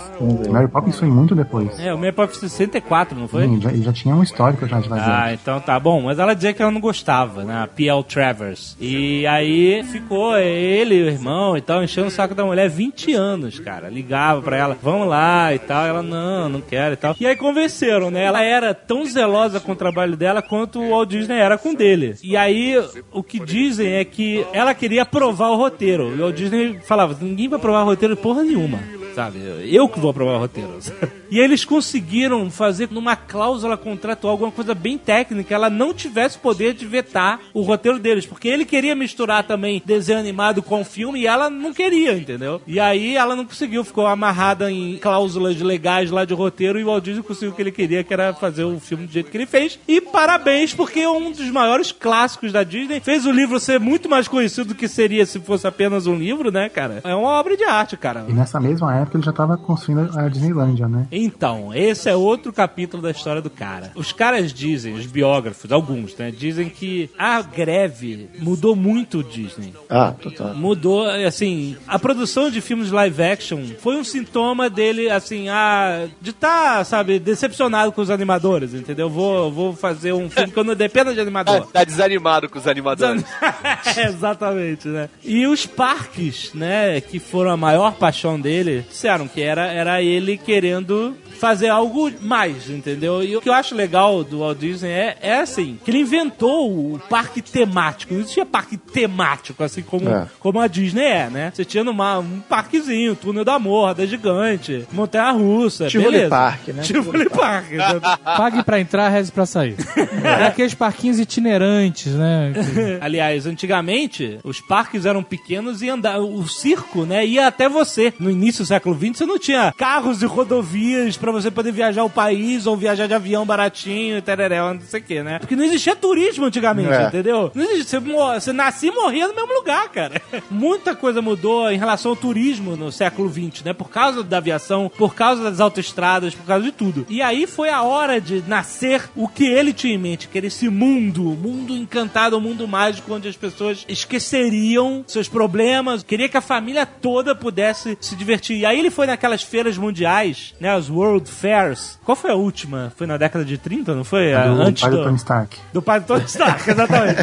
[0.50, 1.78] Mary Poppins foi muito depois.
[1.80, 3.46] É, o Mary Poppins 64, não foi?
[3.46, 5.24] Sim, já, ele já tinha um histórico já de live action.
[5.24, 6.02] Ah, então tá bom.
[6.02, 7.62] Mas ela dizia que ela não gostava, né?
[7.62, 8.02] A P.L.
[8.04, 8.76] Travers.
[8.80, 13.58] E aí ficou ele, o irmão e tal, enchendo o saco da mulher 20 anos,
[13.58, 13.88] cara.
[13.88, 15.86] Ligava pra ela, vamos lá e tal.
[15.86, 17.14] Ela, não, não quero e tal.
[17.20, 18.24] E aí convenceram, né?
[18.24, 22.14] Ela era tão zelosa com o trabalho dela quanto o Walt Disney era com dele.
[22.22, 22.74] E aí,
[23.10, 26.10] o que dizem é que ela queria aprovar o roteiro.
[26.10, 28.78] E o Walt Disney falava, ninguém vai aprovar o roteiro porra nenhuma
[29.12, 29.38] sabe?
[29.70, 30.78] Eu que vou aprovar o roteiro.
[31.32, 36.74] E eles conseguiram fazer numa cláusula contratual alguma coisa bem técnica, ela não tivesse poder
[36.74, 41.26] de vetar o roteiro deles, porque ele queria misturar também desenho animado com filme e
[41.26, 42.60] ela não queria, entendeu?
[42.66, 46.88] E aí ela não conseguiu, ficou amarrada em cláusulas legais lá de roteiro e o
[46.88, 49.36] Walt Disney conseguiu o que ele queria, que era fazer o filme do jeito que
[49.38, 49.78] ele fez.
[49.88, 53.00] E parabéns, porque é um dos maiores clássicos da Disney.
[53.00, 56.50] Fez o livro ser muito mais conhecido do que seria se fosse apenas um livro,
[56.50, 57.00] né, cara?
[57.04, 58.24] É uma obra de arte, cara.
[58.28, 61.06] E nessa mesma época ele já tava construindo a Disneylândia, né?
[61.10, 63.92] Então, esse é outro capítulo da história do cara.
[63.94, 69.72] Os caras dizem, os biógrafos, alguns, né, dizem que a greve mudou muito o Disney.
[69.88, 70.54] Ah, total.
[70.54, 76.30] Mudou, assim, a produção de filmes live action foi um sintoma dele, assim, ah, de
[76.30, 79.08] estar, sabe, decepcionado com os animadores, entendeu?
[79.08, 81.66] Vou, vou fazer um filme que eu não dependa de animador.
[81.66, 83.24] Tá desanimado com os animadores.
[83.96, 85.08] Exatamente, né?
[85.24, 90.36] E os parques, né, que foram a maior paixão dele, disseram que era, era ele
[90.36, 93.22] querendo fazer algo mais, entendeu?
[93.22, 96.70] E o que eu acho legal do Walt Disney é, é assim, que ele inventou
[96.94, 98.14] o parque temático.
[98.14, 100.26] Não existia parque temático, assim como, É.
[100.38, 101.50] como a Disney é, né?
[101.52, 106.30] Você tinha numa, um parquezinho, túnel da morda gigante, montanha-russa, Tivoli beleza.
[106.30, 106.82] Park, né?
[106.86, 107.66] Tivoli Park.
[107.72, 108.00] entendeu?
[108.24, 109.74] Pague pra entrar, reze pra sair.
[110.52, 112.52] Aqueles parquinhos itinerantes, né?
[113.00, 118.12] Aliás, antigamente, os parques eram pequenos e andar, o circo, né, ia até você.
[118.18, 122.04] No início do século XX, você não tinha carros e rodovias pra você poder viajar
[122.04, 125.38] o país ou viajar de avião baratinho e tereréu, não sei o que, né?
[125.38, 127.06] Porque não existia turismo antigamente, É.
[127.06, 127.50] entendeu?
[127.54, 130.20] Não existia, você, você nascia e morria no mesmo lugar, cara.
[130.50, 133.72] Muita coisa mudou em relação ao turismo no século XX, né?
[133.72, 137.06] Por causa da aviação, por causa das autoestradas, por causa de tudo.
[137.08, 140.46] E aí foi a hora de nascer o que ele tinha em mente, que era
[140.48, 146.36] esse mundo, mundo encantado, um mundo mágico, onde as pessoas esqueceriam seus problemas, queria que
[146.36, 148.58] a família toda pudesse se divertir.
[148.58, 150.70] E aí ele foi naquelas feiras mundiais, né?
[150.74, 151.98] As World Fairs.
[152.04, 152.92] Qual foi a última?
[152.96, 154.34] Foi na década de 30, não foi?
[154.34, 155.04] A- do Antes pai do do...
[155.04, 155.58] Tony Stark.
[155.72, 157.22] Do pai do Tony Stark, exatamente.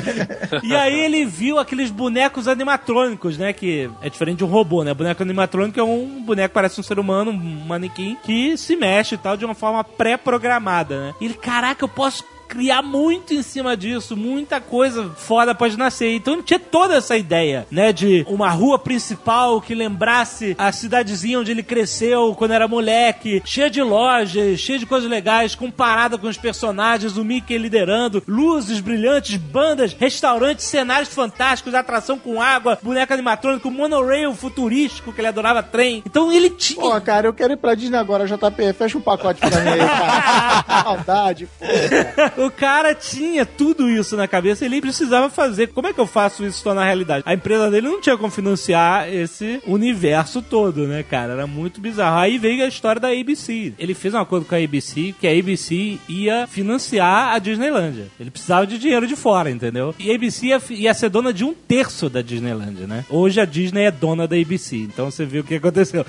[0.64, 3.52] e aí ele viu aqueles bonecos animatrônicos, né?
[3.52, 4.94] Que é diferente de um robô, né?
[4.94, 7.36] Boneco animatrônico é um boneco que parece um ser humano, um
[7.68, 11.16] manequim, que se mexe e tal de uma forma pré-programada, né?
[11.20, 16.16] E ele, caraca, eu posso criar muito em cima disso, muita coisa foda pode nascer.
[16.16, 21.40] Então ele tinha toda essa ideia, né, de uma rua principal que lembrasse a cidadezinha
[21.40, 26.28] onde ele cresceu quando era moleque, cheia de lojas, cheia de coisas legais, comparada com
[26.28, 33.14] os personagens, o Mickey liderando, luzes brilhantes, bandas, restaurantes, cenários fantásticos, atração com água, boneco
[33.14, 36.02] animatrônico, monorail futurístico que ele adorava trem.
[36.06, 38.74] Então ele tinha Pô, cara, eu quero ir pra Disney agora, JP.
[38.74, 40.84] Fecha um pacote pra mim aí, cara.
[40.84, 41.66] Saudade, pô.
[42.16, 42.34] cara.
[42.40, 45.68] O cara tinha tudo isso na cabeça e ele precisava fazer.
[45.68, 47.22] Como é que eu faço isso se tornar realidade?
[47.26, 51.34] A empresa dele não tinha como financiar esse universo todo, né, cara?
[51.34, 52.18] Era muito bizarro.
[52.18, 53.74] Aí veio a história da ABC.
[53.78, 58.08] Ele fez um acordo com a ABC que a ABC ia financiar a Disneylândia.
[58.18, 59.94] Ele precisava de dinheiro de fora, entendeu?
[60.00, 63.04] E a ABC ia, ia ser dona de um terço da Disneylândia, né?
[63.10, 64.78] Hoje a Disney é dona da ABC.
[64.78, 66.06] Então você viu o que aconteceu.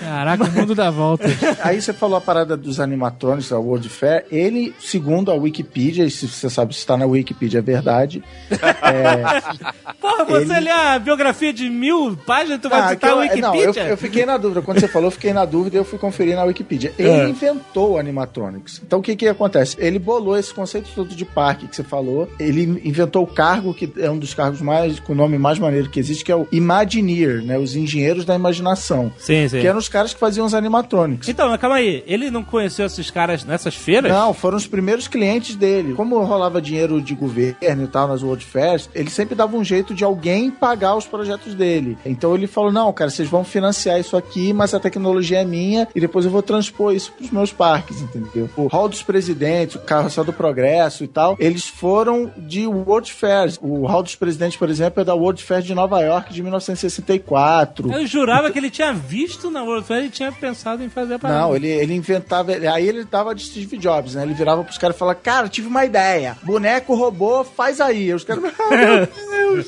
[0.00, 1.32] Caraca, o mundo dá voltas.
[1.62, 4.24] Aí você falou a parada dos animatrônicos, a World Fair.
[4.30, 5.65] Ele, segundo a Wikipedia,
[6.04, 8.22] e se você sabe se está na Wikipedia é verdade.
[10.00, 13.08] Porra, você Ele- lê a biografia de mil páginas, tu vai Ah, citar que a
[13.10, 13.88] eu- Não, eu, Wikipedia?
[13.90, 14.62] eu fiquei na dúvida.
[14.62, 16.92] Quando você falou, eu fiquei na dúvida e eu fui conferir na Wikipedia.
[16.98, 17.28] Ele É.
[17.28, 18.80] inventou o animatronics.
[18.84, 19.76] Então o que que acontece?
[19.78, 22.28] Ele bolou esse conceito todo de parque que você falou.
[22.38, 25.88] Ele inventou o cargo que é um dos cargos mais com o nome mais maneiro
[25.90, 27.58] que existe, que é o Imagineer, né?
[27.58, 29.12] Os engenheiros da imaginação.
[29.18, 29.60] Sim, sim.
[29.60, 31.28] Que eram os caras que faziam os animatronics.
[31.28, 34.10] Então, mas calma aí, ele não conheceu esses caras nessas feiras?
[34.10, 35.94] Não, foram os primeiros clientes dele.
[35.94, 39.94] Como rolava dinheiro de governo e tal nas World Fairs, ele sempre dava um jeito
[39.94, 41.96] de alguém pagar os projetos dele.
[42.04, 45.88] Então ele falou: não, cara, vocês vão financiar isso aqui, mas a tecnologia é minha
[45.94, 48.48] e depois eu vou transpor isso pros meus parques, entendeu?
[48.56, 53.58] O Hall dos Presidentes, o Carrossel do Progresso e tal, eles foram de World Fairs.
[53.60, 57.92] O Hall dos Presidentes, por exemplo, é da World Fair de Nova York de 1964.
[57.92, 61.18] Eu jurava que ele tinha visto na World Fair e tinha pensado em fazer a
[61.18, 61.40] parada.
[61.40, 62.52] Não, ele, ele inventava.
[62.52, 64.22] Aí ele tava de Steve Jobs, né?
[64.22, 66.36] Ele virava pros caras e falava: Cara, tive uma ideia.
[66.42, 68.12] Boneco robô, faz aí.
[68.12, 69.66] Os caras, ah, meu Deus.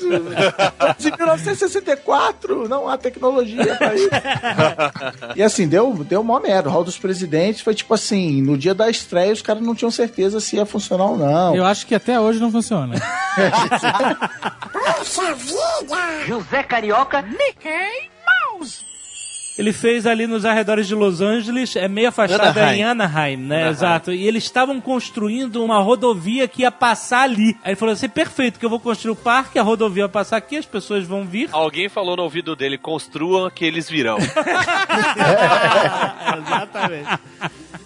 [0.97, 4.09] De 1964, não há tecnologia pra isso.
[5.35, 6.69] e assim, deu, deu uma merda.
[6.69, 9.91] O Hall dos Presidentes foi tipo assim: no dia da estreia, os caras não tinham
[9.91, 11.55] certeza se ia funcionar ou não.
[11.55, 12.95] Eu acho que até hoje não funciona.
[16.27, 17.23] José Carioca.
[19.59, 22.79] Ele fez ali nos arredores de Los Angeles, é meio afastada Anaheim.
[22.79, 23.67] em Anaheim, né?
[23.67, 24.13] Exato.
[24.13, 27.57] E eles estavam construindo uma rodovia que ia passar ali.
[27.61, 30.37] Aí ele falou assim: perfeito, que eu vou construir o parque, a rodovia vai passar
[30.37, 31.49] aqui, as pessoas vão vir.
[31.51, 34.17] Alguém falou no ouvido dele, construam que eles virão.
[36.37, 37.19] Exatamente.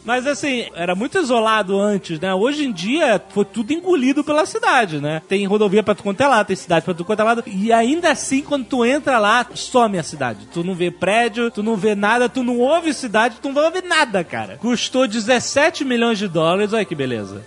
[0.06, 2.34] Mas assim, era muito isolado antes, né?
[2.34, 5.22] Hoje em dia foi tudo engolido pela cidade, né?
[5.28, 7.44] Tem rodovia pra tu quanto é lado, tem cidade pra tu quanto é lado.
[7.48, 10.48] E ainda assim, quando tu entra lá, some a cidade.
[10.54, 13.82] Tu não vê prédio, tu não vê nada, tu não ouve cidade, tu não ouve
[13.82, 14.58] nada, cara.
[14.58, 17.44] Custou 17 milhões de dólares, olha que beleza.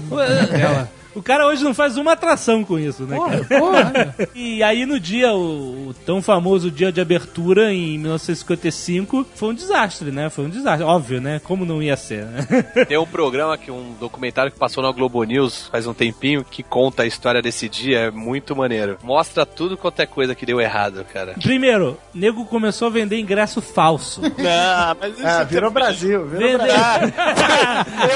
[0.00, 0.20] Vou.
[0.20, 0.90] Ela.
[1.16, 3.60] O cara hoje não faz uma atração com isso, né, Porra, cara?
[3.60, 4.14] porra.
[4.34, 9.54] E aí no dia, o, o tão famoso dia de abertura, em 1955, foi um
[9.54, 10.28] desastre, né?
[10.30, 10.84] Foi um desastre.
[10.84, 11.40] Óbvio, né?
[11.42, 12.46] Como não ia ser, né?
[12.86, 16.62] Tem um programa que um documentário que passou na Globo News faz um tempinho que
[16.62, 18.98] conta a história desse dia, é muito maneiro.
[19.02, 21.34] Mostra tudo quanto é coisa que deu errado, cara.
[21.42, 24.20] Primeiro, nego começou a vender ingresso falso.
[24.20, 26.58] Não, mas isso Ah, virou Brasil, virou Vender...
[26.58, 27.12] Brasil.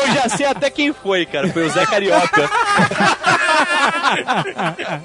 [0.08, 1.48] Eu já sei até quem foi, cara.
[1.48, 2.50] Foi o Zé Carioca.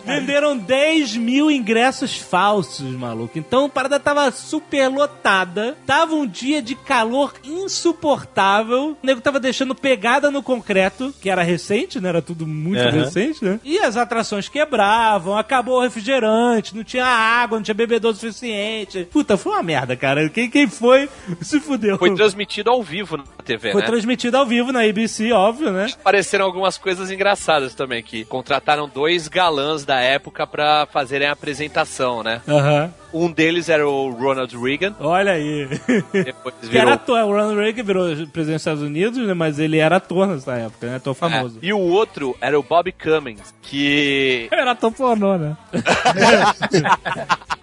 [0.05, 3.37] Venderam 10 mil ingressos falsos, maluco.
[3.37, 5.77] Então a parada tava super lotada.
[5.85, 8.97] Tava um dia de calor insuportável.
[9.01, 12.09] O nego tava deixando pegada no concreto, que era recente, né?
[12.09, 12.91] Era tudo muito Aham.
[12.91, 13.59] recente, né?
[13.63, 19.07] E as atrações quebravam, acabou o refrigerante, não tinha água, não tinha bebedouro suficiente.
[19.11, 20.29] Puta, foi uma merda, cara.
[20.29, 21.09] Quem, quem foi,
[21.41, 21.97] se fudeu.
[21.97, 23.87] Foi transmitido ao vivo na TV, Foi né?
[23.87, 25.87] transmitido ao vivo na ABC, óbvio, né?
[25.99, 32.23] Apareceram algumas coisas engraçadas também, que contrataram dois galãs da época pra fazerem a apresentação,
[32.23, 32.41] né?
[32.47, 32.93] Aham.
[33.13, 35.67] Um deles era o Ronald Reagan, Olha aí.
[36.11, 36.81] depois Que virou...
[36.81, 39.33] era ator, o Ronald Reagan virou presidente dos Estados Unidos, né?
[39.33, 40.95] Mas ele era ator nessa época, né?
[40.97, 41.59] Ator famoso.
[41.61, 41.65] É.
[41.67, 45.55] E o outro era o Bob Cummings, que Era ator pornô, né?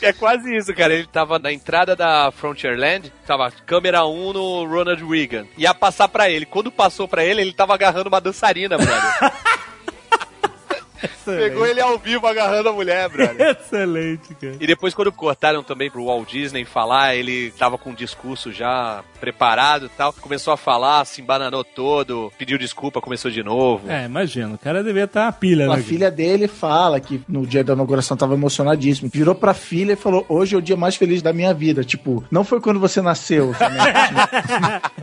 [0.00, 0.94] É quase isso, cara.
[0.94, 5.46] Ele tava na entrada da Frontierland, tava câmera 1 no Ronald Reagan.
[5.58, 6.46] Ia passar pra ele.
[6.46, 9.32] Quando passou pra ele, ele tava agarrando uma dançarina, brother.
[11.24, 13.56] Pegou ele ao vivo agarrando a mulher, brother.
[13.60, 14.56] Excelente, cara.
[14.60, 19.02] E depois, quando cortaram também pro Walt Disney falar, ele tava com um discurso já
[19.20, 20.12] preparado e tal.
[20.12, 23.90] Começou a falar, se embananou todo, pediu desculpa, começou de novo.
[23.90, 25.82] É, imagina, o cara devia estar uma pilha, A né?
[25.82, 29.10] filha dele fala que no dia da inauguração tava emocionadíssimo.
[29.12, 31.84] Virou pra filha e falou: Hoje é o dia mais feliz da minha vida.
[31.84, 33.54] Tipo, não foi quando você nasceu.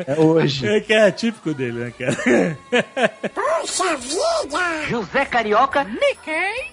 [0.07, 0.65] É hoje.
[0.67, 2.57] É que é típico dele, né, cara?
[4.89, 5.83] José Carioca.
[6.09, 6.71] Mickey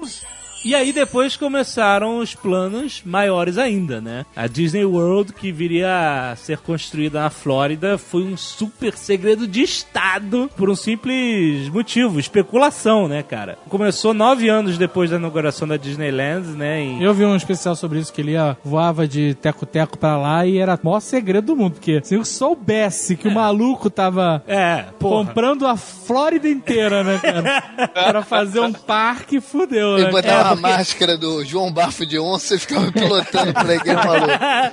[0.00, 0.24] Mouse.
[0.64, 4.26] E aí depois começaram os planos maiores ainda, né?
[4.34, 9.62] A Disney World, que viria a ser construída na Flórida, foi um super segredo de
[9.62, 13.56] Estado por um simples motivo, especulação, né, cara?
[13.68, 16.80] Começou nove anos depois da inauguração da Disneyland, né?
[16.82, 20.44] em- Eu vi um especial sobre isso, que ele ia, voava de teco-teco pra lá
[20.44, 24.42] e era o maior segredo do mundo, porque se eu soubesse que o maluco tava
[24.46, 27.88] É, comprando a Flórida inteira, né, cara?
[28.12, 30.10] pra fazer um parque, fudeu, né?
[30.47, 34.02] É, a máscara do João Bafo de Onça e ficava pilotando por aí que ele
[34.02, 34.28] falou.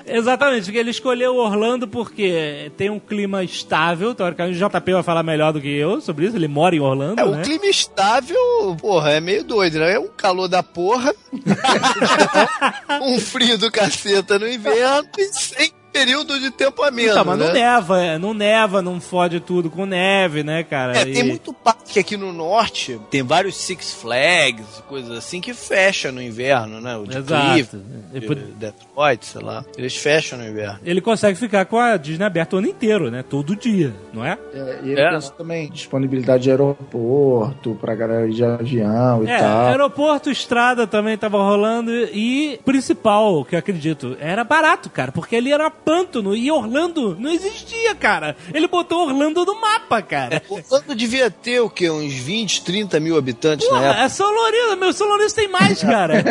[0.06, 4.14] Exatamente, porque ele escolheu Orlando porque tem um clima estável.
[4.16, 6.36] Teoricamente, o JP vai falar melhor do que eu sobre isso.
[6.36, 7.40] Ele mora em Orlando, É, né?
[7.40, 8.38] o clima estável,
[8.80, 9.94] porra, é meio doido, né?
[9.94, 11.14] É um calor da porra,
[13.02, 17.48] um frio do caceta no inverno e sem período de tempo ameno, Então, mas não
[17.48, 17.54] né?
[17.54, 20.98] neva, é, não neva, não fode tudo com neve, né, cara?
[20.98, 25.54] É, E- tem muito parque aqui no norte, tem vários Six Flags, coisas assim, que
[25.54, 26.98] fecha no inverno, né?
[26.98, 27.52] O de Exato.
[27.54, 29.64] Cleveland, de por- Detroit, sei lá.
[29.78, 30.80] Eles fecham no inverno.
[30.84, 33.24] Ele consegue ficar com a Disney aberta o ano inteiro, né?
[33.24, 34.38] Todo dia, não é?
[34.54, 35.10] É, e ele É.
[35.10, 39.68] pensou também disponibilidade de aeroporto pra galera de avião e É, tal.
[39.68, 45.52] aeroporto, estrada também tava rolando e principal, que eu acredito, era barato, cara, porque ali
[45.52, 48.36] era pântano e Orlando não existia, cara.
[48.54, 50.42] Ele botou Orlando no mapa, cara.
[50.50, 51.90] Orlando devia ter o quê?
[51.90, 54.02] Uns 20, 30 mil habitantes na época.
[54.02, 56.24] é São Lourenço, meu São Lourenço tem mais, cara.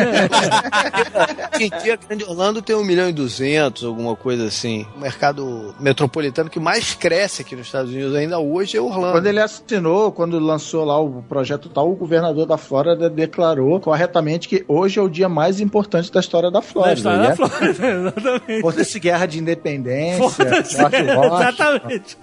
[1.57, 4.87] Quem tinha Grande Orlando tem 1 milhão e 200, alguma coisa assim.
[4.97, 9.13] O mercado metropolitano que mais cresce aqui nos Estados Unidos ainda hoje é Orlando.
[9.13, 14.49] Quando ele assinou, quando lançou lá o projeto tal, o governador da Flórida declarou corretamente
[14.49, 16.95] que hoje é o dia mais importante da história da Da Flórida.
[16.97, 18.61] história E da é- Flórida, exatamente.
[18.61, 22.19] Foda-se guerra de independência, Foda-se, exatamente.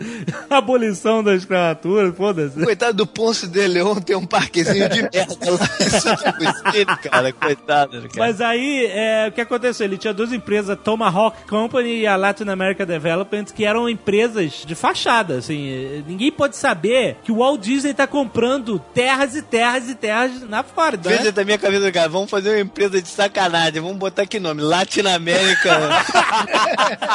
[0.50, 2.62] Abolição da escravatura, foda-se.
[2.62, 5.70] Coitado do Ponce de Leon tem um parquezinho de merda lá.
[5.80, 7.32] Isso tipo cara.
[7.32, 8.12] Coitado, cara.
[8.18, 9.86] Mas aí, é, o que aconteceu?
[9.86, 14.64] Ele tinha duas empresas, a Tomahawk Company e a Latin America Development, que eram empresas
[14.66, 16.04] de fachada, assim.
[16.08, 20.64] Ninguém pode saber que o Walt Disney tá comprando terras e terras e terras na
[20.64, 21.18] Flórida, né?
[21.18, 23.82] Veja da minha cabeça, cara, vamos fazer uma empresa de sacanagem.
[23.82, 24.62] Vamos botar que nome?
[24.62, 25.72] Latinoamérica.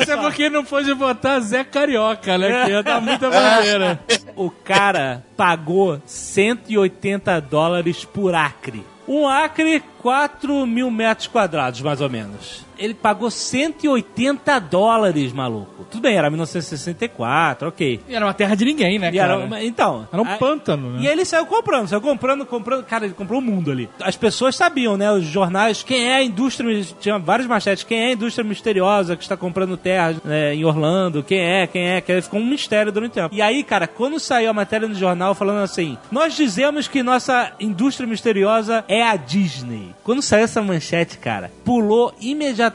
[0.00, 2.64] Isso é porque não pôde botar Zé Carioca, né?
[2.64, 4.00] Que ia dar muita bandeira.
[4.34, 8.84] O cara pagou 180 dólares por acre.
[9.06, 12.64] Um acre, 4 mil metros quadrados, mais ou menos.
[12.82, 15.84] Ele pagou 180 dólares, maluco.
[15.90, 18.00] Tudo bem, era 1964, ok.
[18.08, 19.46] E era uma terra de ninguém, né, E era- cara?
[19.46, 20.08] mas- então.
[20.12, 21.12] Era um a- pântano, E né?
[21.12, 22.84] ele saiu comprando, saiu comprando, comprando.
[22.84, 23.88] Cara, ele comprou o mundo ali.
[24.00, 25.10] As pessoas sabiam, né?
[25.12, 26.82] Os jornais, quem é a indústria.
[27.00, 27.84] Tinha vários machetes.
[27.84, 31.22] Quem é a indústria misteriosa que está comprando terras né, em Orlando.
[31.22, 31.66] Quem é?
[31.66, 32.00] Quem é?
[32.00, 33.34] Que ficou um mistério durante tempo.
[33.34, 37.52] E aí, cara, quando saiu a matéria no jornal falando assim: nós dizemos que nossa
[37.60, 39.90] indústria misteriosa é a Disney.
[40.02, 42.71] Quando saiu essa manchete, cara, pulou imediatamente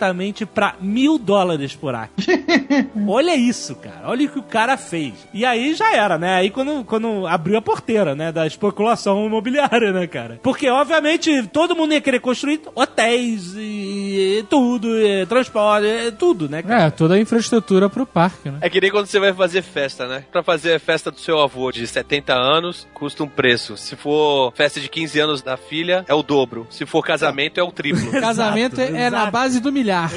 [0.54, 2.14] pra mil dólares por ato.
[3.08, 4.02] Olha isso, cara.
[4.06, 5.14] Olha o que o cara fez.
[5.34, 6.36] E aí já era, né?
[6.36, 8.32] Aí quando, quando abriu a porteira, né?
[8.32, 10.40] Da especulação imobiliária, né, cara?
[10.44, 16.50] Porque, obviamente, todo mundo ia querer construir hotéis e, e tudo, e transporte, e tudo,
[16.50, 16.84] né, cara?
[16.84, 18.60] É, toda a infraestrutura pro parque, né?
[18.62, 20.24] É que nem quando você vai fazer festa, né?
[20.32, 23.78] Pra fazer a festa do seu avô de 70 anos, custa um preço.
[23.78, 26.68] Se for festa de 15 anos da filha, é o dobro.
[26.70, 28.12] Se for casamento, é o triplo.
[28.20, 30.12] Casamento é, é na base do milhar.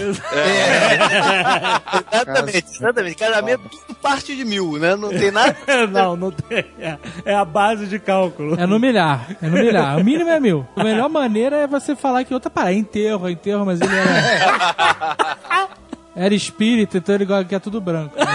[2.12, 3.16] Exatamente, exatamente.
[3.16, 4.96] Casamento tudo parte de mil, né?
[4.96, 5.56] Não tem nada.
[5.90, 6.64] não, não tem.
[6.78, 8.60] É, é a base de cálculo.
[8.60, 9.98] É no milhar, é no milhar.
[9.98, 10.66] O mínimo é mil.
[10.74, 13.94] A melhor maneira é você falar que outra parada, é enterro, é enterro, mas ele
[13.94, 15.68] era...
[16.14, 18.16] Era espírito, então ele quer tudo branco.
[18.18, 18.26] né?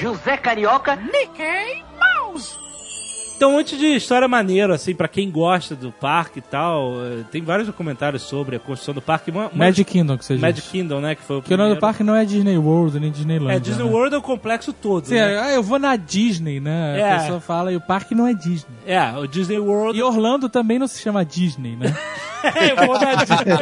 [0.00, 0.96] José Carioca.
[3.40, 7.40] Então, antes de história maneira, assim, pra quem gosta do parque e tal, eh, tem
[7.40, 9.30] vários documentários sobre a construção do parque.
[9.30, 10.42] Uma, uma- Magic Kingdom, que você diz.
[10.42, 11.14] Magic Kingdom, né?
[11.14, 13.56] Que foi o Porque o nome do parque não é Disney World, nem Disneyland.
[13.56, 13.90] É, Disney né?
[13.90, 15.06] World é o complexo todo.
[15.06, 15.40] Sim, né?
[15.40, 17.00] ah, eu vou na Disney, né?
[17.00, 17.12] É.
[17.14, 18.76] A pessoa fala, e o parque não é Disney.
[18.86, 19.98] É, o Disney World.
[19.98, 21.96] E Orlando também não se chama Disney, né?
[22.42, 23.54] Eu vou na Disney.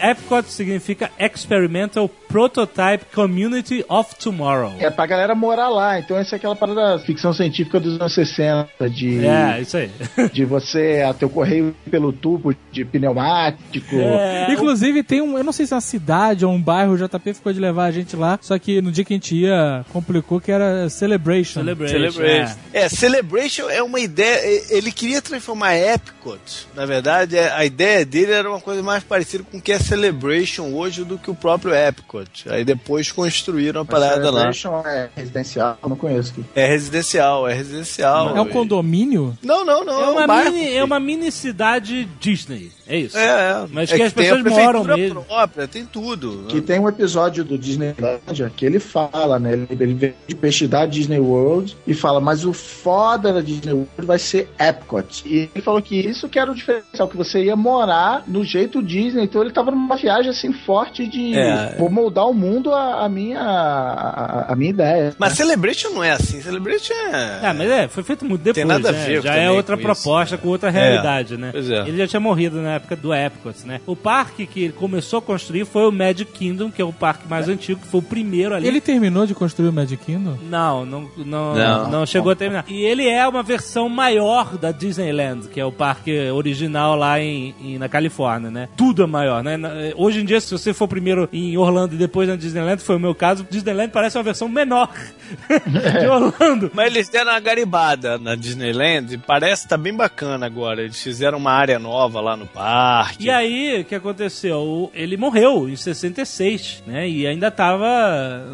[0.10, 4.74] Epcot significa Experimental Prototype Community of Tomorrow.
[4.78, 5.98] É pra galera morar lá.
[5.98, 9.90] Então essa é aquela parada ficção científica dos anos 60, de, É, isso aí.
[10.32, 13.94] de você a teu correio pelo tubo de pneumático.
[13.96, 15.36] É, Inclusive, tem um.
[15.36, 17.84] Eu não sei se é uma cidade ou um bairro, o JP ficou de levar
[17.86, 18.38] a gente lá.
[18.40, 21.60] Só que no dia que a gente ia, complicou que era Celebration.
[21.60, 21.92] Celebration.
[22.12, 22.58] Celebration.
[22.72, 22.84] é.
[22.84, 24.62] É, Celebration é uma ideia.
[24.70, 26.66] Ele queria transformar Epcot.
[26.74, 29.78] Na verdade, é- a ideia dele era uma coisa mais parecida com o que é
[29.78, 32.48] Celebration hoje do que o próprio Epcot.
[32.48, 34.52] Aí depois construíram a parada lá.
[34.52, 36.44] Celebration é residencial, eu não conheço aqui.
[36.54, 38.36] É residencial, é residencial.
[38.36, 39.36] É um condomínio?
[39.42, 40.00] Não, não, não.
[40.02, 40.52] É uma, um bairro.
[40.52, 42.70] mini, é uma mini cidade Disney.
[42.86, 43.16] É isso.
[43.16, 43.22] É,
[43.52, 43.66] é.
[43.70, 45.22] Mas É que as tem a pessoas moram mesmo.
[45.22, 46.46] própria, tem tudo.
[46.48, 49.52] Que tem um episódio do Disneylandia que ele fala, né?
[49.52, 53.72] Ele, ele vem de peixe da Disney World e fala, mas o foda da Disney
[53.72, 55.22] World vai ser Epcot.
[55.24, 58.82] E ele falou que isso que era o diferencial, que você ia morar no jeito
[58.82, 59.22] Disney.
[59.24, 61.76] Então ele tava numa viagem assim forte de É.
[61.78, 65.14] vou moldar o mundo a, a minha a, a minha ideia.
[65.18, 66.40] Mas Celebration não é assim.
[66.40, 67.40] Celebration é.
[67.42, 68.54] Ah, mas é, foi feito muito depois.
[68.54, 69.06] Tem nada a né?
[69.06, 71.50] ver Já é outra com proposta, isso, com outra realidade, né?
[71.52, 71.80] Pois é.
[71.88, 73.80] Ele já tinha morrido na época do Epcot, né?
[73.86, 77.28] O parque que ele começou a construir foi o Magic Kingdom, que é o parque
[77.28, 78.66] mais antigo, que foi o primeiro ali.
[78.66, 80.36] Ele terminou de construir o Magic Kingdom?
[80.48, 81.90] Não, não, não, Não.
[81.90, 82.64] não, chegou a terminar.
[82.68, 87.54] E ele é uma versão maior da Disneyland, que é o parque original lá em,
[87.62, 88.68] em- na Califórnia, né?
[88.76, 89.58] Tudo é maior, né?
[89.96, 93.00] Hoje em dia, se você for primeiro em Orlando e depois na Disneyland, foi o
[93.00, 94.88] meu caso, Disneyland parece uma versão menor
[96.00, 96.70] de Orlando.
[96.74, 100.82] Mas eles deram uma garibada na Disneyland parece que tá bem bacana agora.
[100.82, 103.24] Eles fizeram uma área nova lá no parque.
[103.24, 104.90] E aí, o que aconteceu?
[104.94, 107.08] Ele morreu em 66, né?
[107.08, 107.88] E ainda tava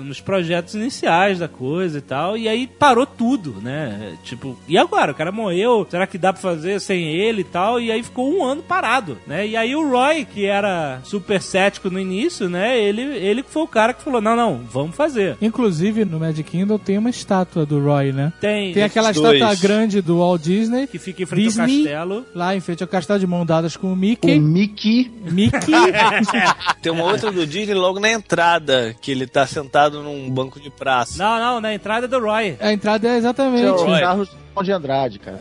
[0.04, 2.36] nos projetos iniciais da coisa e tal.
[2.36, 4.16] E aí parou tudo, né?
[4.24, 5.12] Tipo, e agora?
[5.12, 7.80] O cara morreu, será que dá pra fazer sem ele e tal?
[7.80, 9.46] E aí ficou um ano parado, né?
[9.46, 12.78] E aí o Roy, que era super cético no início, né?
[12.78, 15.36] Ele, ele que foi o cara que falou: não, não, vamos fazer.
[15.40, 18.32] Inclusive, no Magic Kingdom tem uma estátua do Roy, né?
[18.40, 19.34] Tem, Tem aquela dois.
[19.34, 21.62] estátua grande do Walt Disney, que fica em frente Disney.
[21.62, 22.26] ao castelo.
[22.34, 24.38] lá em frente ao castelo de mão dadas com o O Mickey.
[24.38, 25.72] Mickey Mickey.
[26.82, 30.70] Tem uma outra do Disney logo na entrada, que ele tá sentado num banco de
[30.70, 31.18] praça.
[31.22, 32.56] Não, não, na entrada do Roy.
[32.60, 33.66] A entrada é é exatamente.
[33.66, 34.00] o Roy.
[34.00, 34.28] Carlos
[34.62, 35.38] de Andrade, cara.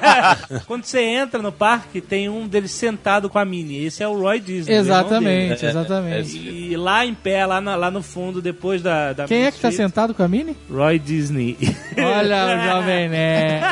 [0.66, 3.84] Quando você entra no parque, tem um deles sentado com a Minnie.
[3.86, 4.74] Esse é o Roy Disney.
[4.74, 5.70] irmão Exatamente, dele.
[5.70, 6.36] exatamente.
[6.66, 9.12] E lá em pé, lá, na- lá no fundo, depois da.
[9.12, 10.56] da Quem é que tá Misfit, sentado com a Minnie?
[10.70, 11.56] Roy Disney.
[11.96, 13.64] Olha o Jovem Nerd.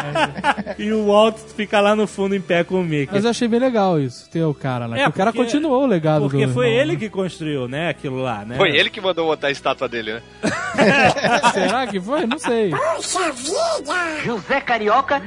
[0.79, 3.13] E o Walt fica lá no fundo em pé com o Mickey.
[3.15, 4.99] Mas eu achei bem legal isso, ter o cara lá.
[4.99, 6.99] É, o cara porque- continuou o legado Porque do foi irmão, ele né?
[6.99, 8.57] que construiu, né, aquilo lá, né?
[8.57, 10.23] Foi ele que mandou botar a estátua dele, né?
[11.53, 12.27] Será que foi?
[12.27, 12.71] Não sei.
[14.25, 15.23] José Carioca.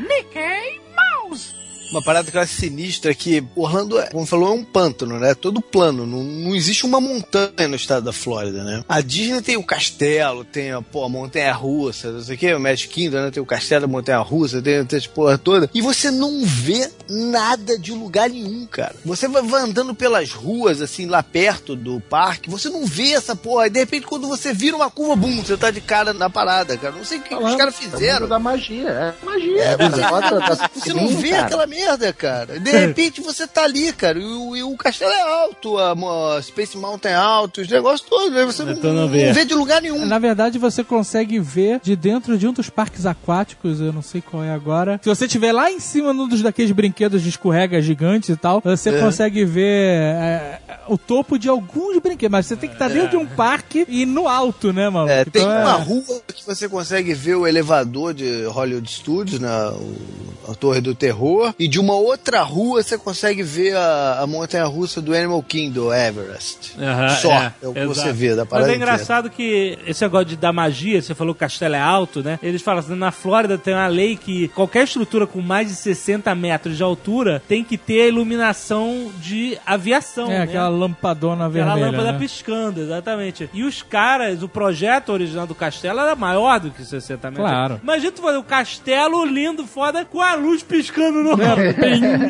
[1.92, 5.18] Uma parada que eu acho sinistra é que Orlando, é, como falou, é um pântano,
[5.20, 5.34] né?
[5.34, 6.06] Todo plano.
[6.06, 8.84] Não, não existe uma montanha no estado da Flórida, né?
[8.90, 12.54] A Disney tem o castelo, tem a, pô, a montanha russa, não sei o que,
[12.54, 13.32] o Magic Kingdom, né?
[13.32, 15.70] Tem o castelo, a montanha russa, tem, tem essa porra toda.
[15.74, 18.96] E você não vê nada de lugar nenhum, cara.
[19.06, 23.36] Você vai, vai andando pelas ruas, assim, lá perto do parque, você não vê essa
[23.36, 23.68] porra.
[23.68, 26.76] E de repente, quando você vira uma curva, bum, você tá de cara na parada,
[26.78, 26.94] cara.
[26.96, 28.22] Não sei o que, que os caras É fizeram.
[28.22, 29.78] mundo da magia, é magia.
[29.78, 31.46] tá Você não vê cara.
[31.46, 32.60] aquela merda merda, cara.
[32.60, 35.94] De repente você tá ali, cara, e o, e o castelo é alto, a,
[36.38, 39.32] a Space Mountain é alto, os negócios todos, aí você não, não não vê.
[39.32, 40.06] vê de lugar nenhum.
[40.06, 44.22] Na verdade, você consegue ver de dentro de um dos parques aquáticos, eu não sei
[44.22, 45.00] qual é agora.
[45.04, 48.62] Se você estiver lá em cima num dos daqueles brinquedos de escorrega gigantes e tal,
[48.64, 49.00] você É.
[49.00, 52.32] consegue ver é, o topo de alguns brinquedos.
[52.32, 55.10] Mas você tem que estar dentro de um parque e no alto, né, mano?
[55.10, 59.40] É, tem Então, é- uma rua que você consegue ver o elevador de Hollywood Studios,
[59.40, 64.20] na o- a Torre do Terror, e de uma outra rua você consegue ver a,
[64.22, 66.74] a montanha russa do Animal Kingdom, Everest.
[66.80, 67.96] Aham, Só é, o que exato.
[67.96, 71.34] você vê da Mas parada é engraçado que esse negócio de, da magia, você falou
[71.34, 72.40] que o castelo é alto, né?
[72.42, 76.34] Eles falam assim, na Flórida tem uma lei que qualquer estrutura com mais de 60
[76.36, 80.44] metros de altura tem que ter a iluminação de aviação, É, né?
[80.44, 81.86] aquela lampadona Aquela vermelha.
[81.92, 82.20] lâmpada né?
[82.20, 83.50] piscando, exatamente.
[83.54, 87.48] E os caras, o projeto original do castelo era maior do que 60 metros.
[87.50, 87.80] Claro.
[87.84, 91.56] Imagina tu fazer um castelo lindo, foda, com a luz piscando no É,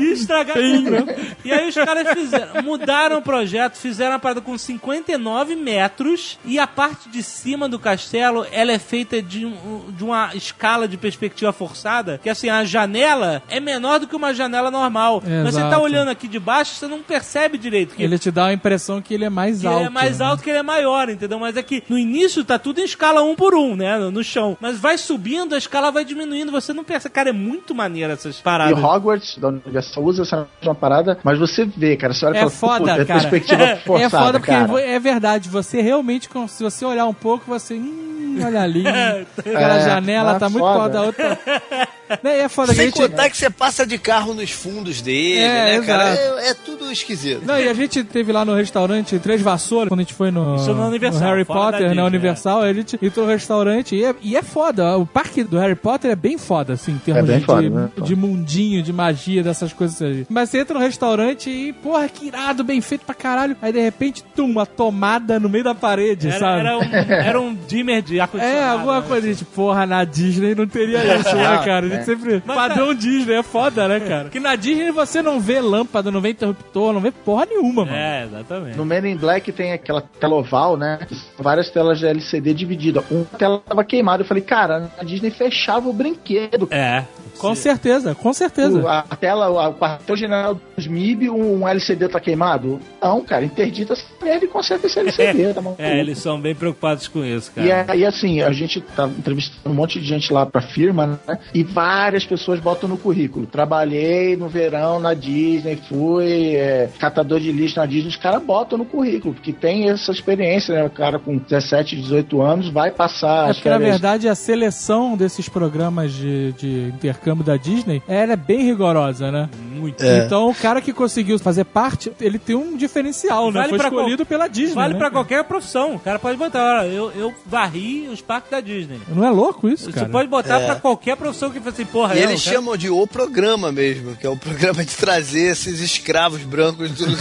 [0.02, 1.08] e estragar tudo.
[1.44, 6.58] E aí os caras fizeram, mudaram o projeto, fizeram a parada com 59 metros e
[6.60, 10.98] a parte de cima do castelo, ela é feita de, um- de uma escala de
[10.98, 15.22] perspectiva forçada, que assim, a janela é menor do que uma janela normal.
[15.26, 15.82] Mas você tá Exato.
[15.84, 17.96] olhando aqui de baixo, você não percebe direito.
[17.96, 19.80] Que Ele te dá a impressão que ele é mais que alto.
[19.80, 20.26] ele é mais né?
[20.26, 21.40] alto que ele é maior, entendeu?
[21.40, 23.98] Mas é que no início tá tudo em escala um por um, né?
[23.98, 24.58] No, no chão.
[24.60, 27.14] Mas vai subindo, a escala vai diminuindo, você não percebe.
[27.14, 28.78] Cara, é muito maneiro essas E paradas.
[29.18, 32.52] Hogwarts, da Universal, usa essa mesma parada, mas você vê, cara, você olha É fala,
[32.52, 33.20] foda, "Puta, cara.
[33.20, 34.82] perspectiva forçada, é foda porque cara.
[34.82, 35.50] é verdade.
[35.50, 37.76] Você realmente, se você olhar um pouco, você.
[37.76, 38.84] Hum, olha ali.
[39.38, 40.80] aquela É, janela mas tá muito foda.
[40.84, 41.00] foda.
[41.00, 41.40] A outra.
[42.24, 42.96] Né, é foda Sem gente.
[43.02, 46.10] contar que você passa de carro nos fundos dele, É, né, cara?
[46.14, 46.40] exato.
[46.40, 47.42] É, é tudo esquisito.
[47.46, 50.56] Não, e a gente teve lá no restaurante Três Vassouras, quando a gente foi no,
[50.56, 54.04] Isso no Universal, no Harry Potter, Disney, na Universal, a gente entrou no restaurante e
[54.06, 54.98] é, e é foda.
[54.98, 57.70] O parque do Harry Potter é bem foda, assim, em termos É de, foda, de,
[57.70, 57.90] né?
[58.04, 60.26] de mundinho, de magia, dessas coisas aí.
[60.30, 63.56] Mas você entra no restaurante e, porra, que irado, bem feito pra caralho.
[63.62, 66.60] Aí de repente, tum, uma tomada no meio da parede, Era, sabe?
[66.62, 68.60] era um, era um dimmer de ar-condicionado.
[68.60, 69.06] É, alguma né?
[69.08, 71.97] coisa, tipo, porra, na Disney não teria isso, né, cara?
[71.98, 72.16] A gente É.
[72.16, 72.40] sempre.
[72.42, 74.30] Padrão Disney, é foda, né, cara?
[74.30, 77.98] Que na Disney você não vê lâmpada, não vê interruptor, não vê porra nenhuma, mano.
[77.98, 78.78] É, exatamente.
[78.78, 81.00] No Men in Black tem aquela tela oval, né?
[81.38, 83.04] Várias telas de LCD divididas.
[83.10, 84.24] Uma tela tava queimada.
[84.24, 86.68] Eu falei, cara, a Disney fechava o brinquedo.
[86.72, 87.04] É.
[87.40, 88.80] Com certeza, com certeza.
[88.82, 92.80] O- A tela, o quartel-general dos MIB, um LCD tá queimado?
[93.02, 95.82] Não, cara, interdita essa merda e conserta esse LCD, tá maluco?
[95.82, 97.86] É, eles são bem preocupados com isso, E cara.
[97.92, 101.40] aí, assim, a gente tá entrevistando um monte de gente lá pra firma, né?
[101.54, 103.46] E várias pessoas botam no currículo.
[103.46, 108.10] Trabalhei no verão na Disney, fui é, catador de lixo na Disney.
[108.10, 110.84] Os caras botam no currículo, porque tem essa experiência, né?
[110.86, 115.16] O cara com 17, 18 anos vai passar É as porque, na verdade, a seleção
[115.18, 119.50] desses programas de, de intercâmbio da Disney ela é bem rigorosa, né?
[119.74, 120.04] Muito.
[120.04, 123.62] Então, o cara que conseguiu fazer parte, ele tem um diferencial, né?
[123.62, 124.74] Vale Foi escolhido pela Disney.
[124.76, 125.96] Vale né, pra qualquer profissão.
[125.96, 129.00] O cara pode botar, olha, eu, eu varri os parques da Disney.
[129.08, 130.10] Não é louco isso, Você cara?
[130.10, 130.66] pode botar É.
[130.66, 133.72] pra qualquer profissão que fala assim, porra, E eu, eles cara- chamam de o programa
[133.72, 137.16] mesmo, que é o programa de trazer esses escravos brancos do, do,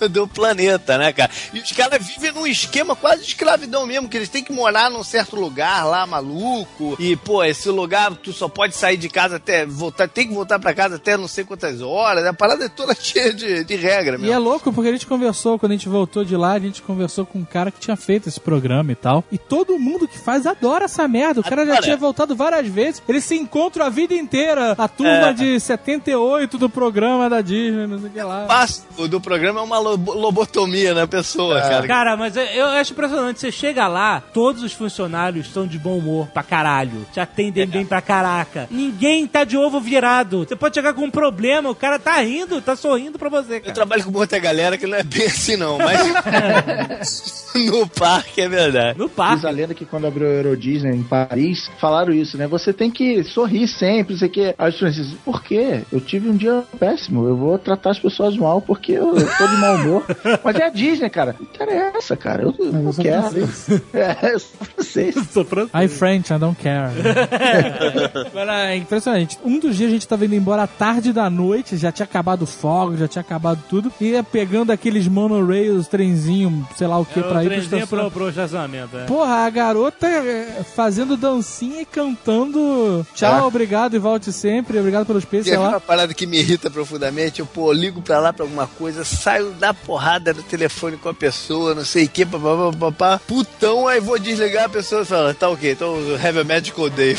[0.00, 1.30] do, do planeta, né, cara?
[1.52, 4.90] E os caras vivem num esquema quase de escravidão mesmo, que eles têm que morar
[4.90, 6.96] num certo lugar lá, maluco.
[6.98, 10.58] E, pô, esse lugar tu só pode sair de casa até voltar, tem que voltar
[10.58, 12.26] pra casa até não sei quantas horas.
[12.26, 14.34] A parada é toda cheia de, de regra E mesmo.
[14.34, 17.24] é louco porque a gente conversou, quando a gente voltou de lá, a gente conversou
[17.24, 19.22] com um cara que tinha feito esse programa e tal.
[19.30, 21.40] E todo mundo que faz adora essa merda.
[21.40, 21.82] O cara já Adora.
[21.84, 23.00] tinha voltado várias vezes.
[23.08, 24.72] Eles se encontram a vida inteira.
[24.76, 25.32] A turma É.
[25.32, 28.44] de 78 do programa da Disney, não sei o que lá.
[28.44, 31.86] O passo do programa é uma lobo- lobotomia na pessoa, cara.
[31.86, 33.38] Cara, mas eu- eu acho impressionante.
[33.40, 37.06] Você chega lá, todos os funcionários estão de bom humor pra caralho.
[37.12, 38.66] Te atendem bem pra caraca.
[38.70, 40.44] Ninguém tá de ovo virado.
[40.46, 43.60] Você pode chegar com um problema, o cara tá rindo, tá sorrindo pra você, Eu
[43.62, 43.72] cara.
[43.74, 46.00] trabalho com muita galera que não é bem assim, não, mas
[47.54, 48.98] no parque é verdade.
[48.98, 49.46] No Diz parque.
[49.46, 52.46] a lenda que quando abriu a Euro Disney em Paris, falaram isso, né?
[52.46, 54.54] Você tem que sorrir sempre, isso aqui.
[54.58, 55.82] Aí os franceses, por quê?
[55.92, 59.46] Eu tive um dia péssimo, eu vou tratar as pessoas mal porque eu, eu tô
[59.46, 60.04] de mau humor.
[60.44, 61.36] Mas é a Disney, cara.
[61.38, 62.42] Não interessa, cara.
[62.42, 63.22] Eu, eu não quero.
[63.92, 65.14] É, eu sou francês.
[65.32, 65.84] Sou francês.
[65.84, 66.90] I French, I don't care.
[68.34, 69.38] Mas é impressionante.
[69.44, 72.42] Um dos dias a gente tava indo embora à tarde da noite, já tinha acabado
[72.42, 73.92] o fogo, já tinha acabado tudo.
[74.00, 77.48] E ia pegando aqueles monorails, trenzinho, sei lá o que, É pra o ir pro
[77.50, 77.88] trenzinho estacionamento.
[77.88, 79.04] pro, pro estacionamento, é.
[79.04, 83.46] Porra, a garota é, fazendo dancinha e cantando tchau, Ah.
[83.46, 85.68] obrigado e volte sempre, obrigado pelos peixes, sei lá.
[85.70, 89.50] uma parada que me irrita profundamente, eu, pô, ligo pra lá pra alguma coisa, saio
[89.52, 94.18] da porrada do telefone com a pessoa, não sei o que, papapá, putão, aí vou
[94.18, 97.16] desligar a pessoa e fala, tá ok, então have a magical day.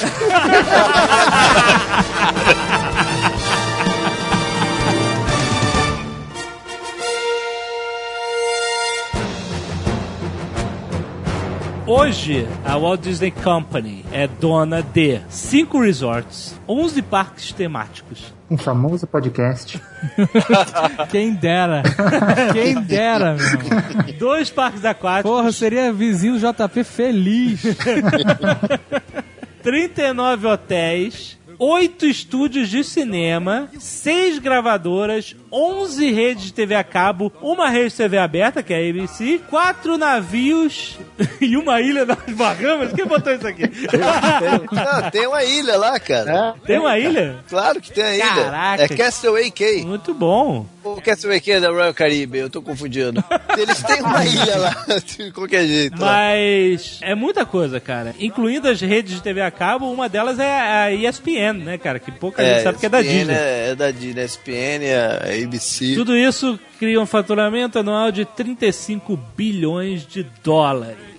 [11.86, 18.34] Hoje, a Walt Disney Company é dona de cinco resorts, 11 parques temáticos.
[18.50, 19.82] Um famoso podcast.
[21.12, 21.84] Quem dera.
[22.54, 24.14] Quem dera, meu.
[24.18, 25.30] Dois parques aquáticos.
[25.30, 27.62] Porra, seria vizinho JP feliz.
[29.64, 31.33] 39 hotéis,
[31.66, 37.96] 8 estúdios de cinema, 6 gravadoras, 11 redes de TV a cabo, uma rede de
[37.96, 41.00] TV aberta, que é a ABC, 4 navios
[41.40, 42.92] e uma ilha nas Bahamas.
[42.92, 43.64] Quem botou isso aqui?
[44.72, 46.56] Não, tem uma ilha lá, cara.
[46.66, 47.38] Tem uma ilha?
[47.48, 48.26] Claro que tem a ilha.
[48.44, 48.84] Caraca.
[48.84, 49.86] É Castaway Cay.
[49.86, 50.66] Muito bom.
[50.84, 53.24] O Castaway Cay é da Royal Caribbean, eu tô confundindo.
[53.58, 55.98] Eles têm uma ilha lá, de qualquer jeito.
[55.98, 56.12] lá.
[56.12, 58.14] Mas é muita coisa, cara.
[58.20, 62.00] Incluindo as redes de TV a cabo, uma delas é a ESPN, né, cara?
[62.00, 63.34] Que pouca gente sabe que é da ESPN Disney.
[63.34, 65.96] É, é da Disney, SPN, a ABC.
[65.96, 71.13] Tudo isso cria um faturamento anual de 35 bilhões de dólares.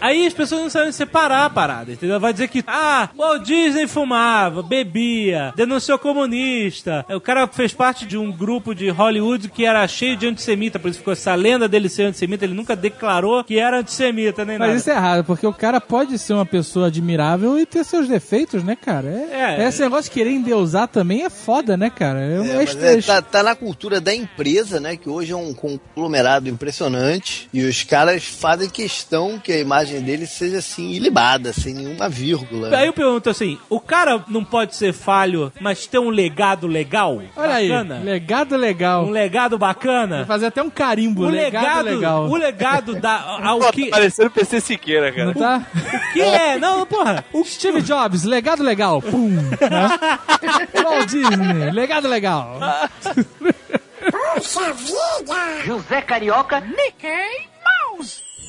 [0.00, 2.18] Aí as pessoas não sabem separar a parada, entendeu?
[2.20, 7.04] Vai dizer que, ah, o Walt Disney fumava, bebia, denunciou comunista.
[7.08, 10.88] O cara fez parte de um grupo de Hollywood que era cheio de antissemita, por
[10.90, 12.44] isso ficou essa lenda dele ser antissemita.
[12.44, 14.78] Ele nunca declarou que era antissemita, nem Mas nada.
[14.78, 18.62] isso é errado, porque o cara pode ser uma pessoa admirável e ter seus defeitos,
[18.62, 19.08] né, cara?
[19.08, 19.68] É, É.
[19.68, 22.20] Esse negócio de querer endeusar também é foda, né, cara?
[22.20, 24.96] É, É, é é, tá, tá na cultura da empresa, né?
[24.96, 27.48] Que hoje é um conglomerado impressionante.
[27.52, 32.76] E os caras fazem questão que a imagem deles seja assim, ilibada, sem nenhuma vírgula.
[32.76, 37.22] Aí eu pergunto assim, o cara não pode ser falho, mas ter um legado legal?
[37.36, 38.00] Olha aí, bacana?
[38.04, 39.04] legado legal.
[39.04, 40.26] Um legado Vou bacana?
[40.26, 42.28] fazer até um carimbo, O legado, legado, legal.
[42.28, 43.86] o legado da, ao Pô, que...
[43.86, 45.26] tá parecendo PC Siqueira, cara.
[45.26, 45.66] Não tá?
[45.74, 46.58] O que é?
[46.58, 47.24] Não, porra.
[47.32, 49.00] O Steve Jobs, legado legal.
[49.00, 49.28] Pum.
[49.30, 49.48] Né?
[50.82, 52.58] Walt Disney, legado legal.
[55.64, 56.62] José Carioca.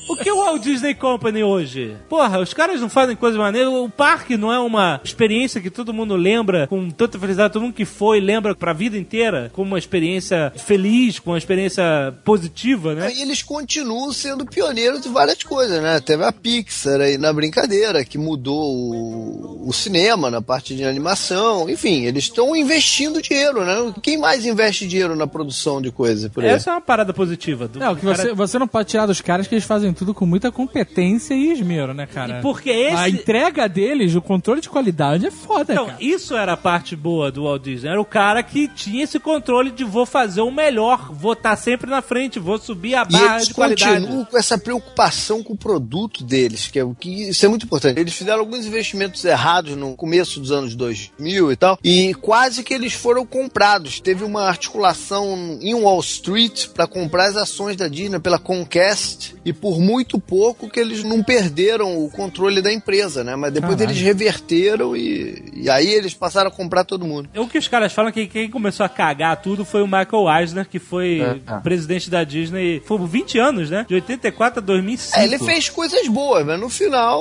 [0.08, 1.96] O que é o Walt Disney Company hoje?
[2.08, 3.70] Porra, os caras não fazem coisa maneira.
[3.70, 7.52] O parque não é uma experiência que todo mundo lembra com tanta felicidade.
[7.52, 11.82] Todo mundo que foi lembra pra vida inteira como uma experiência feliz, com uma experiência
[12.24, 13.12] positiva, né?
[13.14, 16.00] E eles continuam sendo pioneiros de várias coisas, né?
[16.00, 21.68] Teve a Pixar aí na brincadeira, que mudou o, o cinema na parte de animação.
[21.68, 23.92] Enfim, eles estão investindo dinheiro, né?
[24.02, 26.50] Quem mais investe dinheiro na produção de coisas por aí?
[26.50, 27.68] Essa é uma parada positiva.
[27.68, 29.92] Do, Não, que do cara- você, você não pode tirar dos caras que eles fazem
[30.00, 32.38] tudo com muita competência e esmero, né, cara?
[32.38, 35.98] E porque esse- A entrega deles, o controle de qualidade é foda, Então, cara.
[36.00, 37.90] isso era a parte boa do Walt Disney.
[37.90, 41.90] Era o cara que tinha esse controle de vou fazer o melhor, vou estar sempre
[41.90, 44.00] na frente, vou subir a E barra eles de qualidade.
[44.00, 47.66] continuam com essa preocupação com o produto deles, que é o que isso é muito
[47.66, 48.00] importante.
[48.00, 52.72] Eles fizeram alguns investimentos errados no começo dos anos 2000 e tal, e quase que
[52.72, 54.00] eles foram comprados.
[54.00, 59.52] Teve uma articulação em Wall Street para comprar as ações da Disney pela Comcast e
[59.52, 63.34] por muito pouco que eles não perderam o controle da empresa, né?
[63.36, 63.90] Mas depois Caralho.
[63.96, 67.28] eles reverteram e, e aí eles passaram a comprar todo mundo.
[67.36, 70.40] O que os caras falam é que quem começou a cagar tudo foi o Michael
[70.40, 71.58] Eisner, que foi É, é.
[71.60, 73.84] presidente da Disney foi por 20 anos, né?
[73.88, 75.18] De 84 a 2005.
[75.18, 77.20] É, ele fez coisas boas, mas no final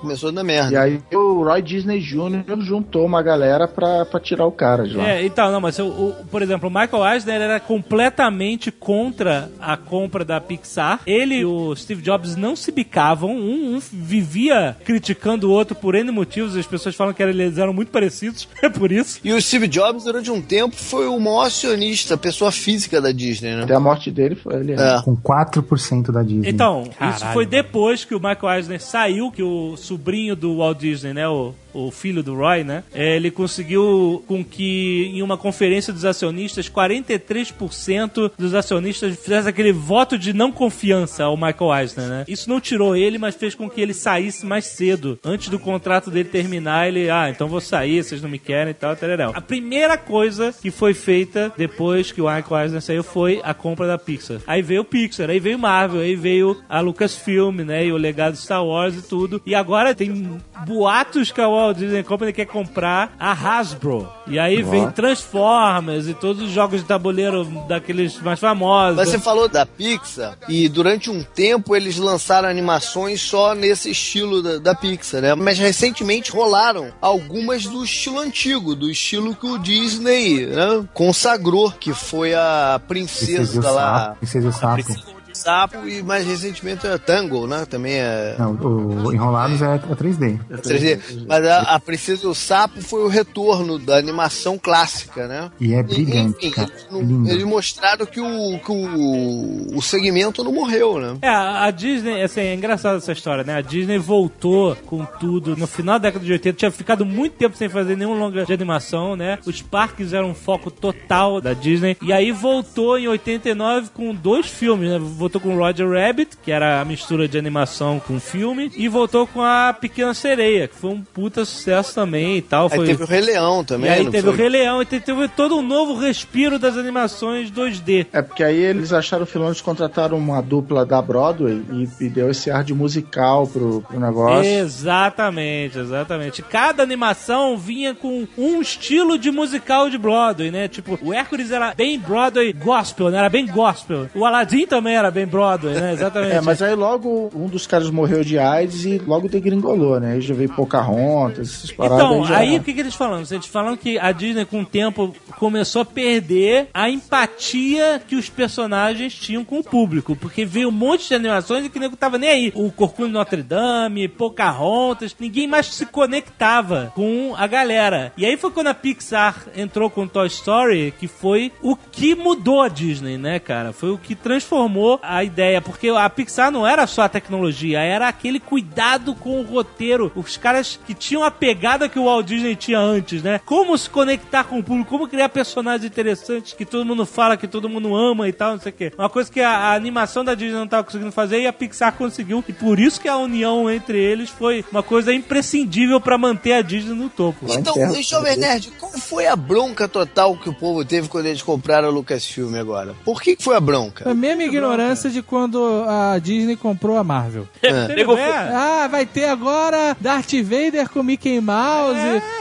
[0.00, 0.72] começou a dar merda.
[0.72, 2.44] E aí o Roy Disney Jr.
[2.60, 5.08] juntou uma galera pra, pra tirar o cara de lá.
[5.08, 9.76] É, então, não, mas o, o- por exemplo, o Michael Eisner era completamente contra a
[9.76, 11.00] compra da Pixar.
[11.06, 15.94] Ele e o Steve Jobs não se bicavam, um, um vivia criticando o outro por
[15.94, 19.20] N motivos, as pessoas falam que eles eram muito parecidos, é por isso.
[19.24, 23.54] E o Steve Jobs, durante um tempo, foi o maior acionista, pessoa física da Disney,
[23.54, 23.64] né?
[23.64, 24.72] Até a morte dele, foi ele.
[24.72, 25.00] É.
[25.02, 26.48] Com 4% da Disney.
[26.48, 27.32] Então, isso Caralho.
[27.32, 31.54] foi depois que o Michael Eisner saiu, que o sobrinho do Walt Disney, né, o,
[31.72, 36.68] o filho do Roy, né, eh, ele conseguiu com que em uma conferência dos acionistas,
[36.68, 42.24] 43% dos acionistas fizessem aquele voto de não confiança ao Michael Eisner, né.
[42.28, 45.18] Isso não tirou ele, mas fez com que ele saísse mais cedo.
[45.24, 48.74] Antes do contrato dele terminar, ele, ah, então vou sair, vocês não me querem e
[48.74, 53.40] tal, tal, A primeira coisa que foi feita depois que o Michael Eisner saiu foi
[53.44, 54.38] a compra da Pixar.
[54.46, 58.36] Aí veio o Pixar, aí veio Marvel, aí veio a Lucasfilm, né, e o legado
[58.36, 59.42] Star Wars e tudo.
[59.44, 64.08] E agora tem boatos que a Walt Disney Company quer comprar a Hasbro.
[64.26, 68.96] E aí vem Transformers e todos os jogos de tabuleiro daqueles mais famosos.
[68.96, 74.42] Mas você falou da Pixar, e durante um tempo eles lançaram animações só nesse estilo
[74.42, 75.34] da, da Pixar, né?
[75.34, 81.92] Mas recentemente rolaram algumas do estilo antigo, do estilo que o Disney né, consagrou, que
[81.92, 84.16] foi a Princesa lá.
[84.18, 85.19] Princesa Sapo.
[85.40, 87.64] Sapo e mais recentemente a Tango, né?
[87.64, 88.36] Também é.
[88.38, 90.38] Não, o Enrolados é, é 3D.
[90.50, 91.24] 3D.
[91.26, 95.50] Mas a, a Princesa do Sapo foi o retorno da animação clássica, né?
[95.60, 96.70] E é brilhante, Enfim, cara.
[96.92, 101.16] eles, eles mostraram que, o, que o, o segmento não morreu, né?
[101.22, 103.54] É, a Disney, assim, é engraçada essa história, né?
[103.54, 107.56] A Disney voltou com tudo no final da década de 80, tinha ficado muito tempo
[107.56, 109.38] sem fazer nenhum longa de animação, né?
[109.46, 111.96] Os parques eram um foco total da Disney.
[112.02, 114.98] E aí voltou em 89 com dois filmes, né?
[115.30, 119.40] Voltou com Roger Rabbit, que era a mistura de animação com filme, e voltou com
[119.40, 122.64] a Pequena Sereia, que foi um puta sucesso também e tal.
[122.68, 122.86] Aí Foi...
[122.86, 123.90] teve o Rei Leão E também.
[123.90, 124.32] aí não teve foi?
[124.32, 128.08] o Rei Leão, e te- teve todo um novo respiro das animações 2D.
[128.12, 132.28] É porque aí eles acharam filão de contratar uma dupla da Broadway e, e deu
[132.30, 134.50] esse ar de musical pro, pro negócio.
[134.50, 136.42] Exatamente, exatamente.
[136.42, 140.66] Cada animação vinha com um estilo de musical de Broadway, né?
[140.66, 143.18] Tipo, o Hércules era bem Broadway gospel, né?
[143.18, 144.08] Era bem gospel.
[144.14, 145.92] O Aladdin também era bem Broadway, né?
[145.92, 146.32] Exatamente.
[146.34, 150.12] É, mas aí logo um dos caras morreu de AIDS e logo degringolou, né?
[150.14, 153.22] Aí já veio Pocahontas, essas paradas Então, já- aí o que, que eles falam?
[153.30, 158.28] Eles falam que a Disney, com o tempo, começou a perder a empatia que os
[158.28, 160.14] personagens tinham com o público.
[160.16, 162.52] Porque veio um monte de animações e que nego tava nem aí.
[162.54, 168.12] O Corcunda de Notre Dame, Pocahontas, ninguém mais se conectava com a galera.
[168.16, 172.62] E aí foi quando a Pixar entrou com Toy Story, que foi o que mudou
[172.62, 173.72] a Disney, né, cara?
[173.72, 175.60] Foi o que transformou a ideia.
[175.60, 180.12] Porque a Pixar não era só a tecnologia, era aquele cuidado com o roteiro.
[180.14, 183.40] Os caras que tinham a pegada que o Walt Disney tinha antes, né?
[183.44, 187.48] Como se conectar com o público, como criar personagens interessantes que todo mundo fala, que
[187.48, 188.92] todo mundo ama e tal, não sei o quê.
[188.96, 191.92] Uma coisa que a, a animação da Disney não estava conseguindo fazer e a Pixar
[191.94, 192.44] conseguiu.
[192.48, 196.62] E por isso que a união entre eles foi uma coisa imprescindível para manter a
[196.62, 197.46] Disney no topo.
[197.48, 201.88] Então, Jovem Nerd, qual foi a bronca total que o povo teve quando eles compraram
[201.88, 202.94] a Lucasfilm agora?
[203.04, 204.10] Por que, que foi a bronca?
[204.10, 207.46] A mesma ignorância de quando a Disney comprou a Marvel.
[207.94, 211.98] Nego- Ah, vai ter agora Darth Vader com Mickey Mouse.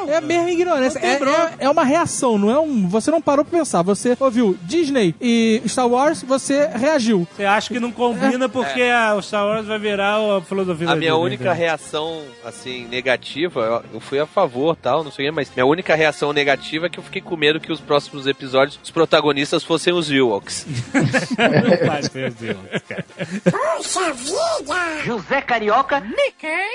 [0.08, 1.00] É, a mesma ignorância.
[1.00, 1.20] É, é,
[1.66, 2.88] é uma reação, não é um.
[2.90, 3.82] Você não parou pra pensar.
[3.84, 7.28] Você ouviu Disney e Star Wars, você reagiu.
[7.36, 10.96] Você acha que não combina porque a, o Star Wars vai virar a filosofia A
[10.96, 11.54] minha Disney, única né?
[11.54, 15.94] reação, assim, negativa, eu- fui a favor, tal, não sei o que, mas minha única
[15.94, 19.94] reação negativa é que eu fiquei com medo que os próximos episódios, os protagonistas fossem
[19.94, 20.66] os Ewoks.
[20.94, 21.04] Não
[21.88, 22.32] vai ser
[22.88, 23.06] cara.
[23.44, 25.04] Puxa vida!
[25.06, 26.00] José Carioca.
[26.02, 26.70] Mickey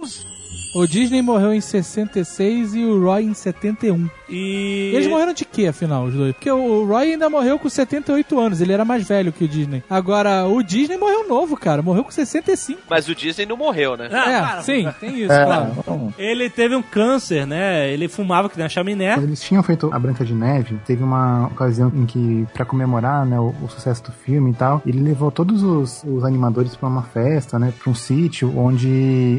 [0.00, 0.41] Mouse.
[0.74, 4.08] O Disney morreu em 66 e o Roy em 71.
[4.28, 4.90] E.
[4.94, 6.32] Eles morreram de quê, afinal, os dois?
[6.34, 9.82] Porque o Roy ainda morreu com 78 anos, ele era mais velho que o Disney.
[9.90, 12.80] Agora, o Disney morreu novo, cara, morreu com 65.
[12.88, 14.08] Mas o Disney não morreu, né?
[14.10, 14.92] Ah, é, para, sim, para.
[14.94, 15.72] tem isso, É, claro.
[15.78, 17.90] então, Ele teve um câncer, né?
[17.92, 19.12] Ele fumava que nem a chaminé.
[19.14, 23.26] Quando eles tinham feito a Branca de Neve, teve uma ocasião em que, pra comemorar
[23.26, 26.88] né, o, o sucesso do filme e tal, ele levou todos os, os animadores pra
[26.88, 28.88] uma festa, né, pra um sítio onde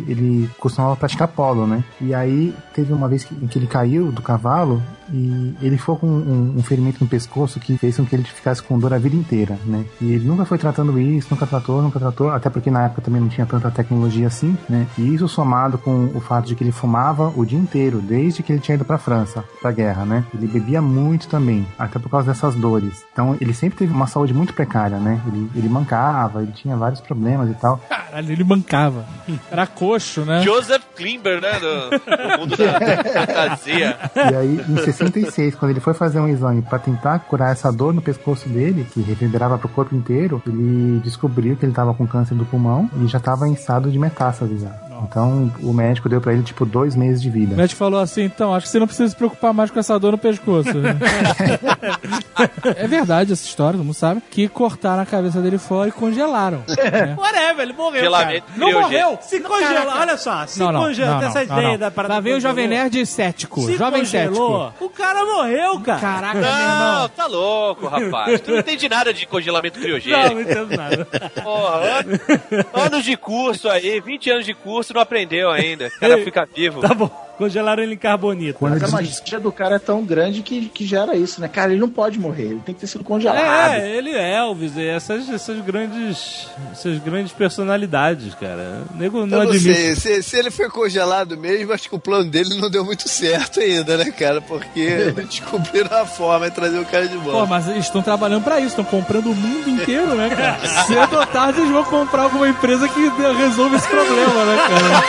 [0.08, 1.84] ele costumava praticar polo, né?
[2.02, 4.82] E aí teve uma vez que, em que ele caiu do cavalo
[5.12, 8.62] e ele ficou com um, um ferimento no pescoço que fez com que ele ficasse
[8.62, 9.86] com dor a vida inteira, né?
[10.02, 13.22] E ele nunca foi tratando isso, nunca tratou, nunca tratou, até porque na época também
[13.22, 14.88] não tinha tanta tecnologia assim, né?
[14.98, 18.52] E isso somado com o fato de que ele fumava o dia inteiro, desde que
[18.52, 20.24] ele tinha ido pra França, pra guerra, né?
[20.34, 23.04] Ele bebia muito também, até por causa dessas dores.
[23.12, 25.22] Então ele sempre teve uma saúde muito precária, né?
[25.28, 27.78] Ele, ele mancava, ele tinha vários problemas e tal.
[27.90, 29.06] Caralho, ele mancava.
[29.52, 30.41] Era coxo, né?
[30.41, 30.84] Joseph
[31.14, 31.60] Klimber, né?
[31.60, 32.80] Do, do mundo da
[33.26, 33.98] fantasia.
[34.15, 37.94] E aí, em 66, quando ele foi fazer um exame pra tentar curar essa dor
[37.94, 42.35] no pescoço dele, que reverberava pro corpo inteiro, ele descobriu que ele tava com câncer
[42.35, 44.93] do pulmão e já tava em estado de metástase já.
[45.03, 47.56] Então, o médico deu pra ele, tipo, dois meses de O vida.
[47.56, 50.11] médico falou assim, então, acho que você não precisa se preocupar mais com essa dor
[50.14, 50.70] no pescoço.
[52.76, 56.64] é verdade essa história, todo mundo sabe, que cortaram a cabeça dele fora e congelaram.
[56.70, 57.15] né?
[57.18, 58.11] Whatever, ele morreu.
[58.11, 58.44] Cara.
[58.56, 59.18] Não morreu!
[59.22, 61.78] Se congela, olha só, se Não, não, congela, não, tem essa não, ideia não.
[61.80, 62.14] da parada.
[62.15, 62.44] Lá vem o.
[62.44, 64.86] Jovem Nerd cético, Se jovem congelou, cético.
[64.86, 65.99] o cara morreu, cara.
[65.99, 67.10] Caraca, meu Não, irmão.
[67.10, 68.41] tá louco, rapaz.
[68.41, 70.34] Tu não entende nada de congelamento Não, criogênico.
[70.36, 71.06] não entendo nada.
[71.41, 75.88] Porra, an- anos de curso aí, 20 anos de curso, não aprendeu ainda.
[75.88, 76.82] O cara fica vivo.
[76.82, 78.60] Tá bom, congelaram ele em carbonito.
[78.60, 81.48] Quando Mas a magia do cara é tão grande que, que gera isso, né?
[81.48, 83.74] Cara, ele não pode morrer, ele tem que ter sido congelado.
[83.76, 88.84] É, ele é Elvis, e essas, essas grandes essas grandes personalidades, cara.
[88.94, 89.96] O nego não Eu não admite.
[89.96, 93.08] sei, se, se ele foi congelado mesmo, acho que o plano dele não deu muito
[93.10, 94.42] certo ainda, né, cara?
[94.42, 97.46] Porque descobriram a forma de trazer o cara de Pô, volta.
[97.48, 100.60] mas eles estão trabalhando pra isso, estão comprando o mundo inteiro, né, cara?
[100.86, 103.00] Cedo ou tarde eles vão comprar alguma empresa que
[103.38, 105.04] resolva esse problema, né, cara?